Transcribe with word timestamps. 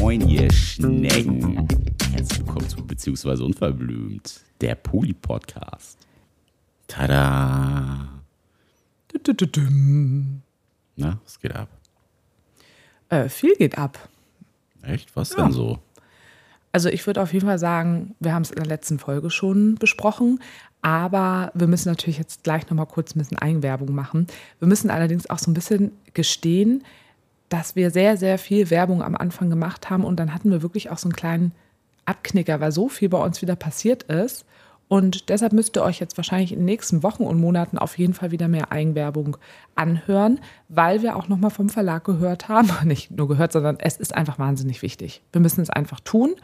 Moin, 0.00 0.28
ihr 0.28 0.50
Schnecken. 0.50 1.68
Herzlich 2.12 2.40
willkommen 2.40 2.68
zu 2.68 2.84
Beziehungsweise 2.84 3.44
Unverblümt, 3.44 4.40
der 4.60 4.74
Poli-Podcast. 4.74 5.96
Tada! 6.88 8.08
Na, 10.96 11.20
was 11.22 11.38
geht 11.38 11.54
ab? 11.54 11.68
Äh, 13.08 13.28
viel 13.28 13.54
geht 13.54 13.78
ab. 13.78 14.08
Echt? 14.82 15.14
Was 15.14 15.30
Ja. 15.30 15.44
denn 15.44 15.52
so? 15.52 15.78
Also 16.72 16.88
ich 16.88 17.06
würde 17.06 17.20
auf 17.20 17.32
jeden 17.32 17.46
Fall 17.46 17.58
sagen, 17.58 18.14
wir 18.18 18.32
haben 18.32 18.42
es 18.42 18.50
in 18.50 18.56
der 18.56 18.66
letzten 18.66 18.98
Folge 18.98 19.30
schon 19.30 19.74
besprochen, 19.74 20.40
aber 20.80 21.52
wir 21.54 21.66
müssen 21.68 21.90
natürlich 21.90 22.18
jetzt 22.18 22.42
gleich 22.42 22.68
noch 22.68 22.76
mal 22.76 22.86
kurz 22.86 23.14
ein 23.14 23.18
bisschen 23.18 23.38
Eigenwerbung 23.38 23.94
machen. 23.94 24.26
Wir 24.58 24.66
müssen 24.68 24.90
allerdings 24.90 25.28
auch 25.28 25.38
so 25.38 25.50
ein 25.50 25.54
bisschen 25.54 25.92
gestehen, 26.14 26.82
dass 27.50 27.76
wir 27.76 27.90
sehr, 27.90 28.16
sehr 28.16 28.38
viel 28.38 28.70
Werbung 28.70 29.02
am 29.02 29.14
Anfang 29.14 29.50
gemacht 29.50 29.90
haben 29.90 30.04
und 30.04 30.18
dann 30.18 30.34
hatten 30.34 30.50
wir 30.50 30.62
wirklich 30.62 30.90
auch 30.90 30.98
so 30.98 31.08
einen 31.08 31.16
kleinen 31.16 31.52
Abknicker, 32.06 32.60
weil 32.60 32.72
so 32.72 32.88
viel 32.88 33.10
bei 33.10 33.22
uns 33.22 33.42
wieder 33.42 33.54
passiert 33.54 34.04
ist. 34.04 34.44
Und 34.88 35.30
deshalb 35.30 35.54
müsst 35.54 35.76
ihr 35.76 35.82
euch 35.82 36.00
jetzt 36.00 36.18
wahrscheinlich 36.18 36.52
in 36.52 36.58
den 36.58 36.64
nächsten 36.66 37.02
Wochen 37.02 37.22
und 37.22 37.40
Monaten 37.40 37.78
auf 37.78 37.96
jeden 37.96 38.12
Fall 38.12 38.30
wieder 38.30 38.48
mehr 38.48 38.72
Eigenwerbung 38.72 39.38
anhören, 39.74 40.38
weil 40.68 41.00
wir 41.00 41.16
auch 41.16 41.28
nochmal 41.28 41.50
vom 41.50 41.70
Verlag 41.70 42.04
gehört 42.04 42.48
haben, 42.48 42.68
nicht 42.84 43.10
nur 43.10 43.28
gehört, 43.28 43.52
sondern 43.52 43.78
es 43.78 43.96
ist 43.96 44.14
einfach 44.14 44.38
wahnsinnig 44.38 44.82
wichtig. 44.82 45.22
Wir 45.32 45.40
müssen 45.40 45.62
es 45.62 45.70
einfach 45.70 46.00
tun 46.00 46.34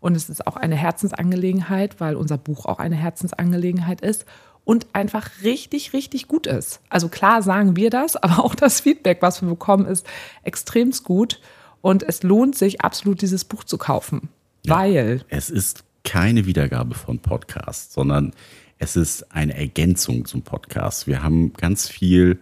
und 0.00 0.16
es 0.16 0.28
ist 0.28 0.46
auch 0.46 0.56
eine 0.56 0.76
Herzensangelegenheit, 0.76 2.00
weil 2.00 2.16
unser 2.16 2.38
Buch 2.38 2.66
auch 2.66 2.78
eine 2.78 2.96
Herzensangelegenheit 2.96 4.00
ist 4.00 4.24
und 4.64 4.86
einfach 4.92 5.30
richtig, 5.42 5.92
richtig 5.92 6.28
gut 6.28 6.46
ist. 6.46 6.80
Also 6.88 7.08
klar 7.08 7.42
sagen 7.42 7.76
wir 7.76 7.90
das, 7.90 8.16
aber 8.22 8.44
auch 8.44 8.54
das 8.54 8.80
Feedback, 8.80 9.22
was 9.22 9.42
wir 9.42 9.48
bekommen, 9.48 9.86
ist 9.86 10.06
extremst 10.42 11.04
gut 11.04 11.40
und 11.80 12.02
es 12.02 12.22
lohnt 12.22 12.56
sich 12.56 12.80
absolut, 12.82 13.22
dieses 13.22 13.44
Buch 13.44 13.64
zu 13.64 13.78
kaufen, 13.78 14.28
weil 14.64 15.24
Es 15.28 15.50
ist 15.50 15.84
keine 16.04 16.46
Wiedergabe 16.46 16.94
von 16.94 17.18
Podcast, 17.18 17.92
sondern 17.92 18.32
es 18.78 18.96
ist 18.96 19.34
eine 19.34 19.56
Ergänzung 19.56 20.24
zum 20.24 20.42
Podcast. 20.42 21.06
Wir 21.06 21.22
haben 21.22 21.52
ganz 21.52 21.88
viel 21.88 22.38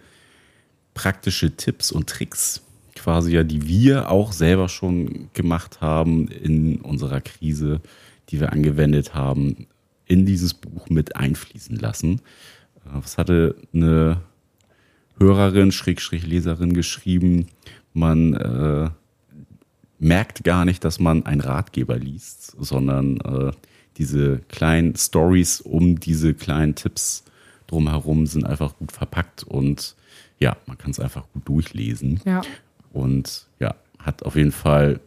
praktische 0.94 1.56
Tipps 1.56 1.92
und 1.92 2.08
Tricks 2.08 2.62
quasi 3.06 3.34
ja, 3.34 3.44
die 3.44 3.68
wir 3.68 4.10
auch 4.10 4.32
selber 4.32 4.68
schon 4.68 5.30
gemacht 5.32 5.80
haben 5.80 6.26
in 6.26 6.80
unserer 6.80 7.20
Krise, 7.20 7.80
die 8.30 8.40
wir 8.40 8.50
angewendet 8.50 9.14
haben, 9.14 9.68
in 10.06 10.26
dieses 10.26 10.54
Buch 10.54 10.90
mit 10.90 11.14
einfließen 11.14 11.76
lassen. 11.76 12.14
Äh, 12.84 12.94
Was 12.94 13.16
hatte 13.16 13.54
eine 13.72 14.22
Hörerin, 15.20 15.70
Schrägstrich 15.70 16.26
Leserin 16.26 16.72
geschrieben? 16.74 17.46
Man 17.94 18.34
äh, 18.34 18.90
merkt 20.00 20.42
gar 20.42 20.64
nicht, 20.64 20.82
dass 20.82 20.98
man 20.98 21.26
einen 21.26 21.42
Ratgeber 21.42 21.96
liest, 21.96 22.56
sondern 22.58 23.20
äh, 23.20 23.52
diese 23.98 24.40
kleinen 24.48 24.96
Stories 24.96 25.60
um 25.60 26.00
diese 26.00 26.34
kleinen 26.34 26.74
Tipps 26.74 27.22
drumherum 27.68 28.26
sind 28.26 28.44
einfach 28.44 28.76
gut 28.76 28.90
verpackt 28.90 29.44
und 29.44 29.94
ja, 30.40 30.56
man 30.66 30.76
kann 30.76 30.90
es 30.90 30.98
einfach 30.98 31.26
gut 31.32 31.48
durchlesen. 31.48 32.20
ja. 32.26 32.42
Und 32.96 33.46
ja, 33.60 33.74
hat 33.98 34.22
auf 34.22 34.36
jeden 34.36 34.52
Fall 34.52 35.00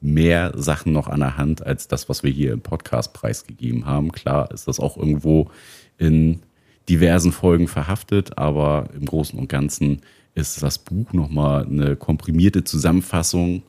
mehr 0.00 0.52
Sachen 0.56 0.92
noch 0.92 1.06
an 1.06 1.20
der 1.20 1.36
Hand 1.36 1.64
als 1.64 1.86
das, 1.86 2.08
was 2.08 2.22
wir 2.24 2.30
hier 2.30 2.52
im 2.52 2.60
Podcast 2.60 3.12
preisgegeben 3.12 3.86
haben. 3.86 4.10
Klar 4.10 4.50
ist 4.50 4.66
das 4.66 4.80
auch 4.80 4.96
irgendwo 4.96 5.50
in 5.98 6.40
diversen 6.88 7.32
Folgen 7.32 7.68
verhaftet, 7.68 8.38
aber 8.38 8.88
im 8.94 9.04
Großen 9.06 9.38
und 9.38 9.48
Ganzen 9.48 10.02
ist 10.34 10.62
das 10.62 10.78
Buch 10.78 11.12
nochmal 11.12 11.64
eine 11.64 11.96
komprimierte 11.96 12.64
Zusammenfassung 12.64 13.62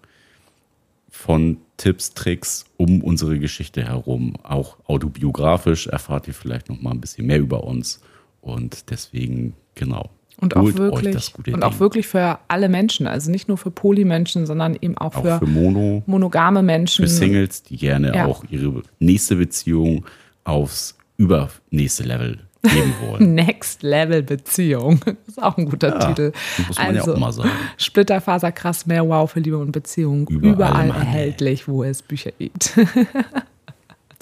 von 1.09 1.57
Tipps, 1.77 2.13
Tricks 2.13 2.65
um 2.75 3.03
unsere 3.03 3.39
Geschichte 3.39 3.83
herum. 3.83 4.35
Auch 4.43 4.77
autobiografisch 4.87 5.87
erfahrt 5.87 6.27
ihr 6.27 6.33
vielleicht 6.33 6.69
nochmal 6.69 6.93
ein 6.93 7.01
bisschen 7.01 7.27
mehr 7.27 7.39
über 7.39 7.63
uns. 7.63 8.01
Und 8.41 8.89
deswegen, 8.89 9.53
genau. 9.75 10.09
Und 10.39 10.55
auch 10.55 10.61
holt 10.61 10.77
wirklich 10.77 11.33
und 11.47 11.63
auch 11.63 11.71
Ding. 11.71 11.79
wirklich 11.79 12.07
für 12.07 12.37
alle 12.47 12.69
Menschen, 12.69 13.07
also 13.07 13.31
nicht 13.31 13.47
nur 13.47 13.57
für 13.57 13.71
Polymenschen, 13.71 14.45
sondern 14.45 14.77
eben 14.79 14.95
auch, 14.97 15.15
auch 15.15 15.21
für, 15.23 15.39
für 15.39 15.47
Mono. 15.47 16.03
monogame 16.05 16.61
Menschen. 16.61 17.05
für 17.05 17.09
Singles, 17.09 17.63
die 17.63 17.77
gerne 17.77 18.13
Ja. 18.15 18.25
auch 18.27 18.43
ihre 18.49 18.83
nächste 18.99 19.35
Beziehung 19.37 20.05
aufs 20.43 20.95
übernächste 21.17 22.03
Level 22.03 22.37
geben 22.61 22.93
wollen. 23.01 23.33
Next 23.33 23.81
Level 23.81 24.21
Beziehung. 24.21 24.99
Das 25.05 25.15
ist 25.29 25.43
auch 25.43 25.57
ein 25.57 25.65
guter 25.65 25.89
Ja, 25.99 26.05
Titel. 26.07 26.31
muss 26.67 26.77
man 26.77 26.95
ja 26.95 27.01
auch 27.01 27.17
mal 27.17 27.31
sagen. 27.31 27.49
Splitterfaser 27.77 28.51
krass 28.51 28.85
mehr 28.85 29.07
Wow 29.07 29.31
für 29.31 29.39
Liebe 29.39 29.57
und 29.57 29.71
Beziehung. 29.71 30.27
Überall 30.27 30.53
Überall, 30.53 30.89
erhältlich, 30.89 31.67
wo 31.67 31.83
es 31.83 32.01
Bücher 32.03 32.31
gibt. 32.37 32.77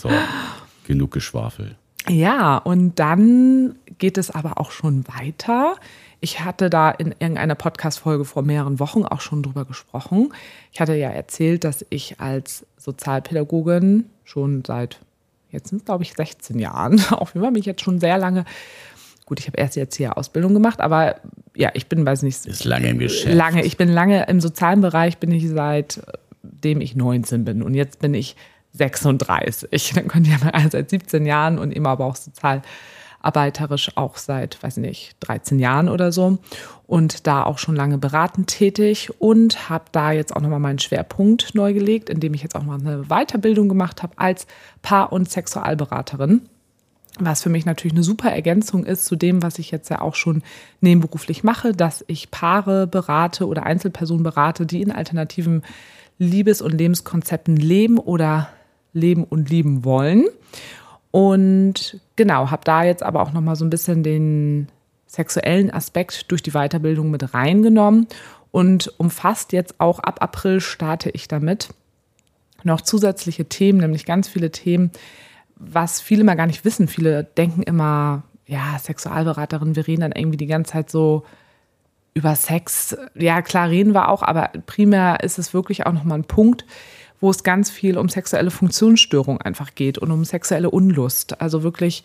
So, 0.01 0.09
genug 0.85 1.11
Geschwafel. 1.11 1.75
Ja, 2.09 2.57
und 2.57 2.99
dann 2.99 3.75
geht 3.97 4.17
es 4.17 4.29
aber 4.29 4.59
auch 4.59 4.71
schon 4.71 5.05
weiter. 5.07 5.75
Ich 6.19 6.41
hatte 6.41 6.69
da 6.69 6.91
in 6.91 7.13
irgendeiner 7.19 7.55
Podcast-Folge 7.55 8.25
vor 8.25 8.43
mehreren 8.43 8.79
Wochen 8.79 9.03
auch 9.03 9.21
schon 9.21 9.43
drüber 9.43 9.65
gesprochen. 9.65 10.33
Ich 10.71 10.79
hatte 10.79 10.95
ja 10.95 11.09
erzählt, 11.09 11.63
dass 11.63 11.85
ich 11.89 12.19
als 12.19 12.65
Sozialpädagogin 12.77 14.05
schon 14.23 14.63
seit, 14.65 14.99
jetzt 15.51 15.69
sind 15.69 15.79
es 15.79 15.85
glaube 15.85 16.03
ich 16.03 16.13
16 16.13 16.59
Jahren, 16.59 16.99
auf 17.11 17.33
jeden 17.33 17.43
Fall 17.43 17.51
bin 17.51 17.59
ich 17.59 17.67
jetzt 17.67 17.81
schon 17.81 17.99
sehr 17.99 18.17
lange, 18.17 18.45
gut, 19.25 19.39
ich 19.39 19.47
habe 19.47 19.57
erst 19.57 19.75
jetzt 19.75 19.95
hier 19.95 20.17
Ausbildung 20.17 20.53
gemacht, 20.53 20.81
aber 20.81 21.15
ja, 21.55 21.71
ich 21.73 21.87
bin, 21.87 22.05
weiß 22.05 22.23
nicht, 22.23 22.45
Ist 22.45 22.65
lange 22.65 22.89
im 22.89 22.99
Geschäft. 22.99 23.33
lange, 23.33 23.63
ich 23.65 23.77
bin 23.77 23.89
lange 23.89 24.27
im 24.27 24.39
sozialen 24.39 24.81
Bereich, 24.81 25.17
bin 25.17 25.31
ich 25.31 25.47
seitdem 25.49 26.81
ich 26.81 26.95
19 26.95 27.45
bin 27.45 27.63
und 27.63 27.73
jetzt 27.73 27.99
bin 27.99 28.13
ich 28.13 28.35
36. 28.73 29.93
Dann 29.93 30.07
könnt 30.07 30.27
ihr 30.27 30.37
mal 30.39 30.51
also 30.51 30.69
seit 30.71 30.89
17 30.89 31.25
Jahren 31.25 31.57
und 31.57 31.71
immer 31.71 31.89
aber 31.89 32.05
auch 32.05 32.15
sozialarbeiterisch 33.25 33.91
auch 33.95 34.17
seit, 34.17 34.61
weiß 34.61 34.77
nicht, 34.77 35.15
13 35.21 35.59
Jahren 35.59 35.89
oder 35.89 36.11
so 36.11 36.37
und 36.87 37.27
da 37.27 37.43
auch 37.43 37.57
schon 37.57 37.75
lange 37.75 37.97
beratend 37.97 38.47
tätig 38.47 39.09
und 39.19 39.69
habe 39.69 39.85
da 39.91 40.11
jetzt 40.11 40.35
auch 40.35 40.41
nochmal 40.41 40.59
meinen 40.59 40.79
Schwerpunkt 40.79 41.55
neu 41.55 41.73
gelegt, 41.73 42.09
indem 42.09 42.33
ich 42.33 42.43
jetzt 42.43 42.55
auch 42.55 42.63
mal 42.63 42.79
eine 42.79 43.05
Weiterbildung 43.09 43.67
gemacht 43.67 44.03
habe 44.03 44.13
als 44.17 44.45
Paar- 44.81 45.11
und 45.11 45.29
Sexualberaterin 45.29 46.41
was 47.17 47.41
für 47.41 47.49
mich 47.49 47.65
natürlich 47.65 47.93
eine 47.93 48.03
super 48.03 48.29
Ergänzung 48.29 48.83
ist 48.83 49.05
zu 49.05 49.15
dem, 49.15 49.41
was 49.41 49.57
ich 49.57 49.71
jetzt 49.71 49.89
ja 49.89 50.01
auch 50.01 50.15
schon 50.15 50.43
nebenberuflich 50.81 51.45
mache, 51.45 51.71
dass 51.71 52.03
ich 52.07 52.29
Paare 52.29 52.87
berate 52.87 53.47
oder 53.47 53.63
Einzelpersonen 53.63 54.23
berate, 54.23 54.65
die 54.65 54.81
in 54.81 54.91
alternativen 54.91 55.63
Liebes- 56.19 56.61
und 56.61 56.73
Lebenskonzepten 56.73 57.55
leben 57.55 57.99
oder 57.99 58.49
leben 58.91 59.23
und 59.23 59.49
lieben 59.49 59.85
wollen. 59.85 60.25
Und 61.15 62.01
genau, 62.17 62.51
habe 62.51 62.65
da 62.65 62.83
jetzt 62.83 63.01
aber 63.01 63.21
auch 63.21 63.31
noch 63.31 63.39
mal 63.39 63.55
so 63.55 63.63
ein 63.63 63.69
bisschen 63.69 64.03
den 64.03 64.67
sexuellen 65.07 65.71
Aspekt 65.71 66.29
durch 66.29 66.43
die 66.43 66.51
Weiterbildung 66.51 67.09
mit 67.09 67.33
reingenommen 67.33 68.07
und 68.51 68.93
umfasst 68.97 69.53
jetzt 69.53 69.79
auch 69.79 69.99
ab 69.99 70.21
April 70.21 70.59
starte 70.59 71.09
ich 71.09 71.29
damit 71.29 71.69
noch 72.63 72.81
zusätzliche 72.81 73.45
Themen, 73.45 73.79
nämlich 73.79 74.05
ganz 74.05 74.27
viele 74.27 74.51
Themen, 74.51 74.91
was 75.55 76.01
viele 76.01 76.25
mal 76.25 76.35
gar 76.35 76.47
nicht 76.47 76.65
wissen. 76.65 76.89
Viele 76.89 77.23
denken 77.23 77.63
immer, 77.63 78.23
ja, 78.45 78.77
Sexualberaterin, 78.77 79.77
wir 79.77 79.87
reden 79.87 80.01
dann 80.01 80.11
irgendwie 80.11 80.35
die 80.35 80.47
ganze 80.47 80.73
Zeit 80.73 80.89
so 80.89 81.23
über 82.13 82.35
Sex. 82.35 82.97
Ja, 83.13 83.41
klar 83.41 83.69
reden 83.69 83.93
wir 83.93 84.09
auch, 84.09 84.21
aber 84.21 84.49
primär 84.65 85.23
ist 85.23 85.39
es 85.39 85.53
wirklich 85.53 85.85
auch 85.85 85.93
nochmal 85.93 86.19
ein 86.19 86.25
Punkt, 86.25 86.65
wo 87.21 87.29
es 87.29 87.43
ganz 87.43 87.69
viel 87.69 87.97
um 87.97 88.09
sexuelle 88.09 88.51
Funktionsstörung 88.51 89.41
einfach 89.41 89.75
geht 89.75 89.97
und 89.97 90.11
um 90.11 90.25
sexuelle 90.25 90.69
Unlust. 90.69 91.41
Also 91.41 91.63
wirklich 91.63 92.03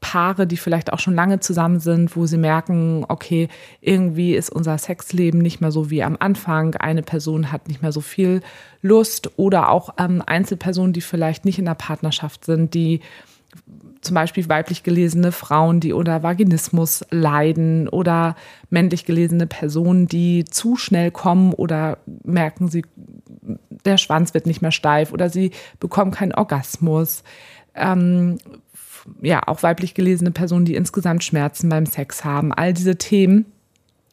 Paare, 0.00 0.46
die 0.46 0.56
vielleicht 0.56 0.92
auch 0.92 0.98
schon 0.98 1.14
lange 1.14 1.40
zusammen 1.40 1.80
sind, 1.80 2.16
wo 2.16 2.26
sie 2.26 2.36
merken, 2.36 3.04
okay, 3.08 3.48
irgendwie 3.80 4.34
ist 4.34 4.50
unser 4.50 4.76
Sexleben 4.78 5.40
nicht 5.40 5.60
mehr 5.60 5.72
so 5.72 5.90
wie 5.90 6.02
am 6.02 6.16
Anfang. 6.20 6.74
Eine 6.76 7.02
Person 7.02 7.50
hat 7.50 7.68
nicht 7.68 7.82
mehr 7.82 7.92
so 7.92 8.00
viel 8.00 8.42
Lust 8.82 9.30
oder 9.36 9.70
auch 9.70 9.94
ähm, 9.98 10.22
Einzelpersonen, 10.24 10.92
die 10.92 11.00
vielleicht 11.00 11.44
nicht 11.44 11.58
in 11.58 11.64
der 11.64 11.74
Partnerschaft 11.74 12.44
sind, 12.44 12.74
die 12.74 13.00
zum 14.06 14.14
Beispiel 14.14 14.48
weiblich 14.48 14.82
gelesene 14.82 15.32
Frauen, 15.32 15.80
die 15.80 15.92
unter 15.92 16.22
Vaginismus 16.22 17.04
leiden 17.10 17.88
oder 17.88 18.36
männlich 18.70 19.04
gelesene 19.04 19.46
Personen, 19.46 20.06
die 20.06 20.44
zu 20.44 20.76
schnell 20.76 21.10
kommen 21.10 21.52
oder 21.52 21.98
merken, 22.24 22.68
sie, 22.68 22.84
der 23.84 23.98
Schwanz 23.98 24.32
wird 24.32 24.46
nicht 24.46 24.62
mehr 24.62 24.72
steif 24.72 25.12
oder 25.12 25.28
sie 25.28 25.50
bekommen 25.80 26.10
keinen 26.10 26.32
Orgasmus. 26.32 27.22
Ähm, 27.74 28.38
ja, 29.20 29.42
auch 29.46 29.62
weiblich 29.62 29.94
gelesene 29.94 30.30
Personen, 30.30 30.64
die 30.64 30.74
insgesamt 30.74 31.22
Schmerzen 31.22 31.68
beim 31.68 31.86
Sex 31.86 32.24
haben. 32.24 32.52
All 32.52 32.72
diese 32.72 32.96
Themen 32.96 33.46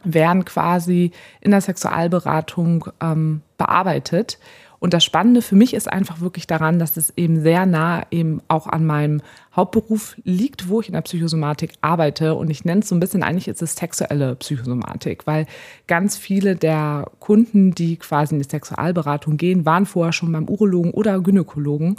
werden 0.04 0.46
quasi 0.46 1.12
in 1.42 1.52
der 1.52 1.62
Sexualberatung 1.62 2.90
ähm, 3.02 3.42
bearbeitet. 3.58 4.38
Und 4.84 4.94
das 4.94 5.06
Spannende 5.06 5.42
für 5.42 5.56
mich 5.56 5.74
ist 5.74 5.90
einfach 5.90 6.20
wirklich 6.20 6.46
daran, 6.46 6.78
dass 6.78 6.98
es 6.98 7.14
eben 7.16 7.40
sehr 7.40 7.66
nah 7.66 8.06
eben 8.12 8.42
auch 8.50 8.68
an 8.68 8.86
meinem 8.86 9.22
Hauptberuf 9.56 10.18
liegt, 10.26 10.68
wo 10.68 10.82
ich 10.82 10.90
in 10.90 10.94
der 10.94 11.04
Psychosomatik 11.04 11.76
arbeite. 11.80 12.36
Und 12.36 12.50
ich 12.50 12.66
nenne 12.66 12.82
es 12.82 12.90
so 12.90 12.96
ein 12.96 13.00
bisschen, 13.00 13.24
eigentlich 13.24 13.48
ist 13.48 13.62
es 13.62 13.78
sexuelle 13.78 14.36
Psychosomatik, 14.36 15.26
weil 15.26 15.46
ganz 15.88 16.18
viele 16.18 16.58
der 16.58 17.10
Kunden, 17.22 17.74
die 17.74 17.96
quasi 17.96 18.36
in 18.36 18.42
die 18.42 18.50
Sexualberatung 18.50 19.38
gehen, 19.38 19.66
waren 19.66 19.86
vorher 19.86 20.12
schon 20.12 20.34
beim 20.34 20.50
Urologen 20.50 20.92
oder 20.92 21.18
Gynäkologen. 21.22 21.96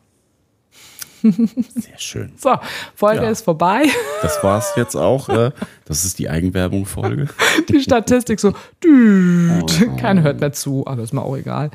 Sehr 1.24 1.98
schön. 1.98 2.34
So, 2.38 2.56
Folge 2.96 3.24
ja. 3.24 3.30
ist 3.30 3.44
vorbei. 3.44 3.86
Das 4.22 4.44
war 4.44 4.60
es 4.60 4.74
jetzt 4.76 4.96
auch. 4.96 5.30
Äh, 5.30 5.52
das 5.86 6.06
ist 6.06 6.20
die 6.20 6.30
Eigenwerbung-Folge. 6.30 7.30
Die 7.70 7.80
Statistik 7.80 8.40
so, 8.40 8.54
düt. 8.84 9.88
Oh. 9.88 9.96
Keiner 9.96 10.22
hört 10.22 10.42
mehr 10.42 10.52
zu, 10.52 10.86
aber 10.86 11.02
ist 11.02 11.14
mir 11.14 11.24
auch 11.24 11.38
egal. 11.38 11.72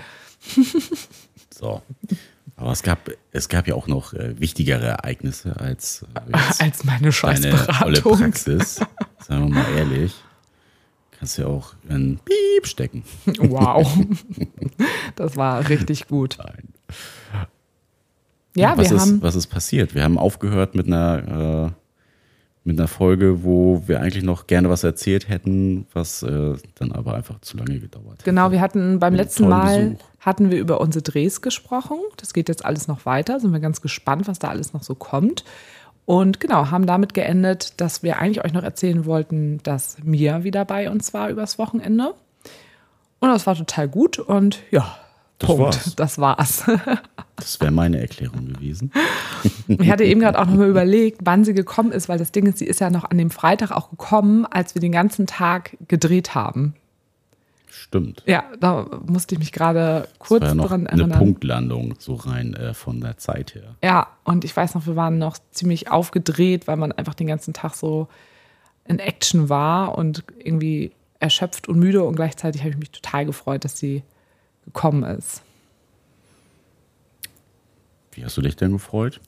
So. 1.50 1.82
Aber 2.56 2.72
es 2.72 2.82
gab, 2.82 3.10
es 3.32 3.48
gab 3.48 3.66
ja 3.66 3.74
auch 3.74 3.86
noch 3.86 4.12
äh, 4.12 4.38
wichtigere 4.38 4.86
Ereignisse 4.86 5.58
als, 5.58 6.04
äh, 6.14 6.38
als 6.64 6.84
meine 6.84 7.10
Scheißberatung. 7.10 8.18
Praxis. 8.18 8.80
Sagen 9.26 9.48
wir 9.48 9.54
mal 9.54 9.66
ehrlich. 9.76 10.14
Kannst 11.18 11.36
ja 11.36 11.46
auch 11.46 11.74
ein 11.88 12.20
Piep 12.24 12.66
stecken. 12.66 13.02
Wow. 13.40 13.86
Das 15.16 15.36
war 15.36 15.68
richtig 15.68 16.06
gut. 16.06 16.38
Nein. 16.38 16.68
Ja, 18.54 18.76
was 18.76 18.90
wir 18.90 18.96
ist, 18.96 19.02
haben. 19.02 19.22
Was 19.22 19.34
ist 19.34 19.48
passiert? 19.48 19.94
Wir 19.94 20.04
haben 20.04 20.18
aufgehört 20.18 20.74
mit 20.74 20.86
einer, 20.86 21.66
äh, 21.66 21.70
mit 22.64 22.78
einer 22.78 22.88
Folge, 22.88 23.42
wo 23.42 23.82
wir 23.86 24.00
eigentlich 24.00 24.24
noch 24.24 24.46
gerne 24.46 24.68
was 24.70 24.84
erzählt 24.84 25.28
hätten, 25.28 25.86
was 25.92 26.22
äh, 26.22 26.54
dann 26.76 26.92
aber 26.92 27.14
einfach 27.14 27.40
zu 27.40 27.56
lange 27.56 27.80
gedauert 27.80 28.18
hat. 28.18 28.24
Genau, 28.24 28.50
wir 28.52 28.60
hatten 28.60 28.98
beim 28.98 29.14
letzten 29.14 29.48
Mal 29.48 29.90
Besuch. 29.90 30.04
hatten 30.20 30.50
wir 30.50 30.58
über 30.58 30.80
unsere 30.80 31.02
Drehs 31.02 31.40
gesprochen. 31.40 31.98
Das 32.16 32.32
geht 32.32 32.48
jetzt 32.48 32.64
alles 32.64 32.88
noch 32.88 33.06
weiter. 33.06 33.40
Sind 33.40 33.52
wir 33.52 33.60
ganz 33.60 33.80
gespannt, 33.80 34.28
was 34.28 34.38
da 34.38 34.48
alles 34.48 34.72
noch 34.72 34.82
so 34.82 34.94
kommt. 34.94 35.44
Und 36.08 36.40
genau, 36.40 36.70
haben 36.70 36.86
damit 36.86 37.12
geendet, 37.12 37.78
dass 37.82 38.02
wir 38.02 38.18
eigentlich 38.18 38.42
euch 38.42 38.54
noch 38.54 38.62
erzählen 38.62 39.04
wollten, 39.04 39.62
dass 39.62 39.98
Mia 40.02 40.42
wieder 40.42 40.64
bei 40.64 40.90
uns 40.90 41.12
war 41.12 41.28
übers 41.28 41.58
Wochenende. 41.58 42.14
Und 43.20 43.28
das 43.28 43.46
war 43.46 43.54
total 43.54 43.88
gut 43.88 44.18
und 44.18 44.62
ja, 44.70 44.96
das 45.38 45.46
Punkt. 45.46 45.64
War's. 45.64 45.96
Das 45.96 46.18
war's. 46.18 46.64
das 47.36 47.60
wäre 47.60 47.72
meine 47.72 48.00
Erklärung 48.00 48.54
gewesen. 48.54 48.90
Ich 49.68 49.90
hatte 49.90 50.04
eben 50.04 50.20
gerade 50.20 50.38
auch 50.38 50.46
nochmal 50.46 50.70
überlegt, 50.70 51.20
wann 51.24 51.44
sie 51.44 51.52
gekommen 51.52 51.92
ist, 51.92 52.08
weil 52.08 52.18
das 52.18 52.32
Ding 52.32 52.46
ist, 52.46 52.56
sie 52.56 52.64
ist 52.64 52.80
ja 52.80 52.88
noch 52.88 53.04
an 53.04 53.18
dem 53.18 53.30
Freitag 53.30 53.70
auch 53.70 53.90
gekommen, 53.90 54.46
als 54.46 54.74
wir 54.74 54.80
den 54.80 54.92
ganzen 54.92 55.26
Tag 55.26 55.76
gedreht 55.88 56.34
haben. 56.34 56.74
Stimmt. 57.78 58.22
Ja, 58.26 58.44
da 58.58 58.86
musste 59.06 59.34
ich 59.34 59.38
mich 59.38 59.52
gerade 59.52 60.08
kurz 60.18 60.40
das 60.40 60.56
war 60.56 60.64
ja 60.64 60.68
dran 60.68 60.86
erinnern. 60.86 61.12
Eine 61.12 61.24
Punktlandung, 61.24 61.94
so 61.98 62.14
rein 62.14 62.54
äh, 62.54 62.74
von 62.74 63.00
der 63.00 63.18
Zeit 63.18 63.54
her. 63.54 63.76
Ja, 63.82 64.08
und 64.24 64.44
ich 64.44 64.56
weiß 64.56 64.74
noch, 64.74 64.86
wir 64.86 64.96
waren 64.96 65.18
noch 65.18 65.38
ziemlich 65.52 65.90
aufgedreht, 65.90 66.66
weil 66.66 66.76
man 66.76 66.92
einfach 66.92 67.14
den 67.14 67.28
ganzen 67.28 67.54
Tag 67.54 67.74
so 67.74 68.08
in 68.84 68.98
Action 68.98 69.48
war 69.48 69.96
und 69.96 70.24
irgendwie 70.38 70.92
erschöpft 71.20 71.68
und 71.68 71.78
müde 71.78 72.02
und 72.02 72.16
gleichzeitig 72.16 72.62
habe 72.62 72.70
ich 72.70 72.78
mich 72.78 72.90
total 72.90 73.26
gefreut, 73.26 73.64
dass 73.64 73.78
sie 73.78 74.02
gekommen 74.64 75.04
ist. 75.04 75.42
Wie 78.12 78.24
hast 78.24 78.36
du 78.36 78.42
dich 78.42 78.56
denn 78.56 78.72
gefreut? 78.72 79.20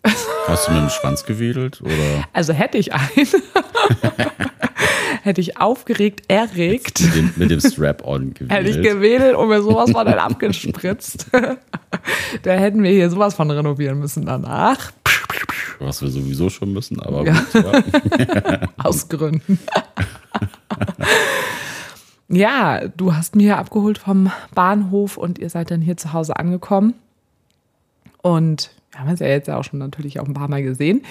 Hast 0.49 0.67
du 0.67 0.73
mit 0.73 0.83
dem 0.83 0.91
Schwanz 0.91 1.25
gewedelt? 1.25 1.81
Oder? 1.81 2.25
Also 2.33 2.53
hätte 2.53 2.79
ich 2.79 2.93
einen. 2.93 3.07
hätte 5.23 5.41
ich 5.41 5.59
aufgeregt, 5.59 6.25
erregt. 6.29 7.01
Mit 7.01 7.15
dem, 7.15 7.33
mit 7.37 7.51
dem 7.51 7.61
Strap-on 7.61 8.35
gewedelt. 8.35 8.51
Hätte 8.51 8.69
ich 8.71 8.83
gewedelt 8.83 9.37
und 9.37 9.49
mir 9.49 9.63
sowas 9.63 9.91
von 9.91 10.07
dann 10.07 10.19
abgespritzt. 10.19 11.27
da 12.43 12.53
hätten 12.53 12.83
wir 12.83 12.91
hier 12.91 13.11
sowas 13.11 13.35
von 13.35 13.51
renovieren 13.51 13.99
müssen 13.99 14.27
danach. 14.27 14.93
Was 15.79 16.03
wir 16.03 16.09
sowieso 16.09 16.51
schon 16.51 16.73
müssen, 16.73 17.01
aber 17.01 17.25
ja. 17.25 17.33
gut. 17.33 17.55
Ja. 17.55 18.69
Aus 18.85 19.09
Gründen. 19.09 19.59
ja, 22.29 22.89
du 22.89 23.15
hast 23.15 23.35
mir 23.35 23.57
abgeholt 23.57 23.99
vom 23.99 24.31
Bahnhof 24.55 25.17
und 25.17 25.39
ihr 25.39 25.49
seid 25.49 25.71
dann 25.71 25.81
hier 25.81 25.97
zu 25.97 26.13
Hause 26.13 26.37
angekommen. 26.37 26.95
Und 28.23 28.71
wir 29.01 29.07
haben 29.07 29.15
es 29.15 29.21
ja 29.21 29.29
jetzt 29.29 29.49
auch 29.49 29.65
schon 29.65 29.79
natürlich 29.79 30.21
auch 30.21 30.27
ein 30.27 30.35
paar 30.35 30.49
Mal 30.49 30.63
gesehen. 30.63 31.03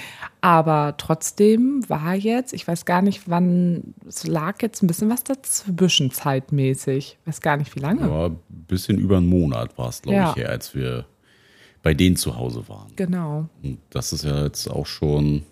Aber 0.41 0.95
trotzdem 0.97 1.83
war 1.89 2.13
jetzt, 2.13 2.53
ich 2.53 2.67
weiß 2.67 2.85
gar 2.85 3.01
nicht, 3.01 3.27
wann, 3.27 3.95
es 4.07 4.27
lag 4.27 4.61
jetzt 4.61 4.83
ein 4.83 4.87
bisschen 4.87 5.09
was 5.09 5.23
dazwischen 5.23 6.11
zeitmäßig. 6.11 7.17
Ich 7.19 7.27
weiß 7.27 7.41
gar 7.41 7.57
nicht, 7.57 7.75
wie 7.75 7.79
lange. 7.79 8.01
Ja, 8.01 8.25
ein 8.27 8.37
bisschen 8.67 8.99
über 8.99 9.17
einen 9.17 9.27
Monat 9.27 9.77
war 9.77 9.89
es, 9.89 10.01
glaube 10.01 10.17
ja. 10.17 10.29
ich, 10.29 10.35
her, 10.37 10.49
als 10.49 10.75
wir 10.75 11.05
bei 11.81 11.93
denen 11.93 12.15
zu 12.15 12.35
Hause 12.37 12.67
waren. 12.67 12.91
Genau. 12.95 13.49
Und 13.63 13.79
das 13.89 14.13
ist 14.13 14.23
ja 14.23 14.43
jetzt 14.43 14.67
auch 14.67 14.85
schon, 14.85 15.43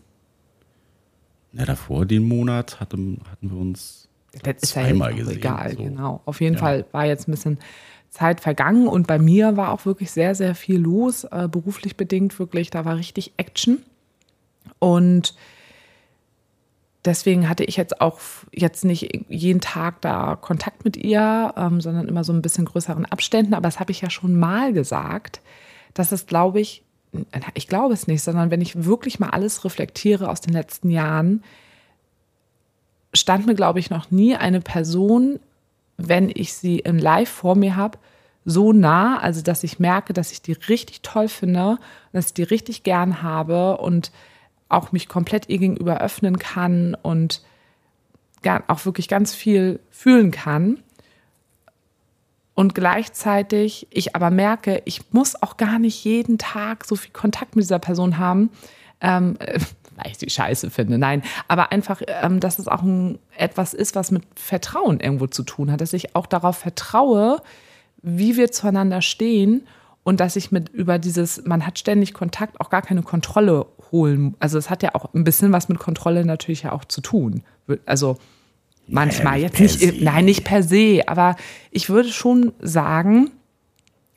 na, 1.54 1.66
davor 1.66 2.06
den 2.06 2.28
Monat 2.28 2.80
hatten, 2.80 3.22
hatten 3.32 3.50
wir 3.50 3.58
uns 3.58 4.10
das 4.44 4.70
zweimal 4.70 5.12
ist 5.12 5.18
ja 5.18 5.24
gesehen. 5.24 5.38
Egal, 5.38 5.72
so. 5.72 5.84
genau. 5.84 6.22
Auf 6.26 6.42
jeden 6.42 6.56
ja. 6.56 6.60
Fall 6.60 6.86
war 6.92 7.06
jetzt 7.06 7.28
ein 7.28 7.32
bisschen 7.32 7.58
Zeit 8.18 8.42
vergangen 8.42 8.88
und 8.88 9.06
bei 9.06 9.20
mir 9.20 9.58
war 9.58 9.72
auch 9.72 9.86
wirklich 9.86 10.10
sehr, 10.12 10.34
sehr 10.34 10.56
viel 10.56 10.80
los, 10.80 11.24
äh, 11.26 11.48
beruflich 11.50 11.98
bedingt 11.98 12.38
wirklich. 12.40 12.72
Da 12.72 12.84
war 12.84 12.96
richtig 12.96 13.34
Action. 13.38 13.84
Und 14.80 15.36
deswegen 17.06 17.48
hatte 17.48 17.64
ich 17.64 17.78
jetzt 17.78 18.02
auch 18.02 18.20
jetzt 18.52 18.86
nicht 18.86 19.26
jeden 19.30 19.62
Tag 19.62 20.02
da 20.02 20.36
Kontakt 20.36 20.84
mit 20.84 20.98
ihr, 20.98 21.54
ähm, 21.56 21.80
sondern 21.80 22.08
immer 22.08 22.24
so 22.24 22.34
ein 22.34 22.42
bisschen 22.42 22.66
größeren 22.66 23.06
Abständen. 23.06 23.54
Aber 23.54 23.68
das 23.68 23.80
habe 23.80 23.92
ich 23.92 24.02
ja 24.02 24.10
schon 24.10 24.38
mal 24.38 24.74
gesagt, 24.74 25.42
dass 25.94 26.12
es, 26.12 26.26
glaube 26.26 26.60
ich, 26.60 26.84
ich 27.54 27.68
glaube 27.68 27.94
es 27.94 28.08
nicht, 28.08 28.24
sondern 28.24 28.50
wenn 28.50 28.62
ich 28.62 28.84
wirklich 28.84 29.20
mal 29.20 29.30
alles 29.30 29.64
reflektiere 29.64 30.28
aus 30.28 30.42
den 30.42 30.54
letzten 30.54 30.90
Jahren, 30.90 31.44
stand 33.14 33.46
mir, 33.46 33.56
glaube 33.56 33.80
ich, 33.80 33.92
noch 33.92 34.10
nie 34.10 34.36
eine 34.36 34.60
Person 34.60 35.40
wenn 35.98 36.32
ich 36.34 36.54
sie 36.54 36.80
in 36.80 37.00
Live 37.00 37.30
vor 37.30 37.56
mir 37.56 37.76
habe, 37.76 37.98
so 38.46 38.72
nah, 38.72 39.20
also 39.20 39.42
dass 39.42 39.64
ich 39.64 39.80
merke, 39.80 40.14
dass 40.14 40.32
ich 40.32 40.42
die 40.42 40.54
richtig 40.54 41.02
toll 41.02 41.28
finde, 41.28 41.80
dass 42.14 42.28
ich 42.28 42.34
die 42.34 42.44
richtig 42.44 42.84
gern 42.84 43.22
habe 43.22 43.78
und 43.78 44.12
auch 44.70 44.92
mich 44.92 45.10
komplett 45.10 45.50
ihr 45.50 45.58
gegenüber 45.58 46.00
öffnen 46.00 46.40
kann 46.40 46.96
und 46.96 47.42
auch 48.68 48.86
wirklich 48.86 49.10
ganz 49.10 49.34
viel 49.34 49.82
fühlen 49.90 50.32
kann. 50.32 50.82
Und 52.54 52.74
gleichzeitig 52.74 53.88
ich 53.90 54.16
aber 54.16 54.32
merke, 54.32 54.82
ich 54.86 55.12
muss 55.12 55.42
auch 55.42 55.58
gar 55.58 55.80
nicht 55.80 56.04
jeden 56.06 56.38
Tag 56.38 56.86
so 56.86 56.96
viel 56.96 57.12
Kontakt 57.12 57.56
mit 57.56 57.64
dieser 57.64 57.80
Person 57.80 58.18
haben. 58.18 58.50
Ähm, 59.02 59.38
weil 59.98 60.12
ich 60.12 60.18
sie 60.18 60.30
scheiße 60.30 60.70
finde. 60.70 60.98
Nein, 60.98 61.24
aber 61.48 61.72
einfach, 61.72 62.02
ähm, 62.08 62.40
dass 62.40 62.60
es 62.60 62.68
auch 62.68 62.82
ein, 62.82 63.20
etwas 63.38 63.74
ist, 63.74 63.96
was 63.96 64.12
mit 64.12 64.24
Vertrauen 64.36 65.00
irgendwo 65.00 65.28
zu 65.28 65.44
tun 65.44 65.72
hat, 65.72 65.82
dass 65.82 65.94
ich 65.94 66.16
auch 66.16 66.26
darauf 66.28 66.58
vertraue, 66.58 67.42
wie 68.02 68.38
wir 68.38 68.52
zueinander 68.52 69.02
stehen 69.02 69.68
und 70.04 70.20
dass 70.20 70.36
ich 70.36 70.52
mit 70.52 70.70
über 70.70 71.00
dieses, 71.00 71.44
man 71.46 71.66
hat 71.66 71.80
ständig 71.80 72.14
Kontakt, 72.14 72.62
auch 72.62 72.70
gar 72.70 72.82
keine 72.82 73.02
Kontrolle 73.02 73.66
holen. 73.92 74.36
Also 74.40 74.58
es 74.58 74.70
hat 74.70 74.84
ja 74.84 74.96
auch 74.96 75.14
ein 75.14 75.24
bisschen 75.24 75.52
was 75.52 75.68
mit 75.68 75.80
Kontrolle 75.80 76.24
natürlich 76.26 76.64
ja 76.64 76.72
auch 76.72 76.86
zu 76.86 77.02
tun. 77.02 77.44
Also 77.86 78.18
manchmal 78.88 79.38
Ja, 79.40 79.48
jetzt 79.48 79.60
nicht 79.60 79.80
per 79.80 79.88
nicht, 79.88 80.00
se. 80.00 80.06
nein, 80.06 80.26
nicht 80.26 80.44
per 80.46 80.64
se, 80.64 81.02
aber 81.08 81.36
ich 81.72 81.90
würde 81.90 82.10
schon 82.10 82.54
sagen, 82.60 83.32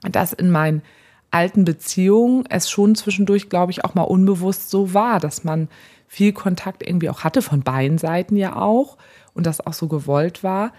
dass 0.02 0.32
in 0.32 0.50
meinen 0.50 0.82
alten 1.30 1.64
Beziehungen 1.64 2.44
es 2.48 2.70
schon 2.70 2.94
zwischendurch, 2.94 3.48
glaube 3.48 3.72
ich, 3.72 3.84
auch 3.84 3.94
mal 3.94 4.02
unbewusst 4.02 4.70
so 4.70 4.94
war, 4.94 5.20
dass 5.20 5.44
man 5.44 5.68
viel 6.08 6.32
Kontakt 6.32 6.86
irgendwie 6.86 7.08
auch 7.08 7.24
hatte, 7.24 7.40
von 7.40 7.62
beiden 7.62 7.98
Seiten 7.98 8.36
ja 8.36 8.56
auch, 8.56 8.96
und 9.32 9.46
das 9.46 9.64
auch 9.64 9.72
so 9.72 9.86
gewollt 9.86 10.42
war, 10.42 10.72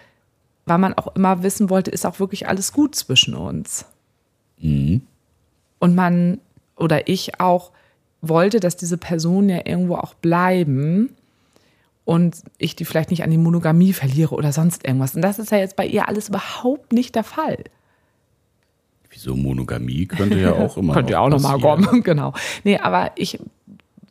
weil 0.66 0.78
man 0.78 0.94
auch 0.94 1.16
immer 1.16 1.42
wissen 1.42 1.70
wollte, 1.70 1.90
ist 1.90 2.06
auch 2.06 2.20
wirklich 2.20 2.48
alles 2.48 2.74
gut 2.74 2.96
zwischen 2.96 3.34
uns. 3.34 3.86
Und 5.80 5.96
man 5.96 6.40
oder 6.76 7.08
ich 7.08 7.40
auch 7.40 7.72
wollte, 8.22 8.60
dass 8.60 8.76
diese 8.76 8.98
Personen 8.98 9.50
ja 9.50 9.62
irgendwo 9.66 9.96
auch 9.96 10.14
bleiben 10.14 11.16
und 12.06 12.44
ich 12.58 12.76
die 12.76 12.86
vielleicht 12.86 13.10
nicht 13.10 13.24
an 13.24 13.32
die 13.32 13.38
Monogamie 13.38 13.94
verliere 13.94 14.36
oder 14.36 14.52
sonst 14.52 14.86
irgendwas. 14.86 15.16
Und 15.16 15.22
das 15.22 15.40
ist 15.40 15.52
ja 15.52 15.58
jetzt 15.58 15.76
bei 15.76 15.86
ihr 15.86 16.08
alles 16.08 16.30
überhaupt 16.30 16.94
nicht 16.94 17.16
der 17.16 17.24
Fall. 17.24 17.64
Wieso 19.22 19.36
Monogamie 19.36 20.08
könnte 20.08 20.40
ja 20.40 20.54
auch 20.54 20.78
immer 20.78 20.94
Könnte 20.94 21.14
ja 21.14 21.20
auch 21.20 21.30
nochmal 21.30 21.60
kommen, 21.60 22.02
genau. 22.04 22.34
Nee, 22.64 22.80
aber 22.80 23.12
ich 23.16 23.40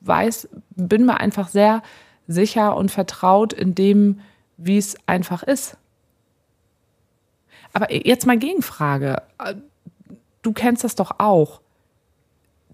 weiß, 0.03 0.49
bin 0.77 1.05
mir 1.05 1.19
einfach 1.19 1.49
sehr 1.49 1.83
sicher 2.29 2.77
und 2.77 2.93
vertraut 2.93 3.53
in 3.53 3.75
dem, 3.75 4.21
wie 4.57 4.79
es 4.79 4.97
einfach 5.07 5.43
ist. 5.43 5.77
Aber 7.73 7.93
jetzt 7.93 8.25
mal 8.25 8.39
Gegenfrage. 8.39 9.23
Du 10.43 10.53
kennst 10.53 10.85
das 10.85 10.95
doch 10.95 11.19
auch. 11.19 11.61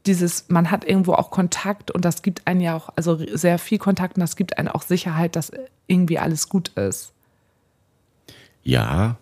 Dieses, 0.04 0.48
man 0.48 0.70
hat 0.70 0.84
irgendwo 0.84 1.14
auch 1.14 1.30
Kontakt 1.30 1.90
und 1.90 2.04
das 2.04 2.22
gibt 2.22 2.46
einen 2.46 2.60
ja 2.60 2.76
auch, 2.76 2.90
also 2.96 3.18
sehr 3.34 3.58
viel 3.58 3.78
Kontakt 3.78 4.16
und 4.16 4.20
das 4.20 4.36
gibt 4.36 4.58
einen 4.58 4.68
auch 4.68 4.82
Sicherheit, 4.82 5.36
dass 5.36 5.52
irgendwie 5.86 6.18
alles 6.18 6.48
gut 6.48 6.68
ist. 6.76 7.12
Ja, 8.62 9.16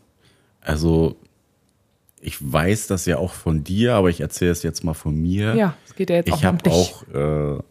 also 0.60 1.16
ich 2.24 2.52
weiß 2.52 2.86
das 2.86 3.04
ja 3.04 3.18
auch 3.18 3.32
von 3.32 3.64
dir, 3.64 3.94
aber 3.94 4.08
ich 4.08 4.20
erzähle 4.20 4.50
es 4.50 4.62
jetzt 4.62 4.82
mal 4.82 4.94
von 4.94 5.14
mir. 5.14 5.54
Ja, 5.54 5.76
es 5.86 5.94
geht 5.94 6.08
ja 6.08 6.16
jetzt 6.16 6.32
auch 6.32 6.36
ich 6.38 6.42
mal 6.42 6.48
um 6.50 6.56
habe 6.56 6.62
dich. 6.70 6.72
auch, 6.72 7.58
äh, 7.58 7.62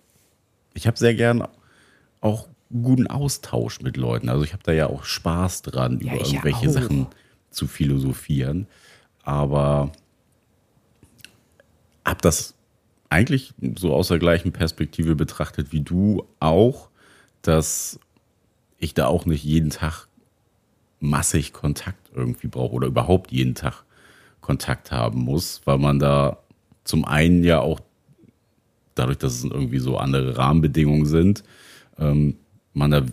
ich 0.75 0.85
habe 0.85 0.97
sehr 0.97 1.15
gern 1.15 1.47
auch 2.21 2.47
guten 2.71 3.07
Austausch 3.07 3.81
mit 3.81 3.97
Leuten. 3.97 4.29
Also 4.29 4.43
ich 4.43 4.53
habe 4.53 4.61
da 4.63 4.71
ja 4.71 4.87
auch 4.87 5.05
Spaß 5.05 5.63
dran, 5.63 5.99
Ja, 6.01 6.13
über 6.13 6.25
irgendwelche 6.25 6.69
auch. 6.69 6.73
Sachen 6.73 7.07
zu 7.49 7.65
philosophieren. 7.65 8.67
Aber 9.23 9.91
habe 12.05 12.21
das 12.21 12.53
eigentlich 13.09 13.53
so 13.75 13.93
aus 13.93 14.09
der 14.09 14.19
gleichen 14.19 14.51
Perspektive 14.51 15.15
betrachtet 15.15 15.71
wie 15.71 15.81
du 15.81 16.27
auch, 16.39 16.89
dass 17.41 17.99
ich 18.77 18.93
da 18.93 19.07
auch 19.07 19.25
nicht 19.25 19.43
jeden 19.43 19.71
Tag 19.71 20.07
massig 20.99 21.53
Kontakt 21.53 22.11
irgendwie 22.13 22.47
brauche 22.47 22.73
oder 22.73 22.87
überhaupt 22.87 23.31
jeden 23.31 23.55
Tag 23.55 23.83
Kontakt 24.43 24.91
haben 24.91 25.21
muss, 25.21 25.61
weil 25.65 25.79
man 25.79 25.97
da 25.97 26.37
zum 26.83 27.05
einen 27.05 27.43
ja 27.43 27.61
auch 27.61 27.79
dadurch, 28.93 29.17
dass 29.17 29.33
es 29.33 29.43
irgendwie 29.45 29.79
so 29.79 29.97
andere 29.97 30.37
Rahmenbedingungen 30.37 31.05
sind, 31.05 31.43
ähm, 31.97 32.35
man 32.73 32.91
da, 32.91 33.03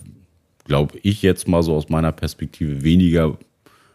glaube 0.65 0.99
ich 1.03 1.23
jetzt 1.23 1.49
mal 1.49 1.63
so 1.63 1.75
aus 1.75 1.89
meiner 1.89 2.13
Perspektive 2.13 2.83
weniger 2.83 3.39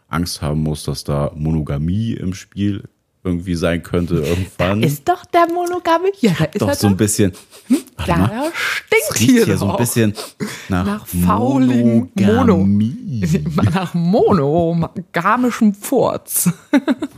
Angst 0.08 0.40
haben 0.42 0.62
muss, 0.62 0.84
dass 0.84 1.04
da 1.04 1.30
Monogamie 1.34 2.12
im 2.14 2.34
Spiel 2.34 2.84
irgendwie 3.26 3.56
sein 3.56 3.82
könnte 3.82 4.16
irgendwann. 4.16 4.82
Ist 4.82 5.08
doch 5.08 5.24
der 5.26 5.46
Monogame. 5.52 6.12
Ja, 6.20 6.32
da 6.38 6.44
ist 6.44 6.62
Doch 6.62 6.72
so 6.74 6.86
ein 6.86 6.96
bisschen. 6.96 7.32
Warte 7.96 8.12
Da 8.12 8.16
mal, 8.18 8.52
stinkt 8.54 9.18
hier, 9.18 9.44
hier 9.44 9.58
so 9.58 9.70
ein 9.70 9.76
bisschen 9.76 10.14
nach, 10.68 10.86
Nach 10.86 11.06
fauligen 11.06 12.12
Mono. 12.14 12.64
Nach 13.74 13.92
monogamischem 13.94 15.74
Furz. 15.74 16.50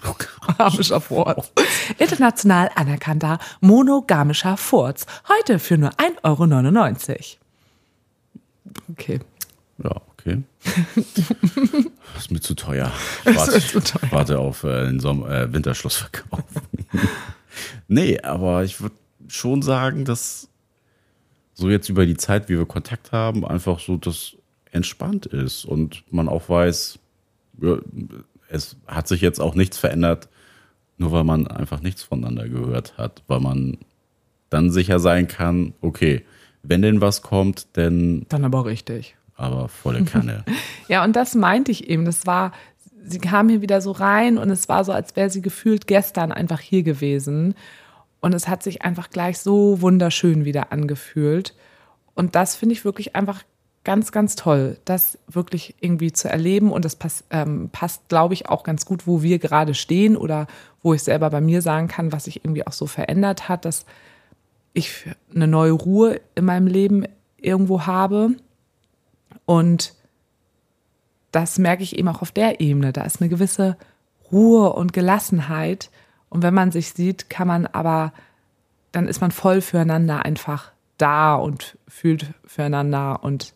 Monogamischer 0.03 1.01
Furz. 1.01 1.53
International 1.99 2.71
anerkannter 2.75 3.39
monogamischer 3.61 4.57
Furz. 4.57 5.05
Heute 5.29 5.59
für 5.59 5.77
nur 5.77 5.91
1,99 5.91 6.17
Euro. 6.25 7.23
Okay. 8.93 9.21
Ja, 9.85 10.01
okay. 10.29 10.43
Das 12.15 12.25
ist 12.25 12.31
mir 12.31 12.41
zu 12.41 12.55
teuer. 12.55 12.91
Ich 13.25 13.37
warte, 13.37 13.61
zu 13.61 13.81
teuer. 13.81 14.11
warte 14.11 14.39
auf 14.39 14.65
äh, 14.65 14.87
den 14.87 15.01
Sommer, 15.01 15.31
äh, 15.31 15.53
Winterschlussverkauf. 15.53 16.45
nee, 17.89 18.19
aber 18.21 18.65
ich 18.65 18.81
würde 18.81 18.95
schon 19.29 19.63
sagen, 19.63 20.05
dass 20.05 20.49
so 21.55 21.69
jetzt 21.71 21.89
über 21.89 22.07
die 22.07 22.17
Zeit, 22.17 22.49
wie 22.49 22.57
wir 22.59 22.67
Kontakt 22.67 23.13
haben, 23.13 23.45
einfach 23.45 23.81
so 23.81 23.97
das 23.97 24.37
entspannt 24.71 25.27
ist 25.27 25.65
und 25.65 26.05
man 26.13 26.29
auch 26.29 26.49
weiß, 26.49 26.99
ja, 27.61 27.79
es 28.49 28.77
hat 28.87 29.09
sich 29.09 29.21
jetzt 29.21 29.41
auch 29.41 29.55
nichts 29.55 29.79
verändert, 29.79 30.29
nur 30.97 31.13
weil 31.13 31.25
man 31.25 31.47
einfach 31.47 31.81
nichts 31.81 32.03
voneinander 32.03 32.49
gehört 32.49 32.97
hat, 32.97 33.23
weil 33.27 33.41
man 33.41 33.79
dann 34.51 34.71
sicher 34.71 34.99
sein 34.99 35.29
kann, 35.29 35.75
okay, 35.81 36.25
wenn 36.63 36.83
denn 36.83 37.01
was 37.01 37.23
kommt, 37.23 37.77
denn 37.77 38.27
Dann 38.29 38.45
aber 38.45 38.65
richtig. 38.65 39.17
Aber 39.39 39.69
volle 39.69 40.05
Kanne. 40.05 40.45
Ja, 40.89 41.05
und 41.05 41.17
das 41.17 41.35
meinte 41.35 41.71
ich 41.71 41.89
eben. 41.89 42.07
Das 42.07 42.27
war, 42.27 42.53
sie 43.05 43.19
kam 43.19 43.49
hier 43.51 43.61
wieder 43.61 43.81
so 43.83 43.93
rein 43.93 44.39
und 44.39 44.49
es 44.49 44.69
war 44.69 44.85
so, 44.85 44.93
als 44.93 45.17
wäre 45.17 45.29
sie 45.29 45.43
gefühlt 45.43 45.87
gestern 45.87 46.33
einfach 46.33 46.61
hier 46.61 46.83
gewesen. 46.83 47.55
Und 48.21 48.35
es 48.35 48.49
hat 48.49 48.63
sich 48.63 48.83
einfach 48.83 49.11
gleich 49.11 49.39
so 49.39 49.81
wunderschön 49.83 50.45
wieder 50.45 50.73
angefühlt. 50.73 51.55
Und 52.15 52.35
das 52.35 52.57
finde 52.57 52.73
ich 52.73 52.85
wirklich 52.85 53.15
einfach 53.15 53.45
ganz, 53.85 54.13
ganz 54.13 54.35
toll, 54.35 54.79
das 54.85 55.19
wirklich 55.29 55.75
irgendwie 55.81 56.13
zu 56.13 56.29
erleben. 56.29 56.73
Und 56.73 56.85
das 56.85 56.97
pass, 56.97 57.25
ähm, 57.31 57.69
passt, 57.71 58.09
glaube 58.09 58.35
ich, 58.35 58.49
auch 58.49 58.65
ganz 58.65 58.87
gut, 58.87 59.07
wo 59.07 59.23
wir 59.23 59.39
gerade 59.39 59.75
stehen 59.75 60.17
oder 60.17 60.47
wo 60.83 60.95
ich 60.95 61.03
selber 61.03 61.31
bei 61.31 61.41
mir 61.41 61.63
sagen 61.63 61.89
kann, 61.89 62.13
was 62.13 62.25
sich 62.25 62.45
irgendwie 62.45 62.67
auch 62.67 62.73
so 62.73 62.87
verändert 62.87 63.49
hat, 63.49 63.65
dass 63.65 63.85
ich 64.73 65.07
eine 65.35 65.47
neue 65.47 65.73
Ruhe 65.73 66.21
in 66.35 66.45
meinem 66.45 66.67
Leben 66.67 67.05
irgendwo 67.37 67.87
habe. 67.87 68.31
Und 69.49 69.95
das 71.33 71.57
merke 71.59 71.83
ich 71.83 71.99
eben 71.99 72.09
auch 72.09 72.21
auf 72.21 72.33
der 72.33 72.61
Ebene. 72.61 72.93
Da 72.93 73.05
ist 73.05 73.23
eine 73.23 73.31
gewisse 73.31 73.79
Ruhe 74.31 74.75
und 74.75 74.93
Gelassenheit. 74.93 75.91
Und 76.29 76.43
wenn 76.43 76.53
man 76.53 76.71
sich 76.71 76.91
sieht, 76.93 77.31
kann 77.31 77.49
man 77.49 77.65
aber, 77.67 78.13
dann 78.93 79.09
ist 79.09 79.23
man 79.23 79.31
voll 79.31 79.63
füreinander 79.63 80.23
einfach 80.23 80.73
da 80.99 81.35
und 81.35 81.79
fühlt 81.89 82.27
füreinander 82.45 83.25
und 83.25 83.55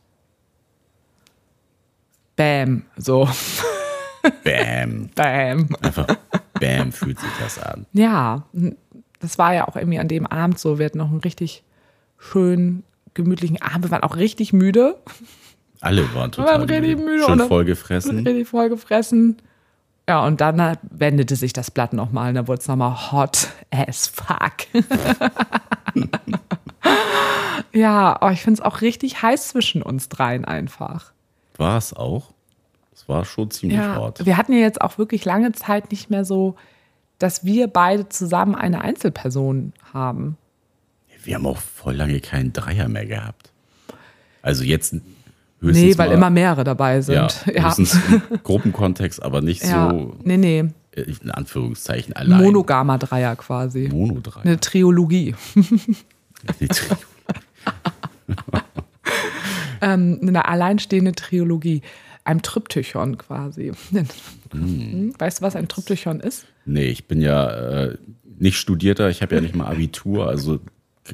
bam, 2.37 2.87
so, 2.97 3.29
Bam. 4.45 5.11
bam. 5.15 5.77
Einfach 5.83 6.07
Bam 6.59 6.93
fühlt 6.93 7.21
sich 7.21 7.33
das 7.39 7.59
an. 7.59 7.85
Ja, 7.93 8.47
das 9.21 9.37
war 9.37 9.53
ja 9.53 9.69
auch 9.69 9.77
irgendwie 9.77 9.99
an 9.99 10.09
dem 10.09 10.27
Abend 10.27 10.59
so. 10.59 10.79
Wir 10.79 10.87
hatten 10.87 10.97
noch 10.97 11.11
einen 11.11 11.21
richtig 11.21 11.65
schönen, 12.17 12.83
gemütlichen 13.13 13.61
Abend. 13.61 13.85
Wir 13.85 13.91
waren 13.91 14.05
auch 14.05 14.17
richtig 14.17 14.55
müde. 14.55 14.97
Alle 15.83 16.03
waren 16.07 16.15
waren 16.15 16.33
total 16.33 16.61
richtig 16.62 16.81
müde. 16.97 16.97
müde 17.03 17.23
Schön 17.25 17.33
und 17.33 17.39
dann- 17.39 17.49
voll 17.49 17.65
gefressen. 17.65 18.27
Richtig 18.27 18.49
voll 18.49 18.69
gefressen. 18.71 19.37
Ja, 20.09 20.25
und 20.27 20.41
dann 20.41 20.59
äh, 20.59 20.77
wendete 20.91 21.37
sich 21.37 21.53
das 21.53 21.71
Blatt 21.71 21.93
nochmal. 21.93 22.33
Da 22.35 22.49
wurde 22.49 22.61
es 22.61 22.67
nochmal 22.69 23.12
hot 23.12 23.49
as 23.71 24.07
fuck. 24.09 24.67
ja, 27.73 28.17
aber 28.21 28.33
ich 28.33 28.43
finde 28.43 28.61
es 28.61 28.65
auch 28.67 28.81
richtig 28.81 29.23
heiß 29.23 29.49
zwischen 29.49 29.83
uns 29.83 30.09
dreien 30.09 30.45
einfach. 30.45 31.12
War 31.57 31.79
es 31.79 31.93
auch. 31.95 32.33
Es 32.95 33.09
war 33.09 33.25
schon 33.25 33.51
ziemlich 33.51 33.79
Ja, 33.79 33.95
hart. 33.97 34.25
wir 34.27 34.37
hatten 34.37 34.53
ja 34.53 34.59
jetzt 34.61 34.81
auch 34.81 34.99
wirklich 34.99 35.25
lange 35.25 35.53
Zeit 35.53 35.91
nicht 35.91 36.11
mehr 36.11 36.25
so, 36.25 36.57
dass 37.19 37.45
wir 37.45 37.69
beide 37.69 38.09
zusammen 38.09 38.55
eine 38.55 38.81
Einzelperson 38.83 39.73
haben. 39.93 40.37
Wir 41.25 41.37
haben 41.37 41.47
auch 41.47 41.59
voll 41.59 41.95
lange 41.95 42.21
keinen 42.21 42.53
Dreier 42.53 42.89
mehr 42.89 43.07
gehabt. 43.07 43.51
Also 44.43 44.65
jetzt 44.65 44.97
höchstens 45.62 45.85
Nee, 45.87 45.99
weil 45.99 46.09
mal, 46.09 46.14
immer 46.14 46.31
mehrere 46.31 46.64
dabei 46.64 46.97
ja, 46.97 47.02
sind. 47.02 47.16
Ja, 47.54 47.64
höchstens 47.66 47.99
im 48.11 48.23
Gruppenkontext, 48.42 49.23
aber 49.23 49.40
nicht 49.40 49.62
ja. 49.66 49.90
so 49.90 50.16
nee, 50.25 50.37
nee. 50.37 50.64
äh, 50.95 51.02
in 51.23 51.31
Anführungszeichen 51.31 52.14
allein. 52.14 52.42
Monogamer 52.42 52.99
Dreier 52.99 53.37
quasi. 53.37 53.88
Monodreier. 53.90 54.45
Eine 54.45 54.61
Triologie. 54.61 55.35
Die 56.61 56.69
Tri- 56.69 56.97
Ähm, 59.83 60.21
eine 60.23 60.47
alleinstehende 60.47 61.12
Triologie. 61.12 61.83
Ein 62.25 62.40
Tryptychon 62.40 63.19
quasi. 63.19 63.73
Mm. 64.52 65.11
Weißt 65.19 65.40
du, 65.40 65.42
was 65.42 65.57
ein 65.57 65.66
Tryptychon 65.66 66.21
ist? 66.21 66.47
Nee, 66.64 66.85
ich 66.85 67.09
bin 67.09 67.21
ja 67.21 67.50
äh, 67.50 67.99
nicht 68.38 68.59
Studierter, 68.59 69.11
ich 69.11 69.23
habe 69.23 69.35
ja 69.35 69.40
nicht 69.40 69.57
mal 69.57 69.66
Abitur, 69.66 70.28
also 70.28 70.61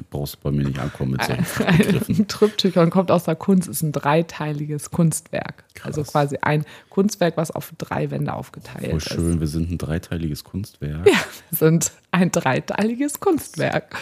brauchst 0.09 0.35
du 0.35 0.39
bei 0.43 0.51
mir 0.51 0.65
nicht 0.65 0.79
ankommen 0.79 1.11
mit 1.11 1.27
Begriffen. 1.77 2.15
Ein 2.19 2.27
Tryptychon 2.27 2.89
kommt 2.89 3.11
aus 3.11 3.23
der 3.23 3.35
Kunst, 3.35 3.67
ist 3.67 3.81
ein 3.81 3.91
dreiteiliges 3.91 4.91
Kunstwerk. 4.91 5.63
Also 5.83 6.03
quasi 6.03 6.37
ein 6.41 6.65
Kunstwerk, 6.89 7.37
was 7.37 7.51
auf 7.51 7.71
drei 7.77 8.11
Wände 8.11 8.33
aufgeteilt 8.33 8.89
Voll 8.89 8.97
ist. 8.97 9.09
schön, 9.09 9.39
wir 9.39 9.47
sind 9.47 9.71
ein 9.71 9.77
dreiteiliges 9.77 10.43
Kunstwerk. 10.43 11.07
Ja, 11.07 11.17
wir 11.49 11.57
sind 11.57 11.91
ein 12.11 12.31
dreiteiliges 12.31 13.19
Kunstwerk. 13.19 13.95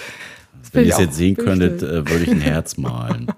Wenn 0.74 0.86
ihr 0.86 0.94
es 0.94 1.00
jetzt 1.00 1.16
sehen 1.16 1.38
könntet, 1.38 1.82
äh, 1.84 2.10
würde 2.10 2.24
ich 2.24 2.32
ein 2.32 2.42
Herz 2.42 2.78
malen. 2.78 3.28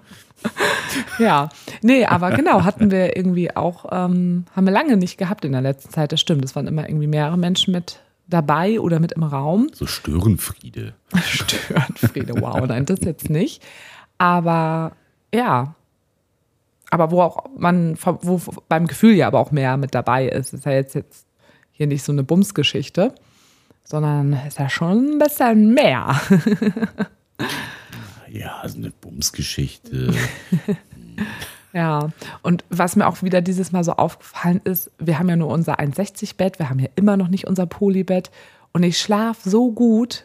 Ja, 1.18 1.50
nee, 1.82 2.06
aber 2.06 2.30
genau, 2.30 2.64
hatten 2.64 2.90
wir 2.90 3.14
irgendwie 3.14 3.54
auch, 3.54 3.84
ähm, 3.92 4.46
haben 4.56 4.64
wir 4.64 4.72
lange 4.72 4.96
nicht 4.96 5.18
gehabt 5.18 5.44
in 5.44 5.52
der 5.52 5.60
letzten 5.60 5.90
Zeit, 5.90 6.12
das 6.12 6.20
stimmt. 6.20 6.42
Es 6.44 6.56
waren 6.56 6.66
immer 6.66 6.88
irgendwie 6.88 7.06
mehrere 7.06 7.36
Menschen 7.36 7.72
mit 7.72 8.00
dabei 8.30 8.80
oder 8.80 9.00
mit 9.00 9.12
im 9.12 9.22
Raum. 9.22 9.68
So 9.72 9.86
Störenfriede. 9.86 10.94
Störenfriede, 11.22 12.40
wow, 12.40 12.66
nein, 12.66 12.86
das 12.86 13.00
jetzt 13.02 13.28
nicht. 13.28 13.62
Aber 14.18 14.92
ja, 15.34 15.74
aber 16.90 17.10
wo 17.10 17.22
auch 17.22 17.44
man, 17.56 17.96
wo 18.02 18.40
beim 18.68 18.86
Gefühl 18.86 19.14
ja 19.14 19.26
aber 19.28 19.38
auch 19.38 19.52
mehr 19.52 19.76
mit 19.76 19.94
dabei 19.94 20.28
ist. 20.28 20.52
Ist 20.52 20.64
ja 20.64 20.72
jetzt, 20.72 20.94
jetzt 20.94 21.26
hier 21.72 21.86
nicht 21.86 22.02
so 22.02 22.12
eine 22.12 22.24
Bumsgeschichte, 22.24 23.14
sondern 23.84 24.32
ist 24.46 24.58
ja 24.58 24.68
schon 24.68 25.12
ein 25.12 25.18
bisschen 25.18 25.72
mehr. 25.72 26.20
ja, 28.28 28.62
so 28.66 28.78
eine 28.78 28.90
Bumsgeschichte. 28.90 30.12
ja, 31.72 32.08
und 32.42 32.64
was 32.68 32.96
mir 32.96 33.06
auch 33.06 33.22
wieder 33.22 33.40
dieses 33.40 33.72
Mal 33.72 33.84
so 33.84 33.92
aufgefallen 33.92 34.60
ist, 34.64 34.90
wir 34.98 35.18
haben 35.18 35.28
ja 35.28 35.36
nur 35.36 35.48
unser 35.48 35.78
1,60-Bett, 35.78 36.58
wir 36.58 36.68
haben 36.68 36.80
ja 36.80 36.88
immer 36.96 37.16
noch 37.16 37.28
nicht 37.28 37.46
unser 37.46 37.66
Polybett 37.66 38.30
und 38.72 38.82
ich 38.82 38.98
schlafe 38.98 39.48
so 39.48 39.70
gut 39.70 40.24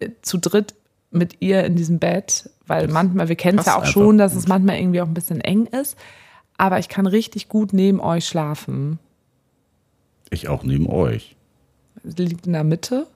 äh, 0.00 0.10
zu 0.22 0.38
dritt 0.38 0.74
mit 1.10 1.40
ihr 1.40 1.64
in 1.64 1.76
diesem 1.76 1.98
Bett, 1.98 2.50
weil 2.66 2.88
manchmal, 2.88 3.28
wir 3.28 3.36
kennen 3.36 3.58
es 3.58 3.66
ja 3.66 3.78
auch 3.78 3.86
schon, 3.86 4.18
dass 4.18 4.32
gut. 4.32 4.42
es 4.42 4.48
manchmal 4.48 4.78
irgendwie 4.78 5.00
auch 5.00 5.06
ein 5.06 5.14
bisschen 5.14 5.40
eng 5.40 5.66
ist, 5.66 5.96
aber 6.58 6.78
ich 6.78 6.88
kann 6.88 7.06
richtig 7.06 7.48
gut 7.48 7.72
neben 7.72 8.00
euch 8.00 8.26
schlafen. 8.26 8.98
Ich 10.30 10.48
auch 10.48 10.64
neben 10.64 10.88
euch. 10.88 11.36
Sie 12.02 12.24
liegt 12.24 12.46
in 12.46 12.52
der 12.52 12.64
Mitte 12.64 13.06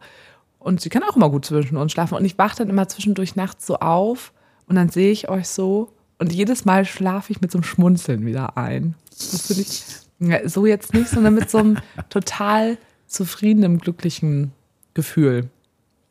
und 0.59 0.81
sie 0.81 0.89
kann 0.89 1.03
auch 1.03 1.17
immer 1.17 1.31
gut 1.31 1.45
zwischen 1.45 1.77
uns 1.77 1.93
schlafen. 1.93 2.15
Und 2.15 2.25
ich 2.25 2.39
wache 2.39 2.57
dann 2.57 2.69
immer 2.69 2.89
zwischendurch 2.89 3.37
nachts 3.37 3.67
so 3.67 3.79
auf 3.79 4.33
und 4.67 4.77
dann 4.77 4.89
sehe 4.89 5.11
ich 5.11 5.29
euch 5.29 5.49
so. 5.49 5.93
Und 6.21 6.35
jedes 6.35 6.67
Mal 6.67 6.85
schlafe 6.85 7.33
ich 7.33 7.41
mit 7.41 7.51
so 7.51 7.59
einem 7.59 7.65
Schmunzeln 7.65 8.27
wieder 8.27 8.59
ein. 8.59 8.95
Das 9.09 9.47
finde 9.47 9.63
ich 9.63 9.83
ja, 10.19 10.47
so 10.47 10.67
jetzt 10.67 10.93
nicht, 10.93 11.09
sondern 11.09 11.35
mit 11.35 11.51
so 11.51 11.59
einem 11.59 11.79
total 12.11 12.77
zufriedenen, 13.07 13.79
glücklichen 13.79 14.53
Gefühl. 14.93 15.49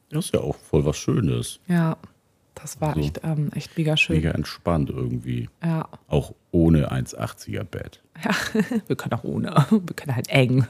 Das 0.09 0.25
ist 0.25 0.33
ja 0.33 0.41
auch 0.41 0.55
voll 0.55 0.83
was 0.83 0.97
Schönes. 0.97 1.59
Ja, 1.67 1.95
das 2.55 2.81
war 2.81 2.89
also 2.95 3.01
echt, 3.01 3.21
ähm, 3.23 3.51
echt 3.53 3.77
mega 3.77 3.95
schön. 3.95 4.15
Mega 4.15 4.31
entspannt 4.31 4.89
irgendwie. 4.89 5.47
Ja. 5.63 5.87
Auch 6.07 6.33
ohne 6.49 6.91
1,80er 6.91 7.63
Bett. 7.63 8.01
Ja, 8.23 8.31
wir 8.87 8.95
können 8.95 9.13
auch 9.13 9.23
ohne. 9.23 9.67
Wir 9.69 9.95
können 9.95 10.15
halt 10.15 10.29
eng. 10.29 10.65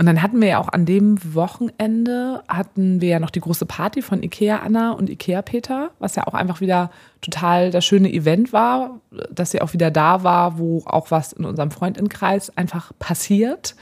Und 0.00 0.06
dann 0.06 0.22
hatten 0.22 0.40
wir 0.40 0.48
ja 0.48 0.58
auch 0.58 0.70
an 0.70 0.86
dem 0.86 1.18
Wochenende, 1.34 2.42
hatten 2.48 3.02
wir 3.02 3.10
ja 3.10 3.20
noch 3.20 3.28
die 3.28 3.40
große 3.40 3.66
Party 3.66 4.00
von 4.00 4.22
Ikea 4.22 4.60
Anna 4.60 4.92
und 4.92 5.10
Ikea 5.10 5.42
Peter, 5.42 5.90
was 5.98 6.16
ja 6.16 6.26
auch 6.26 6.32
einfach 6.32 6.62
wieder 6.62 6.90
total 7.20 7.70
das 7.70 7.84
schöne 7.84 8.10
Event 8.10 8.50
war, 8.54 8.98
dass 9.30 9.50
sie 9.50 9.60
auch 9.60 9.74
wieder 9.74 9.90
da 9.90 10.24
war, 10.24 10.56
wo 10.56 10.82
auch 10.86 11.10
was 11.10 11.34
in 11.34 11.44
unserem 11.44 11.70
Freundinnenkreis 11.70 12.56
einfach 12.56 12.92
passiert. 12.98 13.76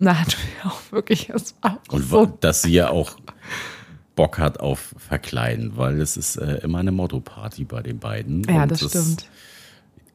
Und 0.00 0.06
da 0.06 0.18
hatten 0.18 0.32
wir 0.32 0.72
auch 0.72 0.80
wirklich, 0.90 1.30
es 1.30 1.54
war 1.62 1.78
Und 1.90 2.02
so 2.02 2.26
dass 2.26 2.62
sie 2.62 2.72
ja 2.72 2.90
auch 2.90 3.12
Bock 4.16 4.40
hat 4.40 4.58
auf 4.58 4.96
Verkleiden, 4.98 5.76
weil 5.76 6.00
es 6.00 6.16
ist 6.16 6.38
äh, 6.38 6.56
immer 6.64 6.78
eine 6.78 6.90
Motto-Party 6.90 7.66
bei 7.66 7.82
den 7.82 8.00
beiden. 8.00 8.42
Ja, 8.48 8.66
das 8.66 8.80
stimmt 8.80 9.28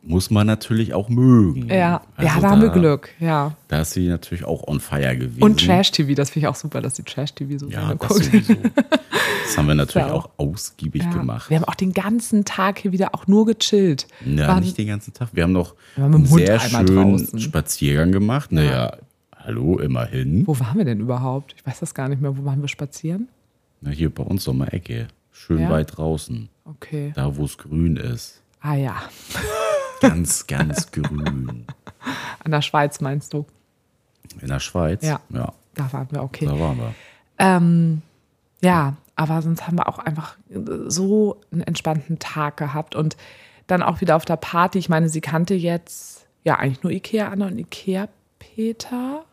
muss 0.08 0.30
man 0.30 0.48
natürlich 0.48 0.94
auch 0.94 1.10
mögen. 1.10 1.68
Ja, 1.70 2.02
also 2.16 2.36
ja 2.36 2.42
da, 2.42 2.50
haben 2.52 2.62
wir 2.62 2.70
Glück, 2.70 3.10
ja. 3.20 3.56
Da 3.68 3.82
ist 3.82 3.92
sie 3.92 4.08
natürlich 4.08 4.46
auch 4.46 4.66
on 4.68 4.80
fire 4.80 5.16
gewesen. 5.18 5.44
Und 5.44 5.66
Trash-TV, 5.66 6.14
das 6.14 6.30
finde 6.30 6.46
ich 6.46 6.48
auch 6.48 6.56
super, 6.56 6.82
dass 6.82 6.96
sie 6.96 7.04
Trash-TV 7.04 7.58
so 7.60 7.68
ja, 7.68 7.94
das, 7.94 8.16
sowieso. 8.16 8.54
das 8.54 9.58
haben 9.58 9.68
wir 9.68 9.76
natürlich 9.76 10.08
ja. 10.08 10.14
auch 10.14 10.30
ausgiebig 10.38 11.04
ja. 11.04 11.12
gemacht. 11.12 11.50
Wir 11.50 11.58
haben 11.58 11.66
auch 11.66 11.76
den 11.76 11.94
ganzen 11.94 12.46
Tag 12.46 12.80
hier 12.80 12.94
wieder 12.94 13.14
auch 13.14 13.28
nur 13.28 13.46
gechillt. 13.46 14.08
Ja, 14.26 14.48
Waren, 14.48 14.64
nicht 14.64 14.78
den 14.78 14.88
ganzen 14.88 15.14
Tag. 15.14 15.30
Wir 15.34 15.44
haben 15.44 15.52
noch 15.52 15.76
wir 15.96 16.06
haben 16.06 16.16
einen 16.16 16.26
sehr 16.26 16.60
schönen 16.60 16.86
draußen. 16.86 17.40
Spaziergang 17.40 18.12
gemacht. 18.12 18.52
Naja, 18.52 18.72
ja. 18.72 18.98
hallo, 19.36 19.78
immerhin. 19.78 20.48
Wo 20.48 20.58
waren 20.60 20.78
wir 20.78 20.86
denn 20.86 21.02
überhaupt? 21.02 21.54
Ich 21.58 21.66
weiß 21.66 21.82
das 21.82 21.94
gar 21.94 22.08
nicht 22.08 22.22
mehr. 22.22 22.38
Wo 22.38 22.46
waren 22.46 22.62
wir 22.62 22.70
spazieren? 22.70 23.28
Na, 23.82 23.92
hier 23.92 24.10
bei 24.10 24.24
uns 24.24 24.48
um 24.48 24.66
die 24.66 24.72
Ecke. 24.72 25.08
Schön 25.32 25.70
weit 25.70 25.98
draußen. 25.98 26.50
Okay. 26.66 27.12
Da, 27.14 27.36
wo 27.36 27.46
es 27.46 27.58
grün 27.58 27.98
ist. 27.98 28.42
Ah 28.60 28.76
ja. 28.76 28.96
Ganz, 30.02 30.48
ganz 30.48 30.92
grün. 30.92 31.66
An 32.44 32.52
der 32.52 32.62
Schweiz 32.62 33.02
meinst 33.02 33.34
du? 33.34 33.46
In 34.42 34.48
der 34.48 34.60
Schweiz? 34.60 35.04
Ja. 35.04 35.20
ja. 35.30 35.54
Da 35.74 35.94
waren 35.94 36.08
wir, 36.12 36.24
okay. 36.24 36.46
Da 36.46 36.60
waren 36.60 36.78
wir. 36.78 36.94
Ähm, 37.40 38.02
ja, 38.62 38.96
aber 39.16 39.42
sonst 39.42 39.68
haben 39.68 39.78
wir 39.78 39.88
auch 39.88 40.00
einfach 40.00 40.38
so 40.88 41.42
einen 41.52 41.62
entspannten 41.62 42.20
Tag 42.20 42.58
gehabt 42.58 42.96
und 42.96 43.18
dann 43.68 43.84
auch 43.84 44.02
wieder 44.02 44.16
auf 44.16 44.26
der 44.26 44.38
Party. 44.38 44.80
Ich 44.80 44.90
meine, 44.90 45.10
sie 45.10 45.22
kannte 45.22 45.54
jetzt 45.54 46.28
ja 46.44 46.56
eigentlich 46.56 46.84
nur 46.84 46.92
Ikea 46.92 47.28
Anna 47.28 47.48
und 47.48 47.58
Ikea 47.58 48.08
Peter. 48.40 49.24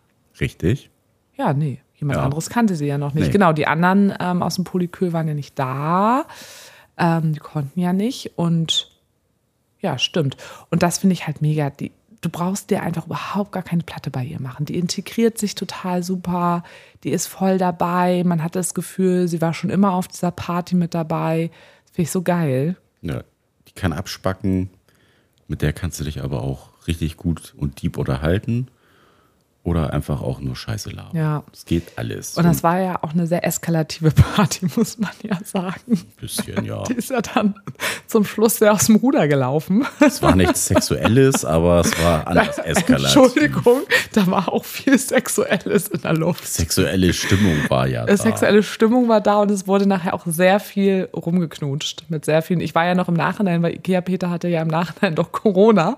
Richtig. 0.40 0.90
Ja, 1.36 1.52
nee. 1.52 1.80
Jemand 1.96 2.18
ja. 2.18 2.24
anderes 2.24 2.50
kannte 2.50 2.74
sie 2.74 2.86
ja 2.86 2.98
noch 2.98 3.14
nicht. 3.14 3.26
Nee. 3.26 3.32
Genau, 3.32 3.52
die 3.52 3.66
anderen 3.66 4.12
ähm, 4.18 4.42
aus 4.42 4.56
dem 4.56 4.64
Polykül 4.64 5.12
waren 5.12 5.28
ja 5.28 5.34
nicht 5.34 5.58
da. 5.58 6.26
Ähm, 6.98 7.32
die 7.32 7.40
konnten 7.40 7.78
ja 7.78 7.92
nicht. 7.92 8.32
Und 8.36 8.93
ja, 9.84 9.98
stimmt. 9.98 10.38
Und 10.70 10.82
das 10.82 10.98
finde 10.98 11.12
ich 11.12 11.26
halt 11.26 11.42
mega. 11.42 11.68
Die, 11.68 11.92
du 12.22 12.30
brauchst 12.30 12.70
dir 12.70 12.82
einfach 12.82 13.04
überhaupt 13.04 13.52
gar 13.52 13.62
keine 13.62 13.82
Platte 13.82 14.10
bei 14.10 14.24
ihr 14.24 14.40
machen. 14.40 14.64
Die 14.64 14.78
integriert 14.78 15.36
sich 15.36 15.54
total 15.54 16.02
super. 16.02 16.64
Die 17.04 17.10
ist 17.10 17.26
voll 17.26 17.58
dabei. 17.58 18.22
Man 18.24 18.42
hat 18.42 18.56
das 18.56 18.72
Gefühl, 18.72 19.28
sie 19.28 19.42
war 19.42 19.52
schon 19.52 19.68
immer 19.68 19.92
auf 19.92 20.08
dieser 20.08 20.30
Party 20.30 20.74
mit 20.74 20.94
dabei. 20.94 21.50
Finde 21.92 22.02
ich 22.02 22.10
so 22.10 22.22
geil. 22.22 22.76
Ja, 23.02 23.24
die 23.68 23.72
kann 23.72 23.92
abspacken. 23.92 24.70
Mit 25.48 25.60
der 25.60 25.74
kannst 25.74 26.00
du 26.00 26.04
dich 26.04 26.22
aber 26.22 26.42
auch 26.42 26.70
richtig 26.88 27.18
gut 27.18 27.52
und 27.58 27.82
deep 27.82 27.98
unterhalten 27.98 28.68
oder 29.64 29.94
einfach 29.94 30.20
auch 30.20 30.40
nur 30.40 30.54
Scheiße 30.54 30.90
labern. 30.90 31.16
Ja. 31.16 31.42
Es 31.50 31.64
geht 31.64 31.96
alles. 31.96 32.36
Und 32.36 32.44
das 32.44 32.62
war 32.62 32.80
ja 32.80 32.98
auch 33.02 33.14
eine 33.14 33.26
sehr 33.26 33.46
eskalative 33.46 34.10
Party, 34.36 34.66
muss 34.76 34.98
man 34.98 35.10
ja 35.22 35.38
sagen. 35.42 35.80
Ein 35.88 36.02
bisschen, 36.20 36.64
ja. 36.66 36.82
Die 36.84 36.92
ist 36.92 37.08
ja 37.08 37.22
dann 37.22 37.54
zum 38.06 38.26
Schluss 38.26 38.58
sehr 38.58 38.74
aus 38.74 38.86
dem 38.86 38.96
Ruder 38.96 39.26
gelaufen. 39.26 39.86
Es 40.00 40.20
war 40.20 40.36
nichts 40.36 40.66
Sexuelles, 40.74 41.46
aber 41.46 41.80
es 41.80 42.04
war 42.04 42.26
anders 42.26 42.58
eskalativ. 42.58 43.16
Entschuldigung, 43.16 43.80
da 44.12 44.26
war 44.26 44.52
auch 44.52 44.66
viel 44.66 44.98
Sexuelles 44.98 45.88
in 45.88 46.02
der 46.02 46.12
Luft. 46.12 46.46
Sexuelle 46.46 47.14
Stimmung 47.14 47.56
war 47.68 47.86
ja 47.86 48.04
da. 48.04 48.14
Sexuelle 48.18 48.62
Stimmung 48.62 49.08
war 49.08 49.22
da 49.22 49.40
und 49.40 49.50
es 49.50 49.66
wurde 49.66 49.86
nachher 49.86 50.12
auch 50.12 50.26
sehr 50.26 50.60
viel 50.60 51.08
rumgeknutscht. 51.14 52.04
Mit 52.10 52.26
sehr 52.26 52.42
vielen. 52.42 52.60
Ich 52.60 52.74
war 52.74 52.84
ja 52.84 52.94
noch 52.94 53.08
im 53.08 53.14
Nachhinein, 53.14 53.62
weil 53.62 53.76
Ikea 53.76 54.02
Peter 54.02 54.28
hatte 54.28 54.48
ja 54.48 54.60
im 54.60 54.68
Nachhinein 54.68 55.14
doch 55.14 55.32
Corona. 55.32 55.96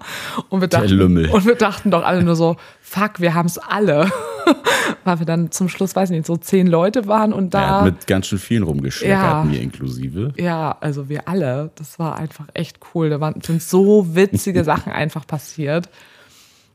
Und 0.51 0.61
wir 0.61 0.69
dachten, 0.69 1.01
und 1.01 1.47
wir 1.47 1.57
dachten 1.57 1.91
doch 1.91 2.05
alle 2.05 2.23
nur 2.23 2.37
so, 2.37 2.57
fuck, 2.87 3.21
wir 3.21 3.35
haben 3.35 3.47
es 3.47 3.59
alle. 3.59 4.11
Weil 5.05 5.19
wir 5.19 5.27
dann 5.27 5.51
zum 5.51 5.69
Schluss, 5.69 5.97
weiß 5.97 6.11
ich 6.11 6.17
nicht, 6.17 6.27
so 6.27 6.37
zehn 6.37 6.69
Leute 6.69 7.07
waren 7.07 7.33
und 7.33 7.53
da. 7.53 7.61
Er 7.61 7.77
hat 7.79 7.85
mit 7.85 8.07
ganz 8.07 8.27
schön 8.29 8.39
vielen 8.39 8.63
rumgeschleckert, 8.63 9.19
ja, 9.19 9.45
mir 9.45 9.61
inklusive. 9.61 10.33
Ja, 10.37 10.77
also 10.81 11.09
wir 11.09 11.29
alle. 11.29 11.73
Das 11.75 11.99
war 11.99 12.17
einfach 12.17 12.47
echt 12.55 12.79
cool. 12.95 13.11
Da 13.11 13.21
waren, 13.21 13.41
sind 13.41 13.63
so 13.63 14.15
witzige 14.15 14.63
Sachen 14.65 14.93
einfach 14.93 15.27
passiert. 15.27 15.89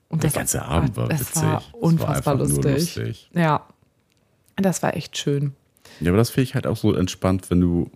Und 0.09 0.23
Der 0.23 0.29
das, 0.29 0.37
ganze 0.37 0.61
Abend 0.63 0.97
war 0.97 1.07
das 1.07 1.21
witzig. 1.21 1.43
War 1.43 1.63
unfassbar 1.71 2.39
war 2.39 2.45
lustig. 2.45 2.95
lustig. 2.95 3.29
Ja. 3.33 3.65
Das 4.57 4.83
war 4.83 4.95
echt 4.95 5.17
schön. 5.17 5.53
Ja, 6.01 6.11
aber 6.11 6.17
das 6.17 6.29
finde 6.29 6.43
ich 6.43 6.55
halt 6.55 6.67
auch 6.67 6.77
so 6.77 6.93
entspannt, 6.93 7.49
wenn 7.49 7.61
du 7.61 7.89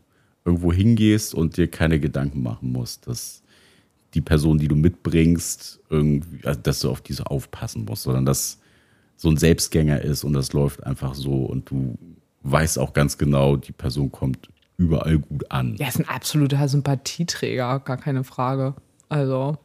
irgendwo 0.45 0.71
hingehst 0.71 1.34
und 1.34 1.58
dir 1.58 1.69
keine 1.69 1.99
Gedanken 1.99 2.41
machen 2.41 2.71
musst. 2.71 3.08
Das 3.08 3.43
die 4.15 4.21
Person, 4.21 4.58
die 4.58 4.69
du 4.69 4.75
mitbringst, 4.75 5.82
irgendwie, 5.89 6.45
also 6.45 6.60
dass 6.62 6.80
du 6.80 6.89
auf 6.89 7.01
diese 7.01 7.28
aufpassen 7.28 7.86
musst, 7.86 8.04
sondern 8.04 8.25
dass 8.25 8.60
so 9.17 9.30
ein 9.30 9.38
Selbstgänger 9.38 10.01
ist 10.01 10.23
und 10.23 10.34
das 10.34 10.54
läuft 10.54 10.84
einfach 10.84 11.13
so 11.13 11.45
und 11.45 11.69
du 11.69 11.97
weißt 12.43 12.80
auch 12.80 12.93
ganz 12.93 13.17
genau, 13.17 13.58
die 13.58 13.73
Person 13.73 14.12
kommt 14.12 14.49
überall 14.78 15.19
gut 15.19 15.51
an. 15.51 15.75
Ja, 15.78 15.88
ist 15.88 15.99
ein 15.99 16.08
absoluter 16.08 16.67
Sympathieträger, 16.67 17.80
gar 17.80 17.97
keine 17.97 18.23
Frage. 18.23 18.73
Also, 19.10 19.58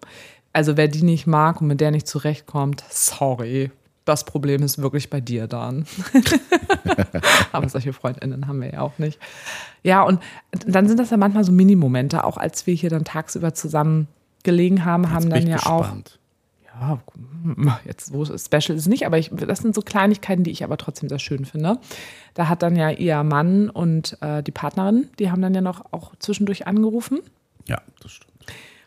also 0.53 0.77
wer 0.77 0.89
die 0.89 1.03
nicht 1.03 1.27
mag 1.27 1.61
und 1.61 1.69
mit 1.69 1.81
der 1.81 1.93
nicht 1.93 2.09
zurechtkommt, 2.09 2.85
sorry. 2.91 3.71
Das 4.05 4.25
Problem 4.25 4.63
ist 4.63 4.79
wirklich 4.79 5.11
bei 5.11 5.21
dir 5.21 5.47
dann. 5.47 5.85
Aber 7.53 7.69
solche 7.69 7.93
Freundinnen 7.93 8.49
haben 8.49 8.61
wir 8.61 8.73
ja 8.73 8.81
auch 8.81 8.99
nicht. 8.99 9.21
Ja, 9.85 10.03
und 10.03 10.21
dann 10.67 10.89
sind 10.89 10.99
das 10.99 11.11
ja 11.11 11.17
manchmal 11.17 11.45
so 11.45 11.53
Minimomente, 11.53 12.25
auch 12.25 12.37
als 12.37 12.67
wir 12.67 12.75
hier 12.75 12.91
dann 12.91 13.05
tagsüber 13.05 13.55
zusammen 13.55 14.09
gelegen 14.45 14.85
haben, 14.85 15.05
jetzt 15.05 15.13
haben 15.13 15.31
dann 15.31 15.47
ja 15.47 15.57
gespannt. 15.57 16.19
auch. 16.19 16.21
Ja, 16.81 17.01
jetzt 17.85 18.07
so 18.07 18.25
special 18.25 18.77
ist 18.77 18.83
es 18.83 18.87
nicht, 18.87 19.07
aber 19.07 19.19
ich, 19.19 19.31
das 19.33 19.59
sind 19.59 19.75
so 19.75 19.83
Kleinigkeiten, 19.83 20.45
die 20.45 20.51
ich 20.51 20.65
aber 20.65 20.77
trotzdem 20.77 21.09
sehr 21.09 21.19
schön 21.19 21.45
finde. 21.45 21.79
Da 22.35 22.49
hat 22.49 22.63
dann 22.63 22.77
ja 22.77 22.91
ihr 22.91 23.23
Mann 23.23 23.69
und 23.69 24.17
äh, 24.23 24.43
die 24.43 24.53
Partnerin, 24.53 25.09
die 25.19 25.31
haben 25.31 25.43
dann 25.43 25.55
ja 25.55 25.61
noch 25.61 25.93
auch 25.93 26.13
zwischendurch 26.19 26.67
angerufen. 26.67 27.21
Ja, 27.69 27.81
das 28.03 28.13
stimmt. 28.13 28.31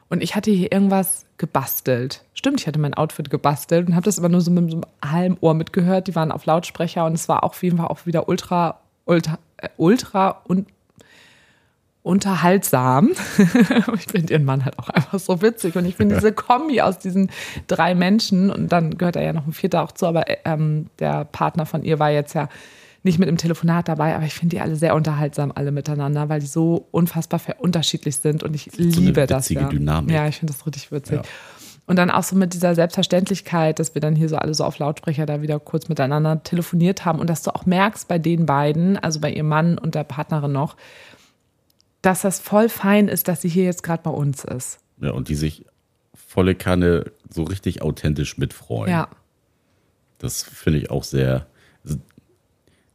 Und 0.10 0.22
ich 0.22 0.36
hatte 0.36 0.52
hier 0.52 0.72
irgendwas 0.72 1.26
gebastelt. 1.38 2.24
Stimmt, 2.34 2.62
ich 2.62 2.68
hatte 2.68 2.80
mein 2.80 2.94
Outfit 2.94 3.30
gebastelt 3.30 3.88
und 3.88 3.96
habe 3.96 4.06
das 4.06 4.18
immer 4.18 4.30
nur 4.30 4.42
so 4.42 4.52
mit 4.52 4.70
so 4.70 4.78
einem 4.78 4.86
halben 5.12 5.38
Ohr 5.42 5.54
mitgehört. 5.54 6.08
Die 6.08 6.16
waren 6.16 6.32
auf 6.32 6.46
Lautsprecher 6.46 7.06
und 7.06 7.14
es 7.14 7.28
war 7.30 7.44
auf 7.44 7.64
jeden 7.64 7.78
Fall 7.78 7.88
auch 7.88 8.06
wieder 8.06 8.30
ultra 8.30 8.80
ultra, 9.06 9.40
äh, 9.58 9.70
ultra 9.78 10.42
und 10.46 10.68
unterhaltsam. 12.04 13.12
ich 13.96 14.12
finde 14.12 14.34
ihren 14.34 14.44
Mann 14.44 14.66
halt 14.66 14.78
auch 14.78 14.90
einfach 14.90 15.20
so 15.20 15.42
witzig. 15.42 15.76
Und 15.76 15.86
ich 15.86 15.96
finde 15.96 16.16
diese 16.16 16.34
Kombi 16.34 16.82
aus 16.82 17.00
diesen 17.00 17.32
drei 17.68 17.96
Menschen, 17.96 18.52
und 18.52 18.72
dann 18.72 18.98
gehört 18.98 19.16
er 19.16 19.24
ja 19.24 19.34
noch 19.34 19.48
ein 19.48 19.54
vierter 19.54 19.82
auch 19.82 19.94
zu, 19.94 20.06
aber 20.06 20.26
ähm, 20.46 20.88
der 21.00 21.26
Partner 21.26 21.66
von 21.66 21.84
ihr 21.84 22.00
war 22.00 22.12
jetzt 22.12 22.34
ja 22.34 22.50
nicht 23.04 23.20
mit 23.20 23.28
im 23.28 23.38
Telefonat 23.38 23.90
dabei, 23.90 24.16
aber 24.16 24.26
ich 24.26 24.34
finde 24.34 24.56
die 24.56 24.62
alle 24.62 24.76
sehr 24.76 24.96
unterhaltsam, 24.96 25.52
alle 25.54 25.72
miteinander, 25.72 26.30
weil 26.30 26.40
die 26.40 26.46
so 26.46 26.88
unfassbar 26.92 27.42
unterschiedlich 27.60 28.18
sind 28.18 28.44
und 28.44 28.56
ich 28.56 28.70
so 28.72 29.00
liebe 29.00 29.26
das. 29.28 29.50
Ja. 29.50 29.68
Dynamik. 29.68 30.14
ja, 30.14 30.28
ich 30.28 30.38
finde 30.38 30.54
das 30.54 30.66
richtig 30.66 30.92
witzig. 30.92 31.18
Ja. 31.18 31.24
Und 31.86 31.98
dann 31.98 32.10
auch 32.10 32.24
so 32.24 32.38
mit 32.38 32.54
dieser 32.54 32.76
Selbstverständlichkeit, 32.76 33.78
dass 33.78 33.94
wir 33.94 34.00
dann 34.00 34.16
hier 34.16 34.30
so 34.30 34.38
alle 34.38 34.54
so 34.54 34.64
auf 34.64 34.80
Lautsprecher 34.80 35.26
da 35.26 35.42
wieder 35.42 35.60
kurz 35.60 35.90
miteinander 35.90 36.42
telefoniert 36.42 37.04
haben 37.04 37.20
und 37.20 37.30
dass 37.30 37.44
du 37.44 37.54
auch 37.54 37.66
merkst 37.66 38.08
bei 38.08 38.20
den 38.20 38.46
beiden, 38.46 38.98
also 38.98 39.20
bei 39.20 39.30
ihrem 39.30 39.50
Mann 39.50 39.78
und 39.78 39.94
der 39.94 40.06
Partnerin 40.06 40.54
noch, 40.54 40.78
dass 42.04 42.22
das 42.22 42.40
voll 42.40 42.70
fein 42.70 43.08
ist, 43.08 43.28
dass 43.28 43.42
sie 43.42 43.50
hier 43.50 43.64
jetzt 43.64 43.82
gerade 43.82 44.04
bei 44.04 44.12
uns 44.12 44.44
ist. 44.44 44.80
Ja, 45.02 45.12
und 45.12 45.30
die 45.30 45.36
sich 45.36 45.66
volle 46.14 46.54
Kanne 46.54 47.12
so 47.30 47.44
richtig 47.44 47.82
authentisch 47.82 48.38
mitfreuen. 48.38 48.92
Ja. 48.92 49.08
Das 50.20 50.44
finde 50.44 50.80
ich 50.80 50.92
auch 50.92 51.04
sehr. 51.04 51.48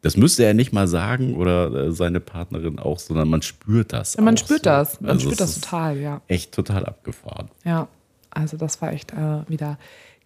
Das 0.02 0.16
müsste 0.16 0.44
er 0.44 0.54
nicht 0.54 0.72
mal 0.72 0.86
sagen 0.86 1.34
oder 1.36 1.74
äh, 1.74 1.92
seine 1.92 2.20
Partnerin 2.20 2.78
auch, 2.78 3.00
sondern 3.00 3.28
man 3.28 3.42
spürt 3.42 3.92
das. 3.92 4.14
Ja, 4.14 4.22
man 4.22 4.36
spürt 4.36 4.60
so. 4.60 4.70
das. 4.70 5.00
Man 5.00 5.10
also 5.10 5.22
spürt 5.22 5.40
das 5.40 5.60
total, 5.60 5.98
ja. 5.98 6.20
Echt 6.28 6.52
total 6.52 6.86
abgefahren. 6.86 7.50
Ja, 7.64 7.88
also 8.30 8.56
das 8.56 8.80
war 8.80 8.92
echt 8.92 9.12
äh, 9.12 9.48
wieder 9.48 9.78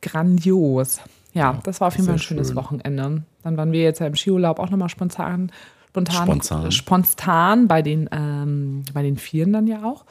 grandios. 0.03 0.99
Ja, 1.33 1.53
ja, 1.53 1.61
das 1.63 1.81
war 1.81 1.89
auf 1.89 1.95
jeden 1.95 2.07
Fall 2.07 2.17
ein 2.17 2.19
schönes 2.19 2.49
schön. 2.49 2.57
Wochenende. 2.57 3.23
Dann 3.43 3.57
waren 3.57 3.73
wir 3.73 3.83
jetzt 3.83 4.01
ja 4.01 4.07
im 4.07 4.17
Skiurlaub 4.17 4.59
auch 4.59 4.69
nochmal 4.69 4.91
spontan 4.91 5.51
spontan, 5.93 6.27
spontan. 6.27 6.73
spontan 6.73 7.69
bei 7.69 7.83
den, 7.83 8.09
ähm, 8.13 8.83
bei 8.95 9.03
den 9.03 9.19
Vieren 9.19 9.53
dann 9.53 9.67
ja 9.67 9.85
auch. 9.85 10.05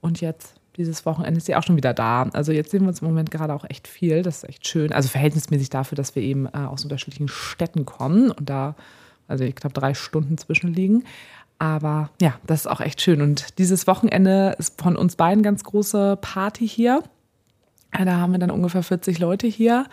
Und 0.00 0.20
jetzt 0.20 0.54
dieses 0.76 1.06
Wochenende 1.06 1.38
ist 1.38 1.46
sie 1.46 1.56
auch 1.56 1.62
schon 1.62 1.76
wieder 1.76 1.92
da. 1.92 2.22
Also 2.32 2.52
jetzt 2.52 2.70
sehen 2.70 2.82
wir 2.82 2.88
uns 2.88 3.00
im 3.00 3.08
Moment 3.08 3.30
gerade 3.30 3.52
auch 3.52 3.64
echt 3.68 3.88
viel. 3.88 4.22
Das 4.22 4.38
ist 4.38 4.48
echt 4.48 4.66
schön. 4.66 4.92
Also 4.92 5.08
verhältnismäßig 5.08 5.70
dafür, 5.70 5.96
dass 5.96 6.14
wir 6.14 6.22
eben 6.22 6.46
äh, 6.46 6.58
aus 6.58 6.84
unterschiedlichen 6.84 7.28
Städten 7.28 7.84
kommen 7.84 8.30
und 8.30 8.48
da, 8.48 8.74
also 9.28 9.44
ich 9.44 9.54
glaube, 9.54 9.74
drei 9.74 9.94
Stunden 9.94 10.38
zwischenliegen. 10.38 11.04
Aber 11.58 12.10
ja, 12.20 12.34
das 12.46 12.60
ist 12.60 12.66
auch 12.66 12.80
echt 12.80 13.00
schön. 13.00 13.22
Und 13.22 13.58
dieses 13.58 13.86
Wochenende 13.86 14.54
ist 14.58 14.80
von 14.80 14.96
uns 14.96 15.16
beiden 15.16 15.42
ganz 15.42 15.64
große 15.64 16.18
Party 16.20 16.68
hier. 16.68 17.02
Da 17.92 18.16
haben 18.16 18.32
wir 18.32 18.40
dann 18.40 18.50
ungefähr 18.50 18.82
40 18.82 19.20
Leute 19.20 19.46
hier. 19.46 19.86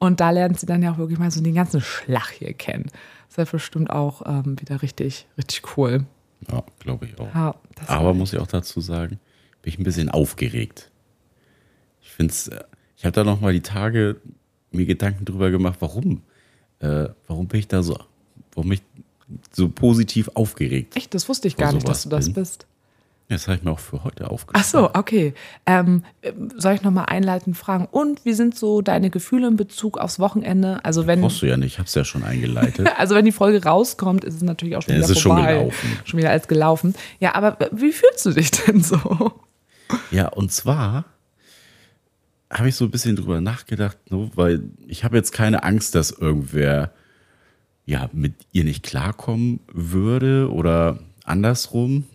Und 0.00 0.18
da 0.18 0.30
lernen 0.30 0.54
sie 0.54 0.66
dann 0.66 0.82
ja 0.82 0.92
auch 0.92 0.98
wirklich 0.98 1.18
mal 1.18 1.30
so 1.30 1.42
den 1.42 1.54
ganzen 1.54 1.80
Schlag 1.80 2.30
hier 2.30 2.54
kennen. 2.54 2.90
Das 3.28 3.36
wäre 3.36 3.48
bestimmt 3.48 3.90
auch 3.90 4.22
ähm, 4.26 4.58
wieder 4.58 4.82
richtig, 4.82 5.26
richtig 5.36 5.76
cool. 5.76 6.06
Ja, 6.50 6.64
glaube 6.78 7.04
ich 7.04 7.18
auch. 7.20 7.32
Ja, 7.34 7.54
Aber 7.86 8.14
muss 8.14 8.32
ich 8.32 8.38
auch 8.40 8.46
dazu 8.46 8.80
sagen, 8.80 9.20
bin 9.62 9.72
ich 9.72 9.78
ein 9.78 9.84
bisschen 9.84 10.08
aufgeregt. 10.08 10.90
Ich 12.00 12.10
finde 12.10 12.32
es, 12.32 12.48
äh, 12.48 12.64
ich 12.96 13.04
habe 13.04 13.12
da 13.12 13.24
noch 13.24 13.40
mal 13.40 13.52
die 13.52 13.60
Tage 13.60 14.16
mir 14.72 14.86
Gedanken 14.86 15.26
drüber 15.26 15.50
gemacht, 15.50 15.76
warum, 15.80 16.22
äh, 16.78 17.08
warum 17.26 17.46
bin 17.46 17.60
ich 17.60 17.68
da 17.68 17.82
so, 17.82 17.98
warum 18.54 18.72
ich 18.72 18.82
so 19.52 19.68
positiv 19.68 20.30
aufgeregt. 20.34 20.96
Echt, 20.96 21.14
das 21.14 21.28
wusste 21.28 21.46
ich 21.46 21.56
gar 21.56 21.72
nicht, 21.72 21.86
dass 21.86 22.04
du 22.04 22.08
das 22.08 22.26
bin. 22.26 22.34
bist. 22.34 22.66
Das 23.30 23.46
habe 23.46 23.58
ich 23.58 23.62
mir 23.62 23.70
auch 23.70 23.78
für 23.78 24.02
heute 24.02 24.28
aufgeschrieben. 24.28 24.60
Ach 24.60 24.64
so, 24.64 24.90
okay. 24.92 25.34
Ähm, 25.64 26.02
soll 26.56 26.74
ich 26.74 26.82
nochmal 26.82 27.04
einleitend 27.06 27.56
fragen? 27.56 27.86
Und 27.88 28.24
wie 28.24 28.32
sind 28.32 28.56
so 28.56 28.82
deine 28.82 29.08
Gefühle 29.08 29.46
in 29.46 29.56
Bezug 29.56 29.98
aufs 29.98 30.18
Wochenende? 30.18 30.84
Also 30.84 31.06
wenn 31.06 31.20
brauchst 31.20 31.40
du 31.40 31.46
ja 31.46 31.56
nicht, 31.56 31.74
ich 31.74 31.78
habe 31.78 31.86
es 31.86 31.94
ja 31.94 32.04
schon 32.04 32.24
eingeleitet. 32.24 32.88
also 32.98 33.14
wenn 33.14 33.24
die 33.24 33.32
Folge 33.32 33.62
rauskommt, 33.62 34.24
ist 34.24 34.34
es 34.34 34.42
natürlich 34.42 34.76
auch 34.76 34.82
schon 34.82 34.94
ja, 34.94 35.02
wieder 35.02 35.12
es 35.12 35.20
vorbei. 35.20 35.42
Schon 35.42 35.58
gelaufen. 35.58 35.98
Schon 36.04 36.18
wieder 36.18 36.30
als 36.30 36.48
gelaufen. 36.48 36.94
Ja, 37.20 37.36
aber 37.36 37.56
wie 37.70 37.92
fühlst 37.92 38.26
du 38.26 38.32
dich 38.32 38.50
denn 38.66 38.82
so? 38.82 39.32
Ja, 40.10 40.26
und 40.30 40.50
zwar 40.50 41.04
habe 42.50 42.68
ich 42.68 42.74
so 42.74 42.84
ein 42.84 42.90
bisschen 42.90 43.14
drüber 43.14 43.40
nachgedacht, 43.40 44.10
ne, 44.10 44.28
weil 44.34 44.64
ich 44.88 45.04
habe 45.04 45.16
jetzt 45.16 45.30
keine 45.30 45.62
Angst, 45.62 45.94
dass 45.94 46.10
irgendwer 46.10 46.90
ja 47.86 48.10
mit 48.12 48.34
ihr 48.50 48.64
nicht 48.64 48.82
klarkommen 48.82 49.60
würde 49.72 50.50
oder 50.50 50.98
andersrum 51.24 52.06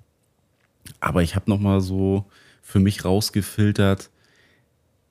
aber 0.99 1.23
ich 1.23 1.35
habe 1.35 1.49
nochmal 1.49 1.81
so 1.81 2.25
für 2.61 2.79
mich 2.79 3.05
rausgefiltert, 3.05 4.09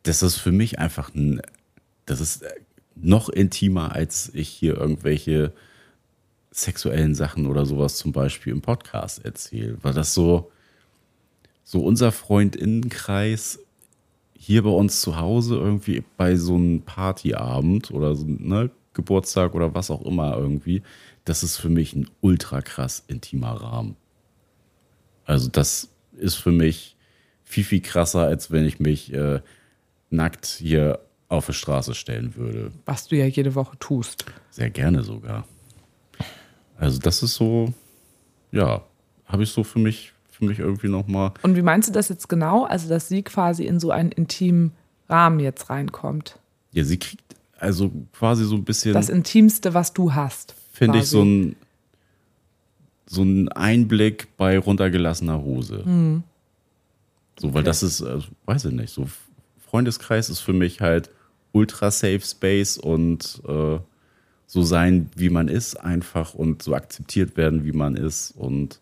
dass 0.02 0.20
das 0.20 0.36
für 0.36 0.52
mich 0.52 0.78
einfach 0.78 1.14
ein, 1.14 1.40
das 2.06 2.20
ist 2.20 2.44
noch 2.96 3.28
intimer, 3.28 3.92
als 3.92 4.30
ich 4.34 4.48
hier 4.48 4.76
irgendwelche 4.76 5.52
sexuellen 6.50 7.14
Sachen 7.14 7.46
oder 7.46 7.66
sowas 7.66 7.96
zum 7.96 8.12
Beispiel 8.12 8.52
im 8.52 8.62
Podcast 8.62 9.24
erzähle. 9.24 9.76
Weil 9.82 9.94
das 9.94 10.14
so, 10.14 10.52
so 11.64 11.80
unser 11.80 12.12
Freundinnenkreis 12.12 13.58
hier 14.36 14.62
bei 14.62 14.70
uns 14.70 15.00
zu 15.00 15.16
Hause 15.16 15.56
irgendwie 15.56 16.04
bei 16.16 16.36
so 16.36 16.54
einem 16.54 16.82
Partyabend 16.82 17.90
oder 17.90 18.14
so, 18.14 18.26
ne, 18.26 18.70
Geburtstag 18.92 19.54
oder 19.54 19.74
was 19.74 19.90
auch 19.90 20.02
immer 20.02 20.36
irgendwie, 20.36 20.82
das 21.24 21.42
ist 21.42 21.56
für 21.56 21.70
mich 21.70 21.94
ein 21.94 22.08
ultra 22.20 22.60
krass 22.60 23.02
intimer 23.08 23.52
Rahmen. 23.52 23.96
Also 25.24 25.48
das 25.48 25.88
ist 26.16 26.36
für 26.36 26.52
mich 26.52 26.96
viel, 27.42 27.64
viel 27.64 27.80
krasser, 27.80 28.22
als 28.22 28.50
wenn 28.50 28.64
ich 28.66 28.80
mich 28.80 29.12
äh, 29.12 29.40
nackt 30.10 30.46
hier 30.46 31.00
auf 31.28 31.46
die 31.46 31.52
Straße 31.52 31.94
stellen 31.94 32.36
würde. 32.36 32.72
Was 32.86 33.08
du 33.08 33.16
ja 33.16 33.26
jede 33.26 33.54
Woche 33.54 33.76
tust. 33.78 34.24
Sehr 34.50 34.70
gerne 34.70 35.02
sogar. 35.02 35.46
Also 36.76 36.98
das 36.98 37.22
ist 37.22 37.34
so, 37.34 37.72
ja, 38.52 38.82
habe 39.26 39.42
ich 39.42 39.50
so 39.50 39.64
für 39.64 39.78
mich, 39.78 40.12
für 40.30 40.44
mich 40.44 40.58
irgendwie 40.58 40.88
nochmal. 40.88 41.32
Und 41.42 41.56
wie 41.56 41.62
meinst 41.62 41.88
du 41.88 41.92
das 41.92 42.08
jetzt 42.08 42.28
genau? 42.28 42.64
Also, 42.64 42.88
dass 42.88 43.08
sie 43.08 43.22
quasi 43.22 43.64
in 43.64 43.80
so 43.80 43.90
einen 43.90 44.12
intimen 44.12 44.72
Rahmen 45.08 45.40
jetzt 45.40 45.70
reinkommt? 45.70 46.38
Ja, 46.72 46.84
sie 46.84 46.98
kriegt 46.98 47.22
also 47.58 47.90
quasi 48.12 48.44
so 48.44 48.56
ein 48.56 48.64
bisschen. 48.64 48.94
Das 48.94 49.08
Intimste, 49.08 49.74
was 49.74 49.92
du 49.92 50.14
hast. 50.14 50.54
Finde 50.72 50.98
ich 50.98 51.08
so 51.08 51.22
ein, 51.22 51.56
so 53.06 53.22
ein 53.22 53.48
Einblick 53.48 54.36
bei 54.36 54.58
runtergelassener 54.58 55.40
Hose. 55.42 55.82
Mhm. 55.84 56.22
So, 57.38 57.48
weil 57.48 57.60
okay. 57.60 57.66
das 57.66 57.82
ist, 57.82 58.02
also, 58.02 58.28
weiß 58.46 58.66
ich 58.66 58.72
nicht, 58.72 58.90
so 58.90 59.08
Freundeskreis 59.68 60.30
ist 60.30 60.40
für 60.40 60.52
mich 60.52 60.80
halt 60.80 61.10
ultra 61.52 61.90
safe 61.90 62.20
space 62.20 62.78
und 62.78 63.42
äh, 63.46 63.78
so 64.46 64.62
sein, 64.62 65.10
wie 65.16 65.30
man 65.30 65.48
ist, 65.48 65.76
einfach 65.76 66.34
und 66.34 66.62
so 66.62 66.74
akzeptiert 66.74 67.36
werden, 67.36 67.64
wie 67.64 67.72
man 67.72 67.96
ist 67.96 68.30
und 68.32 68.80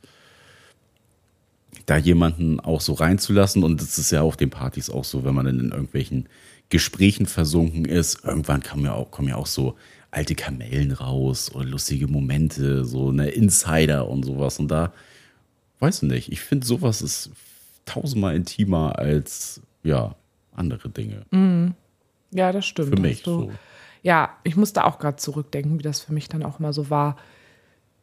da 1.86 1.96
jemanden 1.96 2.60
auch 2.60 2.80
so 2.80 2.92
reinzulassen 2.92 3.64
und 3.64 3.80
das 3.80 3.98
ist 3.98 4.10
ja 4.10 4.22
auch 4.22 4.36
den 4.36 4.50
Partys 4.50 4.90
auch 4.90 5.04
so, 5.04 5.24
wenn 5.24 5.34
man 5.34 5.46
dann 5.46 5.60
in 5.60 5.70
irgendwelchen 5.70 6.28
Gesprächen 6.68 7.26
versunken 7.26 7.84
ist, 7.84 8.24
irgendwann 8.24 8.62
kommen 8.62 8.84
ja 8.84 8.94
auch, 8.94 9.10
kommen 9.10 9.28
ja 9.28 9.36
auch 9.36 9.46
so 9.46 9.76
alte 10.12 10.34
Kamellen 10.34 10.92
raus 10.92 11.52
oder 11.54 11.64
lustige 11.64 12.06
Momente, 12.06 12.84
so 12.84 13.08
eine 13.08 13.30
Insider 13.30 14.08
und 14.08 14.24
sowas. 14.24 14.60
Und 14.60 14.68
da, 14.68 14.92
weiß 15.80 16.02
ich 16.02 16.08
nicht, 16.08 16.30
ich 16.30 16.40
finde 16.40 16.66
sowas 16.66 17.02
ist 17.02 17.30
tausendmal 17.86 18.36
intimer 18.36 18.98
als, 18.98 19.60
ja, 19.82 20.14
andere 20.54 20.90
Dinge. 20.90 21.24
Mhm. 21.30 21.74
Ja, 22.30 22.52
das 22.52 22.66
stimmt. 22.66 22.94
Für 22.94 23.00
mich 23.00 23.22
so. 23.24 23.50
Ja, 24.02 24.36
ich 24.44 24.56
musste 24.56 24.84
auch 24.84 24.98
gerade 24.98 25.16
zurückdenken, 25.16 25.78
wie 25.78 25.82
das 25.82 26.00
für 26.00 26.12
mich 26.12 26.28
dann 26.28 26.42
auch 26.42 26.60
immer 26.60 26.72
so 26.72 26.90
war, 26.90 27.16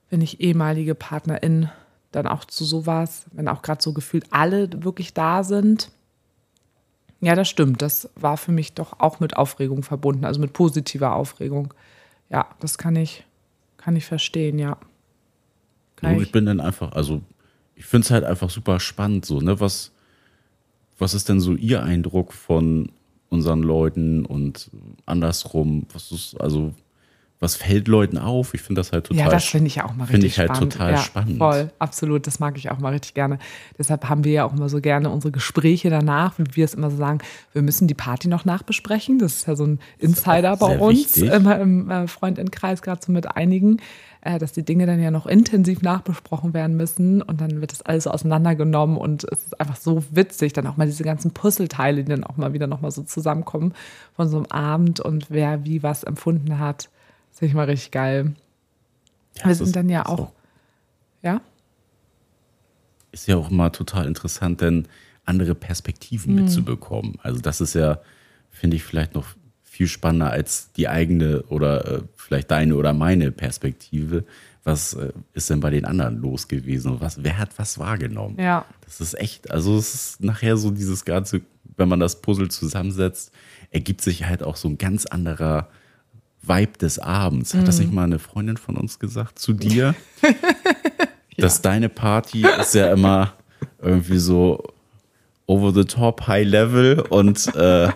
wenn 0.10 0.22
ich 0.22 0.42
ehemalige 0.42 0.96
PartnerInnen 0.96 1.70
dann 2.12 2.26
auch 2.26 2.46
zu 2.46 2.66
sowas, 2.66 3.26
wenn 3.34 3.48
auch 3.48 3.62
gerade 3.62 3.84
so 3.84 3.94
gefühlt 3.94 4.26
alle 4.32 4.70
wirklich 4.84 5.14
da 5.14 5.44
sind. 5.44 5.92
Ja, 7.22 7.36
das 7.36 7.50
stimmt. 7.50 7.84
Das 7.84 8.10
war 8.16 8.38
für 8.38 8.52
mich 8.52 8.74
doch 8.74 9.00
auch 9.00 9.20
mit 9.20 9.38
Aufregung 9.38 9.84
verbunden, 9.84 10.26
also 10.26 10.40
mit 10.40 10.54
positiver 10.54 11.16
Aufregung 11.16 11.74
ja, 12.30 12.48
das 12.60 12.78
kann 12.78 12.96
ich, 12.96 13.26
kann 13.78 13.96
ich 13.96 14.06
verstehen, 14.06 14.60
ja. 14.60 14.78
Kann 15.96 16.16
ich, 16.16 16.24
ich 16.24 16.32
bin 16.32 16.46
dann 16.46 16.60
einfach, 16.60 16.92
also 16.94 17.22
ich 17.76 17.86
finde 17.86 18.06
es 18.06 18.12
halt 18.12 18.24
einfach 18.24 18.50
super 18.50 18.80
spannend, 18.80 19.26
so, 19.26 19.40
ne? 19.40 19.60
Was, 19.60 19.92
was 20.98 21.14
ist 21.14 21.30
denn 21.30 21.40
so 21.40 21.56
Ihr 21.56 21.84
Eindruck 21.84 22.34
von 22.34 22.92
unseren 23.30 23.62
Leuten 23.62 24.26
und 24.26 24.70
andersrum? 25.06 25.86
Was 25.94 26.12
ist, 26.12 26.40
also 26.40 26.74
was 27.40 27.56
fällt 27.56 27.88
Leuten 27.88 28.18
auf? 28.18 28.54
Ich 28.54 28.62
finde 28.62 28.82
das 28.82 28.92
halt 28.92 29.06
total 29.06 29.26
Ja, 29.26 29.30
das 29.30 29.46
finde 29.46 29.68
ich 29.68 29.82
auch 29.82 29.96
mal 29.96 30.06
richtig 30.06 30.26
ich 30.26 30.40
halt 30.40 30.50
spannend. 30.50 30.74
total 30.74 30.92
ja, 30.92 30.98
spannend. 30.98 31.38
Voll, 31.38 31.72
absolut. 31.80 32.28
Das 32.28 32.40
mag 32.40 32.58
ich 32.58 32.70
auch 32.70 32.80
mal 32.80 32.92
richtig 32.92 33.14
gerne. 33.14 33.40
Deshalb 33.78 34.10
haben 34.10 34.26
wir 34.26 34.34
ja 34.34 34.46
auch 34.46 34.54
immer 34.54 34.68
so 34.68 34.82
gerne 34.82 35.10
unsere 35.10 35.32
Gespräche 35.32 35.90
danach, 35.90 36.38
wie 36.38 36.44
wir 36.52 36.66
es 36.66 36.74
immer 36.74 36.92
so 36.92 36.98
sagen, 36.98 37.20
wir 37.54 37.62
müssen 37.62 37.88
die 37.88 37.94
Party 37.94 38.28
noch 38.28 38.44
nachbesprechen. 38.44 39.20
Das 39.20 39.36
ist 39.36 39.48
ja 39.48 39.56
so 39.56 39.66
ein 39.66 39.80
Insider 40.00 40.58
bei 40.58 40.78
uns, 40.78 41.16
wichtig. 41.16 41.32
immer 41.32 41.58
im 41.60 41.90
äh, 41.90 42.08
Freundinnenkreis, 42.08 42.82
gerade 42.82 43.00
so 43.06 43.14
mit 43.14 43.34
einigen, 43.38 43.78
äh, 44.20 44.38
dass 44.38 44.52
die 44.52 44.64
Dinge 44.64 44.86
dann 44.86 45.02
ja 45.02 45.10
noch 45.10 45.26
intensiv 45.26 45.82
nachbesprochen 45.82 46.54
werden 46.54 46.76
müssen 46.76 47.22
und 47.22 47.40
dann 47.40 47.62
wird 47.62 47.72
das 47.72 47.84
alles 47.84 48.06
auseinandergenommen 48.06 48.98
und 48.98 49.24
es 49.24 49.46
ist 49.46 49.62
einfach 49.62 49.78
so 49.78 50.04
witzig, 50.12 50.52
dann 50.52 50.68
auch 50.68 50.76
mal 50.76 50.88
diese 50.88 51.06
ganzen 51.06 51.32
Puzzleteile, 51.32 52.04
die 52.04 52.10
dann 52.10 52.26
auch 52.26 52.36
mal 52.36 52.52
wieder 52.52 52.68
nochmal 52.68 52.92
so 52.92 53.04
zusammenkommen 53.04 53.74
von 54.14 54.28
so 54.28 54.36
einem 54.36 54.48
Abend 54.48 55.00
und 55.00 55.28
wer 55.30 55.64
wie 55.64 55.84
was 55.84 56.04
empfunden 56.04 56.60
hat. 56.60 56.90
Finde 57.40 57.52
ich 57.52 57.56
mal 57.56 57.66
richtig 57.68 57.92
geil. 57.92 58.34
Ja, 59.38 59.46
wir 59.46 59.56
sind 59.56 59.74
dann 59.76 59.88
ja 59.88 60.06
auch, 60.06 60.34
Ja? 61.22 61.40
ist 63.14 63.28
ja 63.28 63.38
auch 63.38 63.50
immer 63.50 63.72
total 63.72 64.06
interessant, 64.08 64.60
denn 64.62 64.88
andere 65.26 65.56
Perspektiven 65.56 66.36
Mhm. 66.36 66.42
mitzubekommen. 66.44 67.18
Also 67.24 67.40
das 67.40 67.62
ist 67.62 67.76
ja, 67.76 68.00
finde 68.50 68.76
ich, 68.76 68.84
vielleicht 68.84 69.16
noch 69.16 69.26
viel 69.64 69.88
spannender 69.88 70.32
als 70.32 70.72
die 70.74 70.90
eigene 70.90 71.44
oder 71.44 71.88
äh, 72.00 72.02
vielleicht 72.18 72.52
deine 72.52 72.76
oder 72.76 72.92
meine 72.94 73.32
Perspektive. 73.32 74.26
Was 74.66 74.94
äh, 74.94 75.14
ist 75.34 75.50
denn 75.50 75.62
bei 75.62 75.70
den 75.70 75.86
anderen 75.86 76.18
los 76.18 76.50
gewesen? 76.50 76.92
Und 76.92 77.02
was, 77.02 77.24
wer 77.24 77.38
hat 77.38 77.58
was 77.58 77.80
wahrgenommen? 77.80 78.38
Ja. 78.38 78.66
Das 78.84 79.00
ist 79.00 79.18
echt, 79.18 79.50
also 79.50 79.78
es 79.78 79.94
ist 79.94 80.22
nachher 80.24 80.58
so 80.58 80.70
dieses 80.72 81.06
ganze, 81.06 81.42
wenn 81.78 81.88
man 81.88 82.02
das 82.02 82.22
Puzzle 82.22 82.50
zusammensetzt, 82.52 83.32
ergibt 83.72 84.02
sich 84.02 84.26
halt 84.26 84.44
auch 84.44 84.58
so 84.58 84.68
ein 84.68 84.78
ganz 84.78 85.06
anderer 85.06 85.70
Vibe 86.42 86.78
des 86.80 87.00
Abends. 87.00 87.54
Hat 87.54 87.62
Mhm. 87.62 87.66
das 87.66 87.80
nicht 87.80 87.94
mal 87.94 88.04
eine 88.04 88.20
Freundin 88.20 88.58
von 88.58 88.78
uns 88.78 89.00
gesagt 89.00 89.40
zu 89.40 89.54
dir? 89.54 89.96
Dass 91.38 91.62
deine 91.62 91.90
Party 91.90 92.46
ist 92.60 92.76
ja 92.76 92.92
immer 92.92 93.34
irgendwie 93.82 94.18
so 94.18 94.64
over 95.46 95.72
the 95.74 95.86
top, 95.86 96.28
high 96.28 96.46
level 96.48 97.00
und 97.10 97.54
äh, 97.56 97.90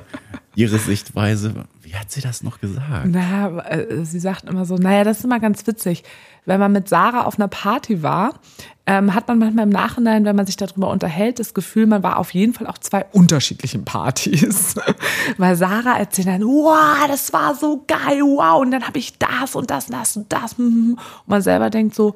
ihre 0.55 0.77
Sichtweise, 0.79 1.53
wie 1.93 1.99
hat 1.99 2.09
sie 2.09 2.21
das 2.21 2.41
noch 2.41 2.59
gesagt? 2.59 3.05
Na, 3.05 3.59
äh, 3.67 4.03
sie 4.03 4.19
sagt 4.19 4.49
immer 4.49 4.65
so, 4.65 4.75
naja, 4.77 5.03
das 5.03 5.19
ist 5.19 5.25
immer 5.25 5.39
ganz 5.39 5.67
witzig. 5.67 6.03
Wenn 6.43 6.59
man 6.59 6.71
mit 6.71 6.89
Sarah 6.89 7.25
auf 7.25 7.37
einer 7.37 7.47
Party 7.47 8.01
war, 8.01 8.39
ähm, 8.87 9.13
hat 9.13 9.27
man 9.27 9.37
manchmal 9.37 9.65
im 9.65 9.69
Nachhinein, 9.69 10.25
wenn 10.25 10.35
man 10.35 10.47
sich 10.47 10.57
darüber 10.57 10.89
unterhält, 10.89 11.37
das 11.37 11.53
Gefühl, 11.53 11.85
man 11.85 12.01
war 12.01 12.17
auf 12.17 12.33
jeden 12.33 12.53
Fall 12.53 12.65
auf 12.65 12.79
zwei 12.79 13.05
unterschiedlichen 13.11 13.85
Partys. 13.85 14.73
Weil 15.37 15.55
Sarah 15.55 15.99
erzählt 15.99 16.29
dann, 16.29 16.41
wow, 16.41 17.05
das 17.07 17.31
war 17.31 17.53
so 17.53 17.83
geil, 17.85 18.21
wow, 18.21 18.59
und 18.59 18.71
dann 18.71 18.87
habe 18.87 18.97
ich 18.97 19.19
das 19.19 19.55
und 19.55 19.69
das 19.69 19.85
und 19.85 19.93
das 19.93 20.17
und 20.17 20.33
das. 20.33 20.53
Und 20.53 20.97
man 21.27 21.43
selber 21.43 21.69
denkt 21.69 21.93
so, 21.93 22.15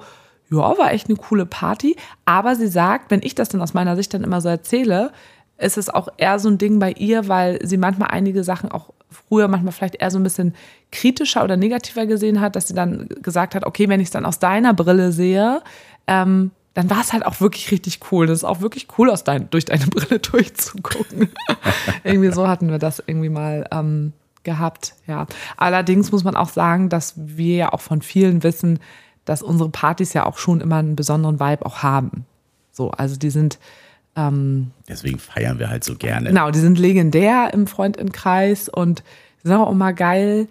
ja, 0.50 0.76
war 0.76 0.92
echt 0.92 1.08
eine 1.08 1.18
coole 1.18 1.46
Party. 1.46 1.96
Aber 2.26 2.56
sie 2.56 2.68
sagt, 2.68 3.12
wenn 3.12 3.22
ich 3.22 3.36
das 3.36 3.50
dann 3.50 3.62
aus 3.62 3.76
meiner 3.76 3.96
Sicht 3.96 4.12
dann 4.16 4.24
immer 4.24 4.42
so 4.42 4.50
erzähle, 4.50 5.12
ist 5.60 5.78
es 5.78 5.90
auch 5.90 6.08
eher 6.18 6.40
so 6.40 6.50
ein 6.50 6.58
Ding 6.58 6.80
bei 6.80 6.92
ihr, 6.94 7.28
weil 7.28 7.60
sie 7.66 7.78
manchmal 7.78 8.10
einige 8.10 8.44
Sachen 8.44 8.72
auch 8.72 8.92
früher 9.10 9.48
manchmal 9.48 9.72
vielleicht 9.72 9.96
eher 9.96 10.12
so 10.12 10.20
ein 10.20 10.24
bisschen 10.24 10.54
kritischer 10.92 11.44
oder 11.44 11.58
negativer 11.58 12.06
gesehen 12.06 12.42
hat, 12.42 12.56
dass 12.56 12.68
sie 12.68 12.74
dann 12.74 13.08
gesagt 13.22 13.56
hat, 13.56 13.66
okay, 13.66 13.90
wenn 13.90 14.00
ich 14.00 14.08
es 14.08 14.12
dann 14.12 14.26
aus 14.26 14.40
deiner 14.40 14.74
Brille 14.74 15.12
sehe, 15.12 15.62
ähm, 16.08 16.52
dann 16.74 16.90
war 16.90 17.02
es 17.02 17.12
halt 17.12 17.26
auch 17.26 17.42
wirklich 17.42 17.72
richtig 17.72 18.00
cool. 18.12 18.28
Das 18.28 18.40
ist 18.40 18.44
auch 18.44 18.62
wirklich 18.62 18.88
cool, 18.98 19.10
aus 19.10 19.24
dein, 19.24 19.50
durch 19.50 19.66
deine 19.66 19.86
Brille 19.88 20.20
durchzugucken. 20.20 21.30
irgendwie 22.04 22.32
so 22.32 22.48
hatten 22.48 22.70
wir 22.70 22.80
das 22.80 23.02
irgendwie 23.06 23.30
mal 23.30 23.68
ähm, 23.72 24.14
gehabt, 24.44 24.94
ja. 25.08 25.26
Allerdings 25.58 26.12
muss 26.12 26.24
man 26.24 26.36
auch 26.36 26.50
sagen, 26.50 26.90
dass 26.90 27.14
wir 27.18 27.56
ja 27.56 27.74
auch 27.74 27.82
von 27.82 28.02
vielen 28.02 28.44
wissen, 28.44 28.80
dass 29.26 29.42
unsere 29.42 29.70
Partys 29.70 30.14
ja 30.14 30.26
auch 30.26 30.38
schon 30.38 30.62
immer 30.62 30.78
einen 30.78 30.96
besonderen 30.96 31.40
Vibe 31.40 31.66
auch 31.66 31.84
haben. 31.84 32.26
So, 32.72 32.92
also 32.92 33.18
die 33.18 33.30
sind 33.30 33.60
Deswegen 34.88 35.20
feiern 35.20 35.60
wir 35.60 35.70
halt 35.70 35.84
so 35.84 35.96
gerne. 35.96 36.30
Genau, 36.30 36.52
die 36.52 36.60
sind 36.60 36.80
legendär 36.80 37.54
im 37.54 37.68
Freundinnenkreis 37.68 38.68
und 38.68 39.04
sind 39.44 39.56
auch 39.56 39.72
immer 39.72 39.94
geil. 39.94 40.48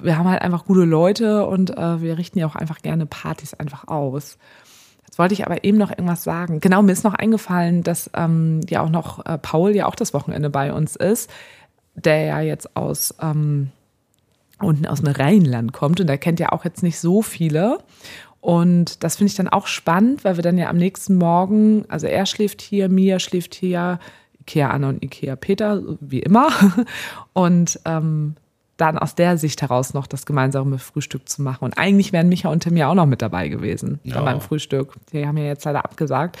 Wir 0.00 0.16
haben 0.16 0.28
halt 0.28 0.42
einfach 0.42 0.64
gute 0.64 0.84
Leute 0.84 1.46
und 1.46 1.76
äh, 1.76 2.00
wir 2.00 2.18
richten 2.18 2.38
ja 2.38 2.46
auch 2.46 2.56
einfach 2.56 2.82
gerne 2.82 3.06
Partys 3.06 3.54
einfach 3.54 3.88
aus. 3.88 4.38
Jetzt 5.06 5.18
wollte 5.18 5.34
ich 5.34 5.46
aber 5.46 5.64
eben 5.64 5.78
noch 5.78 5.90
irgendwas 5.90 6.22
sagen. 6.22 6.60
Genau, 6.60 6.82
mir 6.82 6.92
ist 6.92 7.04
noch 7.04 7.14
eingefallen, 7.14 7.82
dass 7.82 8.10
ähm, 8.14 8.60
ja 8.68 8.82
auch 8.82 8.90
noch 8.90 9.24
äh, 9.24 9.38
Paul 9.38 9.74
ja 9.74 9.86
auch 9.86 9.94
das 9.94 10.12
Wochenende 10.12 10.50
bei 10.50 10.72
uns 10.72 10.96
ist, 10.96 11.30
der 11.94 12.22
ja 12.24 12.40
jetzt 12.40 12.76
aus 12.76 13.14
ähm, 13.22 13.70
unten 14.60 14.86
aus 14.86 15.02
dem 15.02 15.12
Rheinland 15.12 15.72
kommt 15.72 16.00
und 16.00 16.06
der 16.06 16.18
kennt 16.18 16.40
ja 16.40 16.52
auch 16.52 16.64
jetzt 16.64 16.82
nicht 16.82 16.98
so 16.98 17.22
viele. 17.22 17.78
Und 18.46 19.02
das 19.02 19.16
finde 19.16 19.32
ich 19.32 19.36
dann 19.36 19.48
auch 19.48 19.66
spannend, 19.66 20.22
weil 20.22 20.36
wir 20.36 20.42
dann 20.44 20.56
ja 20.56 20.68
am 20.70 20.76
nächsten 20.76 21.16
Morgen, 21.16 21.84
also 21.88 22.06
er 22.06 22.26
schläft 22.26 22.62
hier, 22.62 22.88
Mia 22.88 23.18
schläft 23.18 23.56
hier, 23.56 23.98
Ikea 24.40 24.70
Anna 24.70 24.90
und 24.90 25.02
Ikea 25.02 25.34
Peter, 25.34 25.82
wie 25.98 26.20
immer. 26.20 26.50
Und 27.32 27.80
ähm, 27.84 28.36
dann 28.76 28.98
aus 28.98 29.16
der 29.16 29.36
Sicht 29.36 29.62
heraus 29.62 29.94
noch 29.94 30.06
das 30.06 30.26
gemeinsame 30.26 30.78
Frühstück 30.78 31.28
zu 31.28 31.42
machen. 31.42 31.64
Und 31.64 31.76
eigentlich 31.76 32.12
wären 32.12 32.28
Micha 32.28 32.48
und 32.48 32.62
Tim 32.62 32.76
ja 32.76 32.88
auch 32.88 32.94
noch 32.94 33.06
mit 33.06 33.20
dabei 33.20 33.48
gewesen 33.48 33.98
Ja. 34.04 34.14
bei 34.14 34.22
meinem 34.22 34.40
Frühstück. 34.40 34.92
Die 35.12 35.26
haben 35.26 35.38
ja 35.38 35.44
jetzt 35.46 35.64
leider 35.64 35.84
abgesagt. 35.84 36.38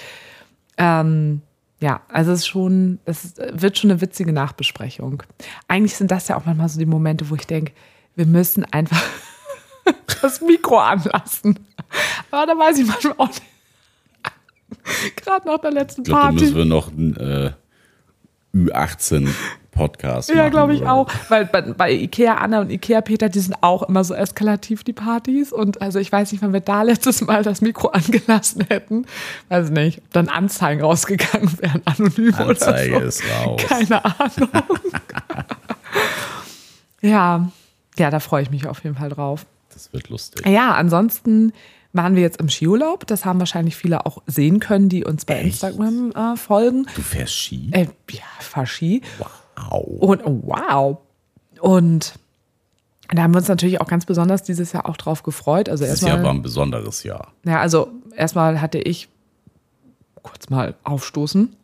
Ähm, 0.78 1.42
ja, 1.80 2.02
also 2.06 2.30
es 2.30 2.40
ist 2.40 2.46
schon, 2.46 3.00
es 3.04 3.34
wird 3.52 3.78
schon 3.78 3.90
eine 3.90 4.00
witzige 4.00 4.32
Nachbesprechung. 4.32 5.24
Eigentlich 5.66 5.96
sind 5.96 6.12
das 6.12 6.28
ja 6.28 6.36
auch 6.36 6.44
manchmal 6.46 6.68
so 6.68 6.78
die 6.78 6.86
Momente, 6.86 7.30
wo 7.30 7.34
ich 7.34 7.48
denke, 7.48 7.72
wir 8.14 8.26
müssen 8.26 8.64
einfach 8.64 9.02
das 10.22 10.40
Mikro 10.40 10.78
anlassen. 10.78 11.58
Aber 12.30 12.46
da 12.46 12.58
weiß 12.58 12.78
ich 12.78 12.86
manchmal 12.86 13.14
auch 13.18 13.28
nicht. 13.28 13.42
Gerade 15.16 15.46
nach 15.46 15.58
der 15.58 15.72
letzten 15.72 16.02
Ich 16.02 16.08
glaube, 16.08 16.20
da 16.20 16.26
Party. 16.28 16.44
müssen 16.44 16.56
wir 16.56 16.64
noch 16.64 16.88
einen 16.88 17.16
äh, 17.16 17.52
Ü18-Podcast 18.54 20.28
machen. 20.28 20.38
Ja, 20.38 20.48
glaube 20.48 20.74
ich 20.74 20.82
oder? 20.82 20.92
auch. 20.92 21.10
Weil 21.28 21.46
bei, 21.46 21.62
bei 21.62 21.92
Ikea 21.92 22.36
Anna 22.36 22.60
und 22.60 22.70
Ikea 22.70 23.00
Peter, 23.00 23.28
die 23.28 23.40
sind 23.40 23.56
auch 23.62 23.82
immer 23.84 24.04
so 24.04 24.14
eskalativ, 24.14 24.84
die 24.84 24.92
Partys. 24.92 25.52
Und 25.52 25.82
also 25.82 25.98
ich 25.98 26.10
weiß 26.10 26.32
nicht, 26.32 26.42
wann 26.42 26.52
wir 26.52 26.60
da 26.60 26.82
letztes 26.82 27.20
Mal 27.20 27.42
das 27.42 27.60
Mikro 27.60 27.88
angelassen 27.88 28.64
hätten. 28.68 29.06
Weiß 29.48 29.70
nicht, 29.70 29.98
ob 29.98 30.12
dann 30.12 30.28
Anzeigen 30.28 30.82
rausgegangen 30.82 31.58
wären, 31.60 31.82
anonym 31.84 32.34
Anzeige 32.34 32.96
oder 32.96 33.10
so. 33.10 33.22
ist 33.22 33.24
raus. 33.44 33.62
Keine 33.68 34.04
Ahnung. 34.04 34.48
ja, 37.02 37.48
ja, 37.98 38.10
da 38.10 38.20
freue 38.20 38.42
ich 38.42 38.50
mich 38.50 38.66
auf 38.66 38.82
jeden 38.84 38.96
Fall 38.96 39.10
drauf. 39.10 39.46
Das 39.76 39.92
wird 39.92 40.08
lustig. 40.08 40.46
Ja, 40.46 40.72
ansonsten 40.72 41.52
waren 41.92 42.14
wir 42.14 42.22
jetzt 42.22 42.40
im 42.40 42.48
Skiurlaub. 42.48 43.06
Das 43.06 43.26
haben 43.26 43.38
wahrscheinlich 43.38 43.76
viele 43.76 44.06
auch 44.06 44.22
sehen 44.26 44.58
können, 44.58 44.88
die 44.88 45.04
uns 45.04 45.26
bei 45.26 45.34
Echt? 45.34 45.62
Instagram 45.62 46.12
äh, 46.12 46.36
folgen. 46.38 46.86
Du 46.94 47.02
fährst 47.02 47.34
Ski? 47.34 47.68
Äh, 47.72 47.88
ja, 48.10 48.22
fahr 48.40 48.64
Ski. 48.66 49.02
Wow. 49.18 49.84
Und 50.00 50.24
oh, 50.24 50.40
wow. 50.44 50.98
Und 51.60 52.14
da 53.10 53.22
haben 53.22 53.34
wir 53.34 53.38
uns 53.38 53.48
natürlich 53.48 53.82
auch 53.82 53.86
ganz 53.86 54.06
besonders 54.06 54.42
dieses 54.42 54.72
Jahr 54.72 54.88
auch 54.88 54.96
drauf 54.96 55.22
gefreut. 55.22 55.68
Also 55.68 55.84
Dieses 55.84 56.00
Jahr 56.00 56.22
war 56.22 56.30
ein 56.30 56.40
besonderes 56.42 57.02
Jahr. 57.02 57.32
ja, 57.44 57.60
also 57.60 57.88
erstmal 58.16 58.60
hatte 58.62 58.78
ich 58.78 59.08
kurz 60.22 60.48
mal 60.48 60.74
aufstoßen, 60.84 61.54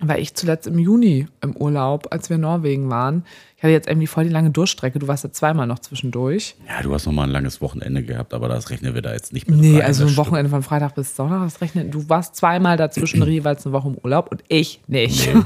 weil 0.00 0.20
ich 0.20 0.34
zuletzt 0.34 0.66
im 0.66 0.78
Juni 0.78 1.26
im 1.40 1.56
Urlaub, 1.56 2.08
als 2.10 2.28
wir 2.28 2.34
in 2.34 2.42
Norwegen 2.42 2.90
waren, 2.90 3.24
ich 3.56 3.62
hatte 3.62 3.72
jetzt 3.72 3.88
irgendwie 3.88 4.06
voll 4.08 4.24
die 4.24 4.30
lange 4.30 4.50
Durchstrecke. 4.50 4.98
Du 4.98 5.08
warst 5.08 5.24
ja 5.24 5.30
zweimal 5.32 5.66
noch 5.66 5.78
zwischendurch. 5.78 6.56
Ja, 6.68 6.82
du 6.82 6.92
hast 6.92 7.06
noch 7.06 7.12
mal 7.12 7.22
ein 7.22 7.30
langes 7.30 7.60
Wochenende 7.60 8.02
gehabt, 8.02 8.34
aber 8.34 8.48
das 8.48 8.68
rechnen 8.70 8.94
wir 8.94 9.02
da 9.02 9.12
jetzt 9.12 9.32
nicht 9.32 9.48
mit 9.48 9.58
Nee, 9.58 9.78
rein, 9.78 9.86
also 9.86 10.06
ein. 10.06 10.16
Wochenende 10.16 10.50
von 10.50 10.62
Freitag 10.62 10.94
bis 10.96 11.16
Sonntag, 11.16 11.42
das 11.44 11.60
rechnet. 11.60 11.94
Du 11.94 12.08
warst 12.08 12.36
zweimal 12.36 12.76
dazwischen 12.76 13.22
jeweils 13.26 13.64
eine 13.64 13.72
Woche 13.72 13.88
im 13.88 13.96
Urlaub 14.02 14.30
und 14.30 14.42
ich 14.48 14.80
nicht. 14.86 15.28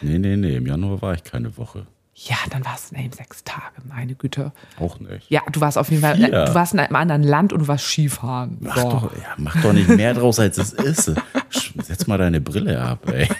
Nee, 0.00 0.18
nee, 0.18 0.36
nee, 0.36 0.56
im 0.56 0.66
Januar 0.66 1.02
war 1.02 1.14
ich 1.14 1.24
keine 1.24 1.56
Woche. 1.56 1.86
Ja, 2.14 2.36
dann 2.50 2.64
warst 2.64 2.92
du 2.92 2.96
eben 2.96 3.12
sechs 3.12 3.42
Tage, 3.42 3.80
meine 3.88 4.14
Güte. 4.14 4.52
Auch 4.78 5.00
nicht. 5.00 5.30
Ja, 5.30 5.40
du 5.50 5.60
warst 5.62 5.78
auf 5.78 5.90
jeden 5.90 6.02
Fall, 6.02 6.16
Vier. 6.16 6.32
äh, 6.32 6.44
du 6.46 6.54
warst 6.54 6.74
in 6.74 6.78
einem 6.80 6.94
anderen 6.94 7.22
Land 7.22 7.52
und 7.54 7.60
du 7.60 7.68
warst 7.68 7.86
Skifahren. 7.86 8.58
Mach, 8.60 8.76
So. 8.76 8.90
doch, 8.90 9.16
ja, 9.16 9.28
mach 9.38 9.60
doch 9.62 9.72
nicht 9.72 9.88
mehr 9.88 10.12
draus, 10.14 10.38
als 10.38 10.58
es 10.58 10.72
ist. 10.74 11.12
Setz 11.82 12.06
mal 12.06 12.18
deine 12.18 12.40
Brille 12.40 12.80
ab, 12.80 13.08
ey. 13.10 13.28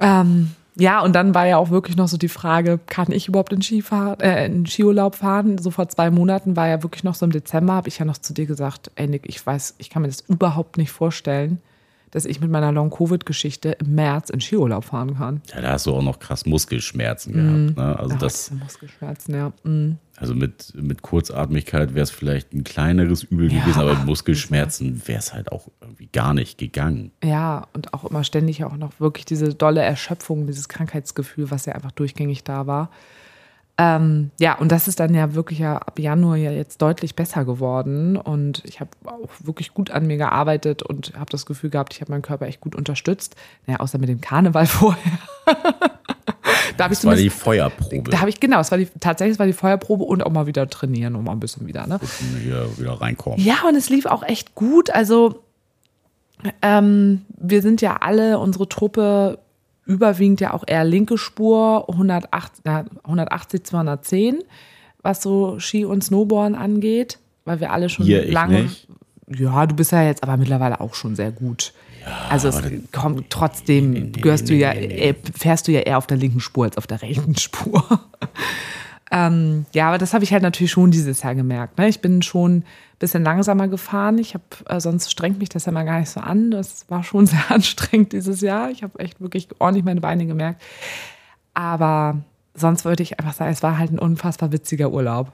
Ähm, 0.00 0.50
ja, 0.78 1.00
und 1.00 1.14
dann 1.14 1.34
war 1.34 1.46
ja 1.46 1.56
auch 1.56 1.70
wirklich 1.70 1.96
noch 1.96 2.08
so 2.08 2.18
die 2.18 2.28
Frage, 2.28 2.78
kann 2.86 3.10
ich 3.12 3.28
überhaupt 3.28 3.52
in, 3.52 3.62
Skifahr 3.62 4.20
äh, 4.20 4.44
in 4.44 4.66
Skiurlaub 4.66 5.14
fahren? 5.14 5.56
So 5.58 5.70
vor 5.70 5.88
zwei 5.88 6.10
Monaten 6.10 6.54
war 6.54 6.68
ja 6.68 6.82
wirklich 6.82 7.02
noch 7.02 7.14
so 7.14 7.24
im 7.24 7.32
Dezember, 7.32 7.72
habe 7.72 7.88
ich 7.88 7.98
ja 7.98 8.04
noch 8.04 8.18
zu 8.18 8.34
dir 8.34 8.44
gesagt, 8.46 8.90
ey 8.96 9.06
Nick, 9.08 9.22
ich 9.26 9.44
weiß, 9.44 9.76
ich 9.78 9.88
kann 9.88 10.02
mir 10.02 10.08
das 10.08 10.20
überhaupt 10.20 10.76
nicht 10.76 10.90
vorstellen, 10.92 11.62
dass 12.16 12.24
ich 12.24 12.40
mit 12.40 12.50
meiner 12.50 12.72
Long-Covid-Geschichte 12.72 13.72
im 13.72 13.94
März 13.94 14.30
in 14.30 14.40
Skiurlaub 14.40 14.86
fahren 14.86 15.16
kann. 15.18 15.42
Ja, 15.54 15.60
da 15.60 15.72
hast 15.72 15.84
du 15.86 15.92
auch 15.94 16.00
noch 16.02 16.18
krass 16.18 16.46
Muskelschmerzen 16.46 17.32
Mhm. 17.34 17.74
gehabt. 17.74 17.76
Ne? 17.76 17.98
Also, 17.98 18.12
Ja, 18.14 18.18
das, 18.18 18.50
Muskelschmerzen, 18.52 19.34
ja. 19.34 19.52
Mm. 19.64 19.98
also 20.16 20.34
mit, 20.34 20.72
mit 20.74 21.02
Kurzatmigkeit 21.02 21.92
wäre 21.94 22.04
es 22.04 22.10
vielleicht 22.10 22.54
ein 22.54 22.64
kleineres 22.64 23.22
Übel 23.22 23.52
Ja. 23.52 23.60
gewesen, 23.60 23.80
aber 23.80 23.94
mit 23.96 24.06
Muskelschmerzen 24.06 25.02
wäre 25.06 25.18
es 25.18 25.34
halt 25.34 25.52
auch 25.52 25.68
irgendwie 25.82 26.06
gar 26.10 26.32
nicht 26.32 26.56
gegangen. 26.56 27.10
Ja, 27.22 27.66
und 27.74 27.92
auch 27.92 28.04
immer 28.04 28.24
ständig 28.24 28.64
auch 28.64 28.78
noch 28.78 28.98
wirklich 28.98 29.26
diese 29.26 29.54
dolle 29.54 29.82
Erschöpfung, 29.82 30.46
dieses 30.46 30.70
Krankheitsgefühl, 30.70 31.50
was 31.50 31.66
ja 31.66 31.74
einfach 31.74 31.92
durchgängig 31.92 32.44
da 32.44 32.66
war. 32.66 32.88
Ähm, 33.78 34.30
ja, 34.40 34.56
und 34.56 34.72
das 34.72 34.88
ist 34.88 35.00
dann 35.00 35.14
ja 35.14 35.34
wirklich 35.34 35.58
ja 35.58 35.76
ab 35.76 35.98
Januar 35.98 36.36
ja 36.36 36.50
jetzt 36.50 36.80
deutlich 36.80 37.14
besser 37.14 37.44
geworden. 37.44 38.16
Und 38.16 38.62
ich 38.64 38.80
habe 38.80 38.90
auch 39.04 39.28
wirklich 39.40 39.74
gut 39.74 39.90
an 39.90 40.06
mir 40.06 40.16
gearbeitet 40.16 40.82
und 40.82 41.12
habe 41.14 41.30
das 41.30 41.44
Gefühl 41.44 41.68
gehabt, 41.68 41.92
ich 41.92 42.00
habe 42.00 42.10
meinen 42.10 42.22
Körper 42.22 42.46
echt 42.46 42.60
gut 42.60 42.74
unterstützt. 42.74 43.36
Naja, 43.66 43.80
außer 43.80 43.98
mit 43.98 44.08
dem 44.08 44.20
Karneval 44.20 44.66
vorher. 44.66 45.12
da 46.76 46.84
habe 46.84 46.94
ich 46.94 47.00
Das 47.00 47.04
war 47.04 47.16
die. 47.16 47.28
Feuerprobe. 47.28 48.10
Da 48.10 48.20
habe 48.20 48.30
ich, 48.30 48.40
genau, 48.40 48.60
es 48.60 48.70
war 48.70 48.78
die, 48.78 48.88
tatsächlich 48.98 49.34
es 49.34 49.38
war 49.38 49.46
die 49.46 49.52
Feuerprobe 49.52 50.04
und 50.04 50.24
auch 50.24 50.32
mal 50.32 50.46
wieder 50.46 50.68
trainieren 50.70 51.14
und 51.14 51.24
mal 51.24 51.32
ein 51.32 51.40
bisschen 51.40 51.66
wieder, 51.66 51.86
ne? 51.86 52.00
Hier 52.42 52.66
wieder 52.78 52.98
reinkommen. 53.00 53.38
Ja, 53.40 53.56
und 53.68 53.74
es 53.74 53.90
lief 53.90 54.06
auch 54.06 54.22
echt 54.22 54.54
gut. 54.54 54.88
Also 54.88 55.42
ähm, 56.62 57.26
wir 57.36 57.60
sind 57.60 57.82
ja 57.82 57.96
alle, 57.96 58.38
unsere 58.38 58.68
Truppe 58.68 59.38
überwiegend 59.86 60.40
ja 60.40 60.52
auch 60.52 60.64
eher 60.66 60.84
linke 60.84 61.16
Spur, 61.16 61.88
180, 61.88 62.64
na, 62.64 62.84
180 63.04 63.64
210, 63.64 64.42
was 65.02 65.22
so 65.22 65.58
Ski 65.58 65.84
und 65.84 66.04
Snowboarden 66.04 66.56
angeht, 66.56 67.18
weil 67.44 67.60
wir 67.60 67.72
alle 67.72 67.88
schon 67.88 68.04
Hier, 68.04 68.30
lange. 68.30 68.64
nicht. 68.64 68.88
Ja, 69.28 69.66
du 69.66 69.74
bist 69.74 69.92
ja 69.92 70.02
jetzt 70.02 70.22
aber 70.22 70.36
mittlerweile 70.36 70.80
auch 70.80 70.94
schon 70.94 71.16
sehr 71.16 71.32
gut. 71.32 71.72
Ja, 72.04 72.28
also 72.30 72.48
es 72.48 72.62
kommt 72.92 73.30
trotzdem, 73.30 73.90
nee, 73.90 74.00
nee, 74.00 74.20
gehörst 74.20 74.48
du 74.48 74.52
nee, 74.52 74.60
ja, 74.60 74.74
nee, 74.74 74.86
nee. 74.86 75.08
äh, 75.08 75.14
fährst 75.36 75.66
du 75.66 75.72
ja 75.72 75.80
eher 75.80 75.98
auf 75.98 76.06
der 76.06 76.16
linken 76.16 76.40
Spur 76.40 76.64
als 76.64 76.76
auf 76.76 76.86
der 76.86 77.02
rechten 77.02 77.36
Spur. 77.38 77.82
Ähm, 79.10 79.66
ja, 79.72 79.88
aber 79.88 79.98
das 79.98 80.14
habe 80.14 80.24
ich 80.24 80.32
halt 80.32 80.42
natürlich 80.42 80.72
schon 80.72 80.90
dieses 80.90 81.22
Jahr 81.22 81.34
gemerkt. 81.34 81.78
Ne? 81.78 81.88
Ich 81.88 82.00
bin 82.00 82.22
schon 82.22 82.58
ein 82.58 82.64
bisschen 82.98 83.22
langsamer 83.22 83.68
gefahren. 83.68 84.18
Ich 84.18 84.34
habe, 84.34 84.44
äh, 84.68 84.80
sonst 84.80 85.10
strengt 85.10 85.38
mich 85.38 85.48
das 85.48 85.66
ja 85.66 85.72
mal 85.72 85.84
gar 85.84 86.00
nicht 86.00 86.10
so 86.10 86.20
an. 86.20 86.50
Das 86.50 86.86
war 86.88 87.04
schon 87.04 87.26
sehr 87.26 87.44
anstrengend 87.50 88.12
dieses 88.12 88.40
Jahr. 88.40 88.70
Ich 88.70 88.82
habe 88.82 88.98
echt 88.98 89.20
wirklich 89.20 89.48
ordentlich 89.58 89.84
meine 89.84 90.00
Beine 90.00 90.26
gemerkt. 90.26 90.60
Aber 91.54 92.18
sonst 92.54 92.84
würde 92.84 93.02
ich 93.02 93.20
einfach 93.20 93.34
sagen, 93.34 93.52
es 93.52 93.62
war 93.62 93.78
halt 93.78 93.92
ein 93.92 93.98
unfassbar 93.98 94.50
witziger 94.50 94.90
Urlaub. 94.90 95.32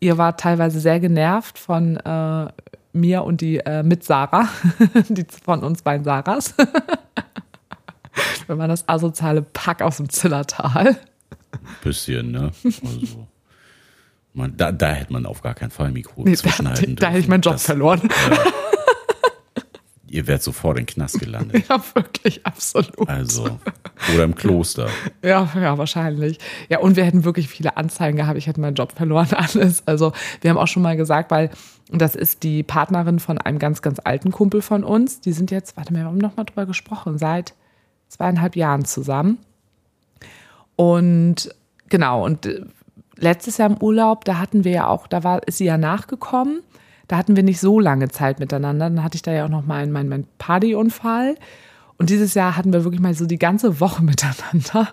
Ihr 0.00 0.18
wart 0.18 0.40
teilweise 0.40 0.80
sehr 0.80 0.98
genervt 0.98 1.58
von 1.58 1.96
äh, 1.96 2.46
mir 2.92 3.24
und 3.24 3.40
die 3.40 3.58
äh, 3.58 3.82
mit 3.82 4.04
Sarah, 4.04 4.48
die 5.08 5.26
von 5.44 5.62
uns 5.62 5.82
beiden 5.82 6.04
Sarahs. 6.04 6.54
Wenn 8.46 8.58
man 8.58 8.68
das 8.68 8.88
asoziale 8.88 9.42
Pack 9.42 9.82
aus 9.82 9.98
dem 9.98 10.08
Zillertal. 10.08 10.96
Bisschen, 11.82 12.30
ne? 12.32 12.50
Also, 12.64 13.28
man, 14.32 14.56
da, 14.56 14.72
da 14.72 14.92
hätte 14.92 15.12
man 15.12 15.26
auf 15.26 15.42
gar 15.42 15.54
keinen 15.54 15.70
Fall 15.70 15.86
ein 15.88 15.92
Mikro 15.92 16.22
Nee, 16.24 16.32
da, 16.32 16.36
zwischenhalten 16.38 16.96
da 16.96 17.08
hätte 17.08 17.20
ich 17.20 17.28
meinen 17.28 17.42
Job 17.42 17.54
Das- 17.54 17.64
verloren. 17.66 18.08
Ihr 20.08 20.28
wärt 20.28 20.44
sofort 20.44 20.78
in 20.78 20.84
den 20.86 20.94
Knast 20.94 21.18
gelandet. 21.18 21.64
Ja, 21.68 21.82
wirklich, 21.94 22.46
absolut. 22.46 23.08
Also, 23.08 23.58
oder 24.14 24.22
im 24.22 24.36
Kloster. 24.36 24.86
Ja, 25.24 25.50
ja, 25.56 25.76
wahrscheinlich. 25.76 26.38
Ja, 26.68 26.78
und 26.78 26.94
wir 26.94 27.04
hätten 27.04 27.24
wirklich 27.24 27.48
viele 27.48 27.76
Anzeigen 27.76 28.16
gehabt. 28.16 28.38
Ich 28.38 28.46
hätte 28.46 28.60
meinen 28.60 28.76
Job 28.76 28.92
verloren, 28.92 29.26
alles. 29.32 29.82
Also, 29.88 30.12
wir 30.40 30.50
haben 30.50 30.58
auch 30.58 30.68
schon 30.68 30.84
mal 30.84 30.96
gesagt, 30.96 31.32
weil 31.32 31.50
das 31.90 32.14
ist 32.14 32.44
die 32.44 32.62
Partnerin 32.62 33.18
von 33.18 33.38
einem 33.38 33.58
ganz, 33.58 33.82
ganz 33.82 33.98
alten 34.04 34.30
Kumpel 34.30 34.62
von 34.62 34.84
uns. 34.84 35.20
Die 35.20 35.32
sind 35.32 35.50
jetzt, 35.50 35.76
warte 35.76 35.92
mal, 35.92 36.00
wir 36.00 36.04
haben 36.06 36.18
noch 36.18 36.36
mal 36.36 36.44
drüber 36.44 36.66
gesprochen, 36.66 37.18
seit 37.18 37.54
zweieinhalb 38.08 38.54
Jahren 38.54 38.84
zusammen. 38.84 39.38
Und 40.76 41.54
genau, 41.88 42.24
und 42.24 42.46
äh, 42.46 42.62
letztes 43.16 43.58
Jahr 43.58 43.70
im 43.70 43.76
Urlaub, 43.78 44.24
da 44.24 44.38
hatten 44.38 44.64
wir 44.64 44.72
ja 44.72 44.86
auch, 44.88 45.06
da 45.06 45.24
war, 45.24 45.46
ist 45.46 45.58
sie 45.58 45.66
ja 45.66 45.78
nachgekommen. 45.78 46.60
Da 47.08 47.16
hatten 47.16 47.36
wir 47.36 47.42
nicht 47.42 47.60
so 47.60 47.80
lange 47.80 48.08
Zeit 48.08 48.40
miteinander. 48.40 48.88
Dann 48.88 49.04
hatte 49.04 49.16
ich 49.16 49.22
da 49.22 49.32
ja 49.32 49.44
auch 49.44 49.50
noch 49.50 49.66
meinen 49.66 49.92
mein, 49.92 50.08
mein 50.08 50.26
Partyunfall. 50.38 51.36
Und 51.98 52.10
dieses 52.10 52.34
Jahr 52.34 52.56
hatten 52.56 52.72
wir 52.72 52.84
wirklich 52.84 53.00
mal 53.00 53.14
so 53.14 53.26
die 53.26 53.38
ganze 53.38 53.80
Woche 53.80 54.02
miteinander 54.04 54.88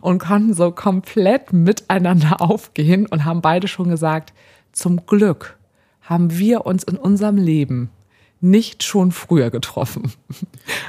und 0.00 0.18
konnten 0.18 0.54
so 0.54 0.70
komplett 0.70 1.52
miteinander 1.52 2.40
aufgehen 2.40 3.06
und 3.06 3.24
haben 3.24 3.42
beide 3.42 3.68
schon 3.68 3.88
gesagt, 3.88 4.32
zum 4.72 5.06
Glück 5.06 5.58
haben 6.02 6.38
wir 6.38 6.66
uns 6.66 6.84
in 6.84 6.96
unserem 6.96 7.36
Leben 7.36 7.90
nicht 8.50 8.82
schon 8.84 9.12
früher 9.12 9.50
getroffen. 9.50 10.12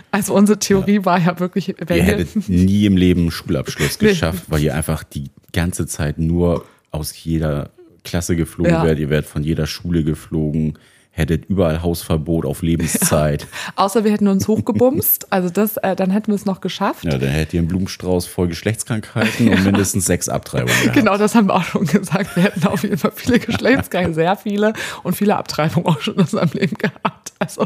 Also 0.09 0.33
unsere 0.33 0.57
Theorie 0.57 1.05
war 1.05 1.19
ja 1.19 1.39
wirklich, 1.39 1.67
wenn 1.77 1.97
Ihr 1.99 2.05
wir, 2.07 2.17
hättet 2.17 2.49
nie 2.49 2.85
im 2.87 2.97
Leben 2.97 3.29
Schulabschluss 3.29 3.99
geschafft, 3.99 4.45
weil 4.47 4.63
ihr 4.63 4.73
einfach 4.73 5.03
die 5.03 5.29
ganze 5.53 5.85
Zeit 5.85 6.17
nur 6.17 6.65
aus 6.89 7.13
jeder 7.23 7.69
Klasse 8.03 8.35
geflogen 8.35 8.71
Ja. 8.73 8.83
wärt. 8.83 8.97
Ihr 8.97 9.11
wärt 9.11 9.27
von 9.27 9.43
jeder 9.43 9.67
Schule 9.67 10.03
geflogen, 10.03 10.79
hättet 11.11 11.45
überall 11.49 11.83
Hausverbot 11.83 12.45
auf 12.45 12.63
Lebenszeit. 12.63 13.45
außer 13.75 14.03
wir 14.03 14.11
hätten 14.11 14.27
uns 14.27 14.47
hochgebumst, 14.47 15.31
also 15.31 15.49
das, 15.49 15.77
äh, 15.77 15.95
dann 15.95 16.09
hätten 16.09 16.27
wir 16.27 16.35
es 16.35 16.45
noch 16.45 16.61
geschafft. 16.61 17.03
Ja, 17.03 17.17
dann 17.19 17.29
hättet 17.29 17.53
ihr 17.55 17.59
einen 17.59 17.67
Blumenstrauß 17.67 18.25
voll 18.25 18.47
Geschlechtskrankheiten 18.47 19.49
und 19.49 19.63
mindestens 19.63 20.05
sechs 20.07 20.27
Abtreibungen 20.29 20.73
gehabt. 20.81 20.97
Genau, 20.97 21.17
das 21.17 21.35
haben 21.35 21.47
wir 21.49 21.55
auch 21.55 21.63
schon 21.63 21.85
gesagt. 21.85 22.35
Wir 22.35 22.43
hätten 22.43 22.65
auf 22.65 22.81
jeden 22.81 22.97
Fall 22.97 23.11
viele 23.13 23.37
Geschlechtskrankheiten, 23.39 24.15
sehr 24.15 24.35
viele 24.37 24.73
und 25.03 25.15
viele 25.15 25.35
Abtreibungen 25.35 25.85
auch 25.87 26.01
schon 26.01 26.15
in 26.15 26.21
unserem 26.21 26.49
Leben 26.53 26.77
gehabt. 26.77 27.26
Also 27.45 27.63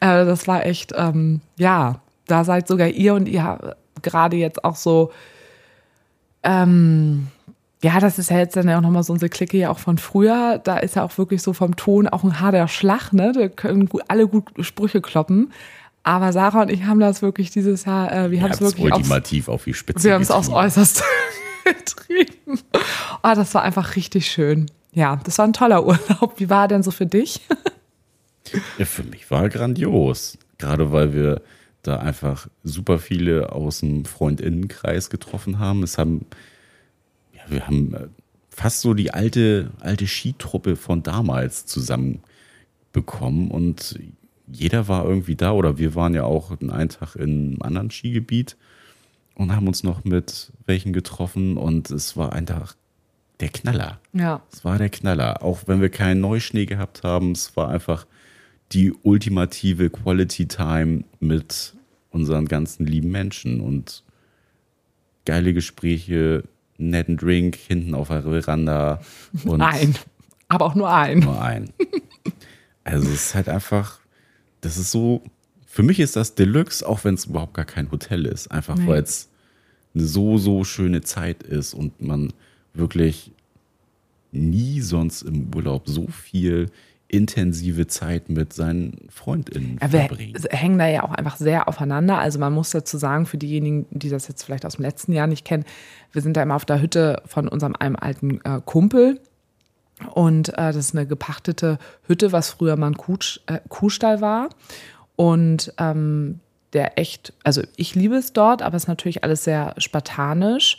äh, 0.00 0.24
das 0.24 0.48
war 0.48 0.64
echt, 0.64 0.92
ähm, 0.96 1.40
ja, 1.58 2.00
da 2.26 2.44
seid 2.44 2.68
sogar 2.68 2.88
ihr 2.88 3.14
und 3.14 3.28
ihr 3.28 3.76
gerade 4.00 4.36
jetzt 4.36 4.64
auch 4.64 4.76
so, 4.76 5.12
ähm, 6.42 7.28
ja, 7.82 7.98
das 7.98 8.18
ist 8.18 8.30
ja 8.30 8.38
jetzt 8.38 8.56
dann 8.56 8.68
ja 8.68 8.78
auch 8.78 8.82
nochmal 8.82 9.02
so 9.02 9.12
unsere 9.12 9.28
Clique 9.28 9.58
ja 9.58 9.70
auch 9.70 9.78
von 9.78 9.98
früher. 9.98 10.60
Da 10.62 10.78
ist 10.78 10.96
ja 10.96 11.02
auch 11.02 11.18
wirklich 11.18 11.42
so 11.42 11.52
vom 11.52 11.76
Ton 11.76 12.06
auch 12.06 12.22
ein 12.22 12.40
harter 12.40 12.68
Schlag, 12.68 13.12
ne? 13.12 13.32
Da 13.32 13.48
können 13.48 13.88
alle 14.08 14.28
gut 14.28 14.44
Sprüche 14.60 15.00
kloppen. 15.00 15.52
Aber 16.04 16.32
Sarah 16.32 16.62
und 16.62 16.70
ich 16.70 16.84
haben 16.84 17.00
das 17.00 17.22
wirklich 17.22 17.50
dieses 17.50 17.84
Jahr, 17.84 18.12
äh, 18.12 18.30
wir 18.30 18.42
haben 18.42 18.52
es 18.52 18.60
wirklich 18.60 18.92
aufs, 18.92 18.98
ultimativ 18.98 19.48
auf 19.48 19.64
die 19.64 19.74
Spitze 19.74 20.04
wir 20.04 20.14
haben 20.14 20.22
es 20.22 20.30
aufs. 20.30 20.48
Äußerste 20.48 21.02
getrieben. 21.64 22.60
Oh, 23.22 23.34
das 23.34 23.54
war 23.54 23.62
einfach 23.62 23.96
richtig 23.96 24.26
schön. 24.26 24.66
Ja, 24.92 25.20
das 25.24 25.38
war 25.38 25.46
ein 25.46 25.52
toller 25.52 25.84
Urlaub. 25.84 26.34
Wie 26.36 26.50
war 26.50 26.62
er 26.62 26.68
denn 26.68 26.82
so 26.82 26.90
für 26.90 27.06
dich? 27.06 27.40
Ja, 28.78 28.84
für 28.84 29.04
mich 29.04 29.30
war 29.30 29.48
grandios. 29.48 30.38
Gerade 30.58 30.92
weil 30.92 31.12
wir 31.14 31.42
da 31.82 31.96
einfach 31.96 32.48
super 32.62 32.98
viele 32.98 33.52
aus 33.52 33.80
dem 33.80 34.04
Freundinnenkreis 34.04 35.10
getroffen 35.10 35.58
haben. 35.58 35.82
Es 35.82 35.98
haben, 35.98 36.26
ja, 37.34 37.42
wir 37.48 37.66
haben 37.66 37.94
äh, 37.94 38.06
fast 38.50 38.80
so 38.80 38.94
die 38.94 39.12
alte, 39.12 39.72
alte 39.80 40.06
Skitruppe 40.06 40.76
von 40.76 41.02
damals 41.02 41.66
zusammenbekommen 41.66 43.50
und 43.50 43.98
jeder 44.46 44.86
war 44.88 45.04
irgendwie 45.04 45.36
da 45.36 45.52
oder 45.52 45.78
wir 45.78 45.94
waren 45.94 46.14
ja 46.14 46.24
auch 46.24 46.50
einen 46.60 46.88
Tag 46.88 47.16
in 47.16 47.54
einem 47.54 47.62
anderen 47.62 47.90
Skigebiet 47.90 48.56
und 49.34 49.54
haben 49.54 49.66
uns 49.66 49.82
noch 49.82 50.04
mit 50.04 50.52
welchen 50.66 50.92
getroffen 50.92 51.56
und 51.56 51.90
es 51.90 52.16
war 52.16 52.32
einfach 52.32 52.76
der 53.40 53.48
Knaller. 53.48 53.98
Ja. 54.12 54.42
Es 54.52 54.64
war 54.64 54.78
der 54.78 54.90
Knaller. 54.90 55.42
Auch 55.42 55.62
wenn 55.66 55.80
wir 55.80 55.88
keinen 55.88 56.20
Neuschnee 56.20 56.66
gehabt 56.66 57.02
haben, 57.02 57.32
es 57.32 57.56
war 57.56 57.68
einfach 57.68 58.06
die 58.72 58.92
ultimative 59.02 59.90
Quality 59.90 60.46
Time 60.46 61.04
mit 61.20 61.74
unseren 62.10 62.46
ganzen 62.46 62.86
lieben 62.86 63.10
Menschen 63.10 63.60
und 63.60 64.02
geile 65.24 65.54
Gespräche, 65.54 66.44
netten 66.78 67.16
Drink 67.16 67.56
hinten 67.56 67.94
auf 67.94 68.08
der 68.08 68.22
Veranda 68.22 69.00
und 69.44 69.60
Ein. 69.60 69.94
Aber 70.48 70.66
auch 70.66 70.74
nur 70.74 70.92
ein. 70.92 71.20
nur 71.20 71.40
ein. 71.40 71.70
Also 72.84 73.08
es 73.08 73.26
ist 73.26 73.34
halt 73.34 73.48
einfach, 73.48 74.00
das 74.60 74.76
ist 74.76 74.90
so, 74.90 75.22
für 75.66 75.82
mich 75.82 76.00
ist 76.00 76.16
das 76.16 76.34
Deluxe, 76.34 76.86
auch 76.86 77.04
wenn 77.04 77.14
es 77.14 77.26
überhaupt 77.26 77.54
gar 77.54 77.64
kein 77.64 77.90
Hotel 77.90 78.26
ist, 78.26 78.50
einfach 78.50 78.76
weil 78.86 79.02
es 79.02 79.30
eine 79.94 80.04
so, 80.04 80.36
so 80.36 80.64
schöne 80.64 81.00
Zeit 81.02 81.42
ist 81.42 81.74
und 81.74 82.02
man 82.02 82.32
wirklich 82.74 83.30
nie 84.32 84.80
sonst 84.80 85.22
im 85.22 85.54
Urlaub 85.54 85.82
so 85.86 86.08
viel 86.08 86.70
intensive 87.12 87.86
Zeit 87.86 88.30
mit 88.30 88.54
seinen 88.54 89.06
FreundInnen 89.10 89.78
Ja, 89.80 89.92
wir 89.92 90.00
verbringt. 90.00 90.38
hängen 90.50 90.78
da 90.78 90.88
ja 90.88 91.04
auch 91.04 91.12
einfach 91.12 91.36
sehr 91.36 91.68
aufeinander. 91.68 92.18
Also 92.18 92.38
man 92.38 92.52
muss 92.52 92.70
dazu 92.70 92.96
sagen, 92.96 93.26
für 93.26 93.36
diejenigen, 93.36 93.86
die 93.90 94.08
das 94.08 94.28
jetzt 94.28 94.42
vielleicht 94.42 94.64
aus 94.64 94.76
dem 94.76 94.82
letzten 94.82 95.12
Jahr 95.12 95.26
nicht 95.26 95.44
kennen, 95.44 95.64
wir 96.10 96.22
sind 96.22 96.36
da 96.36 96.42
immer 96.42 96.56
auf 96.56 96.64
der 96.64 96.80
Hütte 96.80 97.22
von 97.26 97.48
unserem 97.48 97.76
einem 97.78 97.96
alten 97.96 98.40
äh, 98.44 98.60
Kumpel. 98.64 99.20
Und 100.14 100.48
äh, 100.50 100.72
das 100.72 100.76
ist 100.76 100.96
eine 100.96 101.06
gepachtete 101.06 101.78
Hütte, 102.06 102.32
was 102.32 102.50
früher 102.50 102.76
mal 102.76 102.88
ein 102.88 102.96
Kuh, 102.96 103.18
äh, 103.46 103.60
Kuhstall 103.68 104.22
war. 104.22 104.48
Und 105.14 105.72
ähm, 105.78 106.40
der 106.72 106.98
echt, 106.98 107.34
also 107.44 107.62
ich 107.76 107.94
liebe 107.94 108.14
es 108.16 108.32
dort, 108.32 108.62
aber 108.62 108.76
es 108.76 108.84
ist 108.84 108.88
natürlich 108.88 109.22
alles 109.22 109.44
sehr 109.44 109.74
spartanisch. 109.76 110.78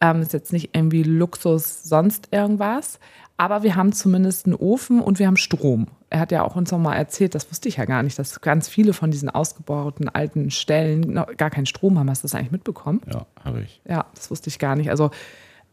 Ähm, 0.00 0.20
ist 0.20 0.32
jetzt 0.32 0.52
nicht 0.52 0.70
irgendwie 0.74 1.02
Luxus, 1.02 1.82
sonst 1.84 2.28
irgendwas. 2.30 2.98
Aber 3.38 3.62
wir 3.62 3.76
haben 3.76 3.92
zumindest 3.92 4.46
einen 4.46 4.54
Ofen 4.54 5.00
und 5.00 5.18
wir 5.18 5.26
haben 5.26 5.36
Strom. 5.36 5.88
Er 6.08 6.20
hat 6.20 6.32
ja 6.32 6.42
auch 6.42 6.56
uns 6.56 6.70
noch 6.70 6.78
mal 6.78 6.94
erzählt, 6.94 7.34
das 7.34 7.50
wusste 7.50 7.68
ich 7.68 7.76
ja 7.76 7.84
gar 7.84 8.02
nicht, 8.02 8.18
dass 8.18 8.40
ganz 8.40 8.68
viele 8.68 8.92
von 8.92 9.10
diesen 9.10 9.28
ausgebauten 9.28 10.08
alten 10.08 10.50
Stellen 10.50 11.14
gar 11.36 11.50
keinen 11.50 11.66
Strom 11.66 11.98
haben. 11.98 12.08
Hast 12.08 12.22
du 12.22 12.28
das 12.28 12.34
eigentlich 12.34 12.52
mitbekommen? 12.52 13.02
Ja, 13.12 13.26
habe 13.44 13.60
ich. 13.60 13.82
Ja, 13.86 14.06
das 14.14 14.30
wusste 14.30 14.48
ich 14.48 14.58
gar 14.58 14.76
nicht. 14.76 14.90
Also 14.90 15.10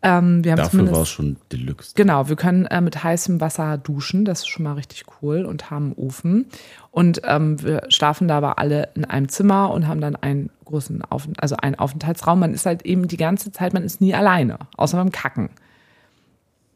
ähm, 0.03 0.43
Dafür 0.43 0.91
war 0.91 1.01
es 1.01 1.09
schon 1.09 1.37
Deluxe. 1.51 1.93
Genau, 1.95 2.27
wir 2.27 2.35
können 2.35 2.65
äh, 2.65 2.81
mit 2.81 3.03
heißem 3.03 3.39
Wasser 3.39 3.77
duschen, 3.77 4.25
das 4.25 4.39
ist 4.39 4.47
schon 4.47 4.63
mal 4.63 4.73
richtig 4.73 5.05
cool 5.21 5.45
und 5.45 5.71
haben 5.71 5.85
einen 5.85 5.95
Ofen. 5.95 6.45
Und 6.91 7.21
ähm, 7.23 7.61
wir 7.63 7.83
schlafen 7.87 8.27
da 8.27 8.37
aber 8.37 8.59
alle 8.59 8.89
in 8.95 9.05
einem 9.05 9.29
Zimmer 9.29 9.71
und 9.71 9.87
haben 9.87 10.01
dann 10.01 10.17
einen 10.17 10.49
großen 10.65 11.03
Auf 11.03 11.27
also 11.37 11.55
einen 11.55 11.75
Aufenthaltsraum. 11.75 12.39
Man 12.39 12.53
ist 12.53 12.65
halt 12.65 12.85
eben 12.85 13.07
die 13.07 13.17
ganze 13.17 13.51
Zeit, 13.53 13.73
man 13.73 13.83
ist 13.83 14.01
nie 14.01 14.13
alleine, 14.13 14.59
außer 14.75 14.97
beim 14.97 15.11
Kacken. 15.11 15.49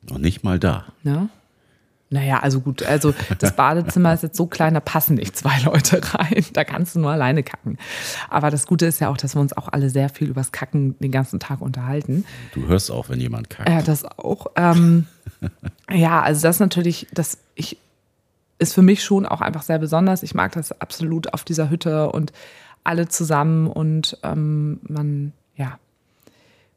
Noch 0.10 0.20
nicht 0.20 0.44
mal 0.44 0.58
da. 0.58 0.86
Ne? 1.04 1.30
Naja, 2.10 2.40
also 2.40 2.62
gut, 2.62 2.84
also 2.84 3.14
das 3.40 3.56
Badezimmer 3.56 4.14
ist 4.14 4.24
jetzt 4.24 4.38
so 4.38 4.48
klein, 4.48 4.74
da 4.74 4.80
passen 4.80 5.16
nicht 5.16 5.36
zwei 5.36 5.60
Leute 5.66 6.02
rein. 6.14 6.46
Da 6.54 6.64
kannst 6.64 6.96
du 6.96 7.00
nur 7.00 7.12
alleine 7.12 7.44
kacken. 7.44 7.78
Aber 8.30 8.50
das 8.50 8.66
Gute 8.66 8.86
ist 8.86 9.02
ja 9.02 9.10
auch, 9.10 9.18
dass 9.18 9.36
wir 9.36 9.42
uns 9.42 9.56
auch 9.56 9.68
alle 9.68 9.90
sehr 9.90 10.08
viel 10.08 10.30
übers 10.30 10.54
Kacken 10.54 10.98
den 11.00 11.12
ganzen 11.12 11.40
Tag 11.40 11.60
unterhalten. 11.60 12.26
Du 12.54 12.66
hörst 12.68 12.92
auch, 12.92 13.10
wenn 13.10 13.20
jemand 13.20 13.50
kackt. 13.50 13.68
Ja, 13.68 13.82
das 13.82 14.06
auch. 14.06 14.48
Ähm, 14.56 15.08
ja, 15.92 16.22
also 16.22 16.42
das 16.42 16.60
natürlich, 16.60 17.08
das 17.14 17.40
ich, 17.56 17.78
ist 18.58 18.74
für 18.74 18.82
mich 18.82 19.04
schon 19.04 19.26
auch 19.26 19.42
einfach 19.42 19.64
sehr 19.64 19.80
besonders. 19.80 20.24
Ich 20.24 20.34
mag 20.34 20.54
das 20.54 20.80
absolut 20.80 21.34
auf 21.34 21.44
dieser 21.44 21.70
Hütte 21.70 22.10
und 22.10 22.32
alle 22.86 23.10
zusammen 23.10 23.68
und 23.68 24.18
ähm, 24.24 24.80
man, 24.84 25.34
ja, 25.58 25.78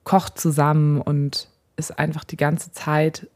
kocht 0.03 0.41
zusammen 0.41 1.01
und 1.01 1.49
ist 1.77 1.97
einfach 1.99 2.25
die 2.25 2.37
ganze 2.37 2.73
Zeit 2.73 3.29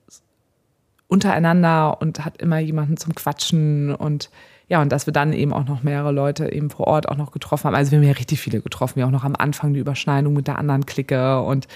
untereinander 1.08 2.00
und 2.00 2.24
hat 2.24 2.40
immer 2.40 2.58
jemanden 2.58 2.96
zum 2.96 3.14
Quatschen 3.14 3.94
und 3.94 4.30
ja, 4.66 4.80
und 4.80 4.90
dass 4.90 5.06
wir 5.06 5.12
dann 5.12 5.32
eben 5.34 5.52
auch 5.52 5.66
noch 5.66 5.82
mehrere 5.82 6.10
Leute 6.10 6.50
eben 6.50 6.70
vor 6.70 6.86
Ort 6.86 7.08
auch 7.08 7.16
noch 7.16 7.32
getroffen 7.32 7.64
haben. 7.64 7.74
Also 7.74 7.90
wir 7.90 7.98
haben 7.98 8.06
ja 8.06 8.12
richtig 8.12 8.40
viele 8.40 8.60
getroffen, 8.60 8.96
wir 8.96 9.06
auch 9.06 9.10
noch 9.10 9.24
am 9.24 9.36
Anfang 9.36 9.74
die 9.74 9.80
Überschneidung 9.80 10.32
mit 10.32 10.46
der 10.46 10.58
anderen 10.58 10.86
Clique 10.86 11.40
und 11.42 11.68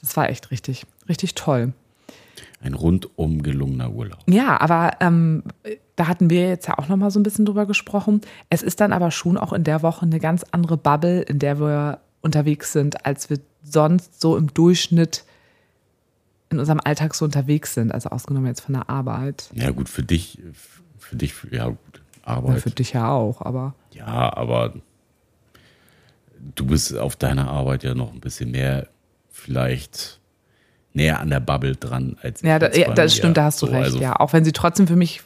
das 0.00 0.16
war 0.16 0.28
echt 0.28 0.50
richtig, 0.50 0.84
richtig 1.08 1.34
toll. 1.34 1.72
Ein 2.62 2.74
rundum 2.74 3.42
gelungener 3.42 3.90
Urlaub. 3.90 4.18
Ja, 4.26 4.60
aber 4.60 4.92
ähm, 5.00 5.44
da 5.94 6.08
hatten 6.08 6.30
wir 6.30 6.48
jetzt 6.48 6.68
ja 6.68 6.78
auch 6.78 6.88
noch 6.88 6.96
mal 6.96 7.10
so 7.10 7.18
ein 7.18 7.22
bisschen 7.22 7.46
drüber 7.46 7.66
gesprochen. 7.66 8.20
Es 8.50 8.62
ist 8.62 8.80
dann 8.80 8.92
aber 8.92 9.10
schon 9.10 9.38
auch 9.38 9.52
in 9.52 9.64
der 9.64 9.82
Woche 9.82 10.04
eine 10.04 10.20
ganz 10.20 10.44
andere 10.50 10.76
Bubble, 10.76 11.22
in 11.22 11.38
der 11.38 11.58
wir 11.60 12.00
unterwegs 12.20 12.72
sind, 12.72 13.06
als 13.06 13.30
wir 13.30 13.38
sonst 13.62 14.20
so 14.20 14.36
im 14.36 14.52
Durchschnitt 14.52 15.24
in 16.50 16.58
unserem 16.60 16.80
Alltag 16.84 17.14
so 17.14 17.24
unterwegs 17.24 17.74
sind, 17.74 17.92
also 17.92 18.10
ausgenommen 18.10 18.46
jetzt 18.46 18.60
von 18.60 18.74
der 18.74 18.88
Arbeit. 18.88 19.50
Ja, 19.54 19.70
gut, 19.70 19.88
für 19.88 20.02
dich, 20.02 20.38
für 20.98 21.16
dich, 21.16 21.34
ja, 21.50 21.66
gut, 21.68 21.78
Arbeit. 22.22 22.54
Ja, 22.56 22.60
für 22.60 22.70
dich 22.70 22.92
ja 22.92 23.08
auch, 23.10 23.40
aber. 23.42 23.74
Ja, 23.92 24.34
aber 24.36 24.74
du 26.54 26.66
bist 26.66 26.96
auf 26.96 27.16
deiner 27.16 27.48
Arbeit 27.50 27.82
ja 27.82 27.94
noch 27.94 28.12
ein 28.12 28.20
bisschen 28.20 28.50
mehr 28.50 28.88
vielleicht 29.30 30.20
näher 30.92 31.20
an 31.20 31.30
der 31.30 31.40
Bubble 31.40 31.76
dran 31.76 32.16
als 32.22 32.42
Ja, 32.42 32.58
da, 32.58 32.70
ja 32.72 32.92
das 32.94 33.12
mir. 33.12 33.18
stimmt, 33.18 33.36
da 33.36 33.44
hast 33.44 33.60
du 33.62 33.66
So, 33.66 33.72
recht, 33.72 33.84
also, 33.84 33.98
ja. 34.00 34.16
Auch 34.18 34.32
wenn 34.32 34.44
sie 34.44 34.52
trotzdem 34.52 34.86
für 34.86 34.96
mich 34.96 35.22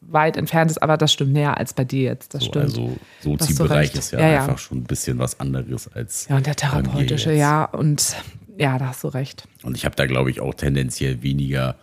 weit 0.00 0.38
entfernt 0.38 0.70
ist, 0.70 0.78
aber 0.82 0.96
das 0.96 1.12
stimmt 1.12 1.32
näher 1.34 1.58
als 1.58 1.74
bei 1.74 1.84
dir 1.84 2.02
jetzt, 2.04 2.32
das 2.32 2.42
So, 2.44 2.48
stimmt. 2.48 2.64
also 2.64 2.96
Sozi-Bereich 3.20 3.94
ist 3.94 4.12
ja, 4.12 4.20
Ja, 4.26 4.40
einfach 4.40 4.56
schon 4.58 4.78
ein 4.78 4.84
bisschen 4.84 5.18
was 5.18 5.38
anderes 5.40 5.92
als 5.92 6.28
ja, 6.28 6.36
und 6.36 6.46
der 6.46 6.56
therapeutische, 6.56 7.32
ja, 7.34 7.64
und 7.66 8.16
ja, 8.58 8.76
da 8.78 8.88
hast 8.88 9.04
du 9.04 9.08
recht. 9.08 9.46
Und 9.62 9.76
ich 9.76 9.84
habe 9.84 9.96
da, 9.96 10.06
glaube 10.06 10.30
ich, 10.30 10.40
auch 10.40 10.54
tendenziell 10.54 11.22
weniger 11.22 11.76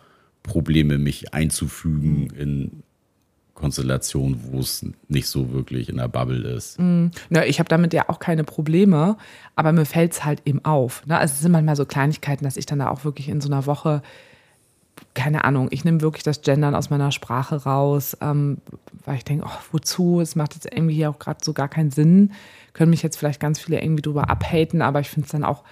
Probleme, 0.44 0.98
mich 0.98 1.34
einzufügen 1.34 2.26
Mhm. 2.34 2.40
in 2.40 2.84
Konstellationen, 3.54 4.40
wo 4.52 4.60
es 4.60 4.86
nicht 5.08 5.28
so 5.28 5.54
wirklich 5.54 5.88
in 5.88 5.96
der 5.98 6.10
Bubble 6.10 6.46
ist. 6.50 6.78
Na, 6.78 7.46
ich 7.46 7.60
habe 7.60 7.70
damit 7.70 7.94
ja 7.94 8.10
auch 8.10 8.20
keine 8.20 8.44
Probleme, 8.44 9.16
aber 9.56 9.72
mir 9.72 9.86
fällt 9.86 10.12
es 10.12 10.26
halt 10.26 10.42
eben 10.46 10.64
auf. 10.66 11.06
Ne? 11.06 11.18
Also 11.18 11.34
es 11.34 11.40
sind 11.40 11.54
manchmal 11.54 11.78
so 11.78 11.86
Kleinigkeiten, 11.86 12.44
dass 12.44 12.58
ich 12.58 12.66
dann 12.66 12.80
da 12.80 12.90
auch 12.90 13.06
wirklich 13.06 13.30
in 13.30 13.40
so 13.40 13.48
einer 13.48 13.66
Woche, 13.66 14.02
keine 15.14 15.46
Ahnung, 15.46 15.70
ich 15.72 15.86
nehme 15.86 16.02
wirklich 16.02 16.24
das 16.24 16.42
Gendern 16.42 16.76
aus 16.76 16.90
meiner 16.90 17.14
Sprache 17.14 17.64
raus, 17.64 18.18
ähm, 18.20 18.58
weil 19.06 19.16
ich 19.16 19.24
denke, 19.24 19.46
oh, 19.48 19.58
wozu? 19.72 20.20
Es 20.20 20.36
macht 20.36 20.56
jetzt 20.56 20.66
irgendwie 20.70 20.96
hier 20.96 21.10
auch 21.10 21.20
gerade 21.20 21.40
so 21.44 21.54
gar 21.54 21.70
keinen 21.70 21.92
Sinn. 21.92 22.34
Können 22.74 22.90
mich 22.90 23.04
jetzt 23.04 23.18
vielleicht 23.18 23.40
ganz 23.40 23.60
viele 23.60 23.82
irgendwie 23.82 24.02
drüber 24.02 24.30
abhaten, 24.30 24.82
aber 24.82 25.00
ich 25.00 25.10
finde 25.10 25.26
es 25.28 25.32
dann 25.32 25.46
auch 25.46 25.64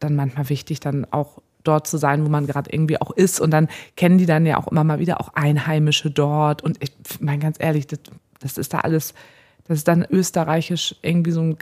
dann 0.00 0.14
manchmal 0.16 0.48
wichtig, 0.48 0.80
dann 0.80 1.06
auch 1.10 1.38
dort 1.64 1.86
zu 1.86 1.98
sein, 1.98 2.24
wo 2.24 2.28
man 2.28 2.46
gerade 2.46 2.70
irgendwie 2.72 3.00
auch 3.00 3.10
ist. 3.10 3.40
Und 3.40 3.50
dann 3.50 3.68
kennen 3.96 4.18
die 4.18 4.26
dann 4.26 4.46
ja 4.46 4.56
auch 4.58 4.68
immer 4.68 4.84
mal 4.84 4.98
wieder 5.00 5.20
auch 5.20 5.34
Einheimische 5.34 6.10
dort. 6.10 6.62
Und 6.62 6.82
ich 6.82 6.92
meine 7.20 7.40
ganz 7.42 7.56
ehrlich, 7.60 7.86
das, 7.86 7.98
das 8.40 8.58
ist 8.58 8.72
da 8.74 8.80
alles, 8.80 9.12
das 9.66 9.78
ist 9.78 9.88
dann 9.88 10.06
österreichisch 10.08 10.94
irgendwie 11.02 11.32
so 11.32 11.40
ein 11.42 11.56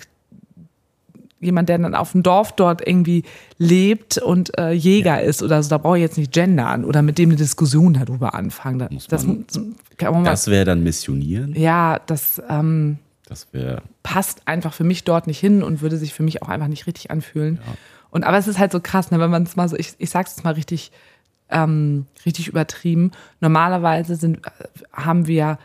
jemand, 1.41 1.69
der 1.69 1.79
dann 1.79 1.95
auf 1.95 2.13
dem 2.13 2.23
Dorf 2.23 2.53
dort 2.53 2.87
irgendwie 2.87 3.23
lebt 3.59 4.17
und 4.19 4.57
äh, 4.59 4.71
Jäger 4.73 5.23
ist 5.23 5.43
oder 5.43 5.63
so, 5.63 5.69
da 5.69 5.79
brauche 5.79 5.99
ich 5.99 6.03
jetzt 6.03 6.17
nicht 6.17 6.33
gendern 6.33 6.85
oder 6.85 7.03
mit 7.03 7.19
dem 7.19 7.29
eine 7.31 7.37
Diskussion 7.37 7.93
darüber 7.95 8.35
anfangen. 8.35 8.79
Da- 8.79 8.89
das, 9.09 9.27
man- 9.27 9.45
das 9.47 9.61
Das 10.25 10.47
wäre 10.49 10.65
dann 10.65 10.83
Missionieren. 10.83 11.55
ja, 11.55 12.01
das 12.07 12.41
ähm, 12.49 12.99
Das 13.29 13.47
passt 14.03 14.43
einfach 14.47 14.73
für 14.73 14.85
mich 14.85 15.05
dort 15.05 15.27
nicht 15.27 15.39
hin 15.39 15.63
und 15.63 15.83
würde 15.83 15.99
sich 15.99 16.15
für 16.15 16.23
mich 16.23 16.43
auch 16.43 16.49
einfach 16.49 16.69
nicht 16.69 16.87
richtig 16.87 17.11
anfühlen. 17.11 17.59
Und 18.17 18.25
aber 18.25 18.39
es 18.39 18.49
ist 18.49 18.59
halt 18.59 18.73
so 18.73 18.81
krass, 18.81 19.11
ne, 19.11 19.21
wenn 19.21 19.29
man 19.31 19.43
es 19.43 19.57
mal 19.57 19.69
so, 19.69 19.77
ich, 19.77 19.93
ich 19.99 20.09
sag's 20.09 20.31
jetzt 20.37 20.43
mal 20.43 20.55
richtig, 20.55 20.91
ähm, 21.51 22.07
richtig 22.25 22.49
übertrieben. 22.49 23.11
Normalerweise 23.41 24.17
sind, 24.17 24.39
äh, 24.47 24.51
haben 24.91 25.27
wir 25.27 25.59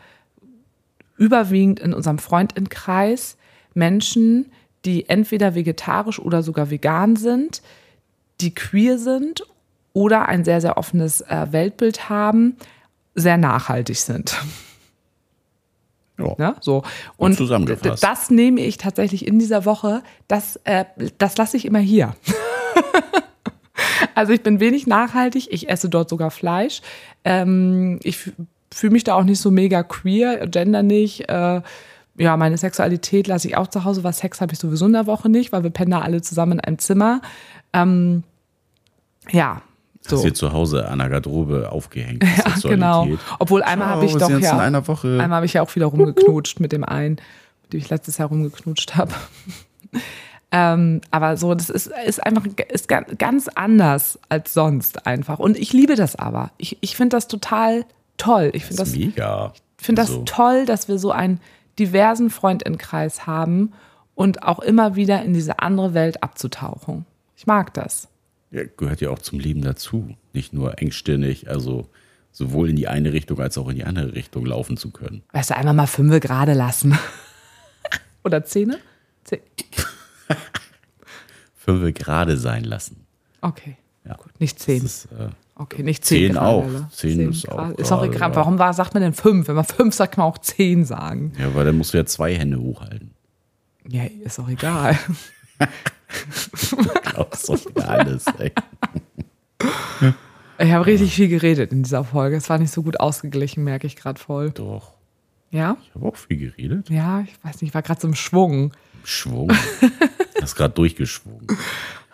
überwiegend 1.16 1.80
in 1.80 1.94
unserem 1.94 2.18
Freundinnenkreis 2.18 3.38
Menschen, 3.72 4.52
die 4.84 5.08
entweder 5.08 5.54
vegetarisch 5.54 6.18
oder 6.18 6.42
sogar 6.42 6.68
vegan 6.68 7.16
sind, 7.16 7.62
die 8.42 8.54
queer 8.54 8.98
sind 8.98 9.44
oder 9.94 10.28
ein 10.28 10.44
sehr, 10.44 10.60
sehr 10.60 10.76
offenes 10.76 11.22
äh, 11.22 11.46
Weltbild 11.52 12.10
haben, 12.10 12.56
sehr 13.14 13.38
nachhaltig 13.38 13.96
sind. 13.96 14.36
ja. 16.18 16.34
Ne? 16.36 16.56
So. 16.60 16.82
Und 17.16 17.34
zusammengefasst. 17.36 18.02
d- 18.02 18.06
das 18.06 18.30
nehme 18.30 18.60
ich 18.60 18.76
tatsächlich 18.76 19.26
in 19.26 19.38
dieser 19.38 19.64
Woche, 19.64 20.02
das, 20.28 20.56
äh, 20.64 20.84
das 21.16 21.38
lasse 21.38 21.56
ich 21.56 21.64
immer 21.64 21.78
hier. 21.78 22.14
Also 24.14 24.32
ich 24.32 24.42
bin 24.42 24.60
wenig 24.60 24.86
nachhaltig, 24.86 25.48
ich 25.50 25.68
esse 25.68 25.88
dort 25.88 26.08
sogar 26.08 26.30
Fleisch. 26.30 26.82
Ähm, 27.24 28.00
ich 28.02 28.18
fühle 28.72 28.92
mich 28.92 29.04
da 29.04 29.14
auch 29.14 29.24
nicht 29.24 29.40
so 29.40 29.50
mega 29.50 29.82
queer, 29.82 30.46
gender 30.46 30.82
nicht. 30.82 31.28
Äh, 31.28 31.62
ja, 32.16 32.36
meine 32.36 32.58
Sexualität 32.58 33.26
lasse 33.26 33.48
ich 33.48 33.56
auch 33.56 33.68
zu 33.68 33.84
Hause, 33.84 34.04
weil 34.04 34.12
Sex 34.12 34.40
habe 34.40 34.52
ich 34.52 34.58
sowieso 34.58 34.86
in 34.86 34.92
der 34.92 35.06
Woche 35.06 35.28
nicht, 35.28 35.52
weil 35.52 35.62
wir 35.62 35.70
pennen 35.70 35.92
da 35.92 36.00
alle 36.00 36.20
zusammen 36.22 36.52
in 36.52 36.60
einem 36.60 36.78
Zimmer. 36.78 37.22
Ähm, 37.72 38.22
ja, 39.30 39.62
so. 40.06 40.16
Hast 40.16 40.24
dir 40.24 40.34
zu 40.34 40.52
Hause 40.52 40.88
an 40.88 40.98
der 40.98 41.08
Garderobe 41.08 41.70
aufgehängt. 41.70 42.24
Ja, 42.36 42.70
genau. 42.70 43.08
Obwohl 43.38 43.62
einmal 43.62 43.88
habe 43.88 44.04
ich 44.04 44.14
doch 44.14 44.30
ja. 44.30 44.36
in 44.36 44.44
einer 44.44 44.86
Woche. 44.88 45.18
Einmal 45.20 45.36
habe 45.36 45.46
ich 45.46 45.54
ja 45.54 45.62
auch 45.62 45.74
wieder 45.74 45.86
rumgeknutscht 45.86 46.60
mit 46.60 46.72
dem 46.72 46.84
einen, 46.84 47.16
mit 47.62 47.72
dem 47.72 47.80
ich 47.80 47.90
letztes 47.90 48.18
Jahr 48.18 48.28
rumgeknutscht 48.28 48.96
habe. 48.96 49.12
Ähm, 50.52 51.00
aber 51.10 51.36
so, 51.38 51.54
das 51.54 51.70
ist, 51.70 51.90
ist 52.06 52.22
einfach 52.24 52.44
ist 52.68 52.86
ga- 52.88 53.06
ganz 53.18 53.48
anders 53.48 54.18
als 54.28 54.52
sonst 54.54 55.06
einfach. 55.06 55.38
Und 55.38 55.56
ich 55.58 55.72
liebe 55.72 55.96
das 55.96 56.14
aber. 56.16 56.50
Ich, 56.58 56.76
ich 56.82 56.94
finde 56.96 57.16
das 57.16 57.26
total 57.26 57.84
toll. 58.18 58.50
Ich 58.52 58.64
finde 58.66 58.82
Das 58.82 58.90
das, 58.90 58.98
mega. 58.98 59.52
finde 59.78 60.02
das 60.02 60.10
Also, 60.10 60.22
toll, 60.24 60.66
dass 60.66 60.88
wir 60.88 60.98
so 60.98 61.10
einen 61.10 61.40
diversen 61.78 62.28
Freundinnenkreis 62.30 63.26
haben 63.26 63.72
und 64.14 64.42
auch 64.42 64.58
immer 64.58 64.94
wieder 64.94 65.22
in 65.22 65.32
diese 65.32 65.58
andere 65.60 65.94
Welt 65.94 66.22
abzutauchen. 66.22 67.06
Ich 67.36 67.46
mag 67.46 67.72
das. 67.74 68.08
ja, 68.50 68.62
gehört 68.76 69.00
ja 69.00 69.08
auch 69.10 69.18
zum 69.20 69.40
Leben 69.40 69.62
dazu. 69.62 70.14
Nicht 70.34 70.52
nur 70.52 70.78
engstirnig, 70.80 71.48
also 71.48 71.88
sowohl 72.30 72.68
in 72.70 72.76
die 72.76 72.88
eine 72.88 73.12
Richtung 73.14 73.40
als 73.40 73.56
auch 73.58 73.68
in 73.68 73.76
die 73.76 73.84
andere 73.84 74.14
Richtung 74.14 74.44
laufen 74.46 74.76
zu 74.76 74.90
können. 74.90 75.22
Weißt 75.32 75.50
du, 75.50 75.56
einmal 75.56 75.74
mal 75.74 75.86
fünfe 75.86 76.20
gerade 76.20 76.52
lassen. 76.52 76.96
Oder 78.24 78.44
Zähne? 78.44 78.78
Zeh 79.24 79.40
Fünfe 81.54 81.92
gerade 81.92 82.36
sein 82.36 82.64
lassen. 82.64 83.06
Okay. 83.40 83.76
Ja. 84.04 84.14
Gut, 84.16 84.40
nicht 84.40 84.58
zehn. 84.58 84.84
Ist, 84.84 85.06
äh, 85.12 85.28
Okay, 85.54 85.82
nicht 85.82 86.04
zehn. 86.04 86.32
Zehn 86.32 86.38
auch. 86.38 86.66
ne? 86.66 86.88
Zehn 86.92 87.30
ist 87.30 87.48
auch. 87.48 87.70
Ist 87.78 87.92
auch 87.92 88.00
gerade, 88.02 88.16
egal. 88.16 88.34
Warum 88.36 88.58
war, 88.58 88.72
sagt 88.72 88.94
man 88.94 89.02
denn 89.02 89.12
fünf? 89.12 89.48
Wenn 89.48 89.54
man 89.54 89.64
fünf 89.64 89.94
sagt, 89.94 90.14
kann 90.14 90.24
man 90.24 90.32
auch 90.32 90.38
zehn 90.38 90.84
sagen. 90.84 91.32
ja, 91.38 91.54
weil 91.54 91.64
dann 91.64 91.76
musst 91.76 91.92
du 91.92 91.98
ja 91.98 92.04
zwei 92.06 92.34
Hände 92.34 92.58
hochhalten. 92.58 93.12
Ja, 93.86 94.04
ist 94.24 94.40
auch 94.40 94.48
egal. 94.48 94.98
Doch 97.14 97.28
ja 97.76 97.84
alles, 97.84 98.24
ey. 98.38 98.52
Ich 100.58 100.72
habe 100.72 100.86
richtig 100.86 101.14
viel 101.14 101.28
geredet 101.28 101.72
in 101.72 101.82
dieser 101.82 102.04
Folge. 102.04 102.36
Es 102.36 102.48
war 102.48 102.58
nicht 102.58 102.72
so 102.72 102.82
gut 102.82 103.00
ausgeglichen, 103.00 103.64
merke 103.64 103.86
ich 103.86 103.96
gerade 103.96 104.20
voll. 104.20 104.50
Doch. 104.50 104.94
Ja? 105.50 105.76
Ich 105.82 105.94
habe 105.94 106.06
auch 106.06 106.16
viel 106.16 106.38
geredet. 106.38 106.88
Ja, 106.90 107.20
ich 107.20 107.34
weiß 107.44 107.60
nicht, 107.60 107.70
ich 107.70 107.74
war 107.74 107.82
gerade 107.82 108.00
so 108.00 108.08
im 108.08 108.14
Schwung. 108.14 108.72
Schwung. 109.04 109.52
Hast 110.42 110.56
gerade 110.56 110.74
durchgeschwungen. 110.74 111.46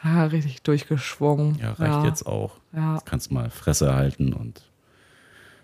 Ja, 0.04 0.26
richtig 0.26 0.62
durchgeschwungen. 0.62 1.58
Ja, 1.60 1.72
reicht 1.72 2.04
jetzt 2.04 2.26
auch. 2.26 2.52
Ja. 2.72 2.94
Jetzt 2.94 3.06
kannst 3.06 3.32
mal 3.32 3.50
Fresse 3.50 3.94
halten 3.94 4.32
und 4.32 4.62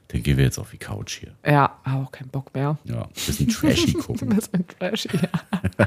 dann 0.08 0.22
gehen 0.22 0.36
wir 0.36 0.44
jetzt 0.44 0.58
auf 0.58 0.70
die 0.70 0.78
Couch 0.78 1.20
hier. 1.20 1.34
Ja, 1.44 1.78
habe 1.84 2.04
auch 2.04 2.12
keinen 2.12 2.30
Bock 2.30 2.54
mehr. 2.54 2.78
Ja, 2.84 3.06
bisschen 3.14 3.48
trashy 3.48 3.92
gucken. 3.98 4.32
Ein 4.32 4.66
Trash, 4.66 5.06
ja. 5.12 5.28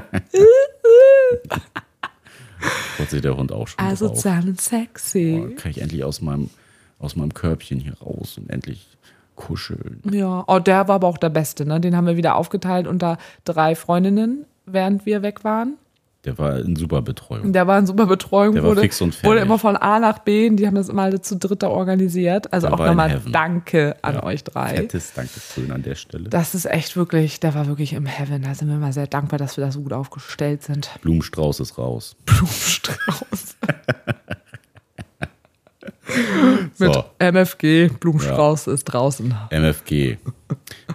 Dort 2.98 3.10
sieht 3.10 3.24
der 3.24 3.36
Hund 3.36 3.52
auch 3.52 3.68
schon 3.68 3.78
Also 3.84 4.10
und 4.10 4.60
sexy. 4.60 5.46
Oh, 5.46 5.54
kann 5.56 5.70
ich 5.70 5.80
endlich 5.80 6.04
aus 6.04 6.20
meinem, 6.20 6.50
aus 6.98 7.16
meinem 7.16 7.34
Körbchen 7.34 7.78
hier 7.78 7.94
raus 8.00 8.38
und 8.38 8.50
endlich 8.50 8.88
kuscheln. 9.36 10.02
Ja, 10.10 10.44
oh, 10.46 10.58
der 10.58 10.88
war 10.88 10.96
aber 10.96 11.06
auch 11.06 11.18
der 11.18 11.30
Beste, 11.30 11.64
ne? 11.64 11.80
Den 11.80 11.96
haben 11.96 12.06
wir 12.06 12.16
wieder 12.16 12.34
aufgeteilt 12.34 12.86
unter 12.86 13.18
drei 13.44 13.76
Freundinnen, 13.76 14.44
während 14.66 15.06
wir 15.06 15.22
weg 15.22 15.44
waren. 15.44 15.76
Der 16.24 16.36
war 16.36 16.58
in 16.58 16.74
super 16.74 17.00
Betreuung. 17.00 17.52
Der 17.52 17.66
war 17.68 17.78
in 17.78 17.86
super 17.86 18.06
Betreuung, 18.06 18.54
Der 18.54 18.62
war 18.64 18.70
wurde, 18.70 18.80
fix 18.80 19.00
und 19.00 19.14
fertig. 19.14 19.28
wurde 19.30 19.40
immer 19.40 19.58
von 19.58 19.76
A 19.76 20.00
nach 20.00 20.18
B, 20.18 20.50
die 20.50 20.66
haben 20.66 20.74
das 20.74 20.88
immer 20.88 21.02
alle 21.02 21.20
zu 21.20 21.36
dritter 21.36 21.70
organisiert. 21.70 22.52
Also 22.52 22.66
Der 22.66 22.74
auch 22.74 22.78
war 22.80 22.88
nochmal. 22.88 23.20
Danke 23.30 23.96
an 24.02 24.14
Ja, 24.16 24.22
euch 24.24 24.42
drei. 24.42 24.74
Fettes 24.76 25.12
Dankeschön 25.14 25.70
an 25.70 25.82
der 25.82 25.94
Stelle. 25.94 26.28
Das 26.28 26.54
ist 26.56 26.66
echt 26.66 26.96
wirklich, 26.96 27.38
der 27.38 27.54
war 27.54 27.68
wirklich 27.68 27.92
im 27.92 28.06
Heaven. 28.06 28.42
Da 28.42 28.54
sind 28.54 28.68
wir 28.68 28.76
mal 28.78 28.92
sehr 28.92 29.06
dankbar, 29.06 29.38
dass 29.38 29.56
wir 29.56 29.64
da 29.64 29.70
so 29.70 29.80
gut 29.80 29.92
aufgestellt 29.92 30.64
sind. 30.64 30.90
Blumenstrauß 31.02 31.60
ist 31.60 31.78
raus. 31.78 32.16
Blumenstrauß. 32.26 33.56
Mit 36.78 36.94
So, 36.94 37.04
MFG, 37.18 37.88
Blumenstrauß 38.00 38.68
ist 38.68 38.84
draußen. 38.84 39.34
MFG. 39.50 40.18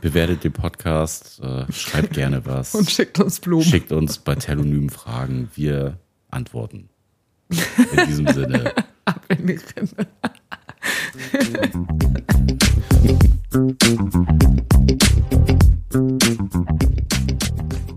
Bewertet 0.02 0.44
den 0.44 0.54
Podcast, 0.54 1.40
äh, 1.42 1.72
schreibt 1.72 2.14
gerne 2.14 2.46
was. 2.46 2.74
Und 2.76 2.90
schickt 2.90 3.20
uns 3.20 3.40
Blumen. 3.40 3.64
Schickt 3.66 3.92
uns 3.92 4.18
bei 4.18 4.36
Telonym 4.36 4.90
Fragen. 4.90 5.50
Wir 5.54 6.00
antworten. 6.30 6.90
In 7.50 8.08
diesem 8.08 8.28
Sinne. 8.28 8.74
Ab 9.06 9.22
in 9.30 9.48
die 9.48 9.60
Rinne. 9.78 10.08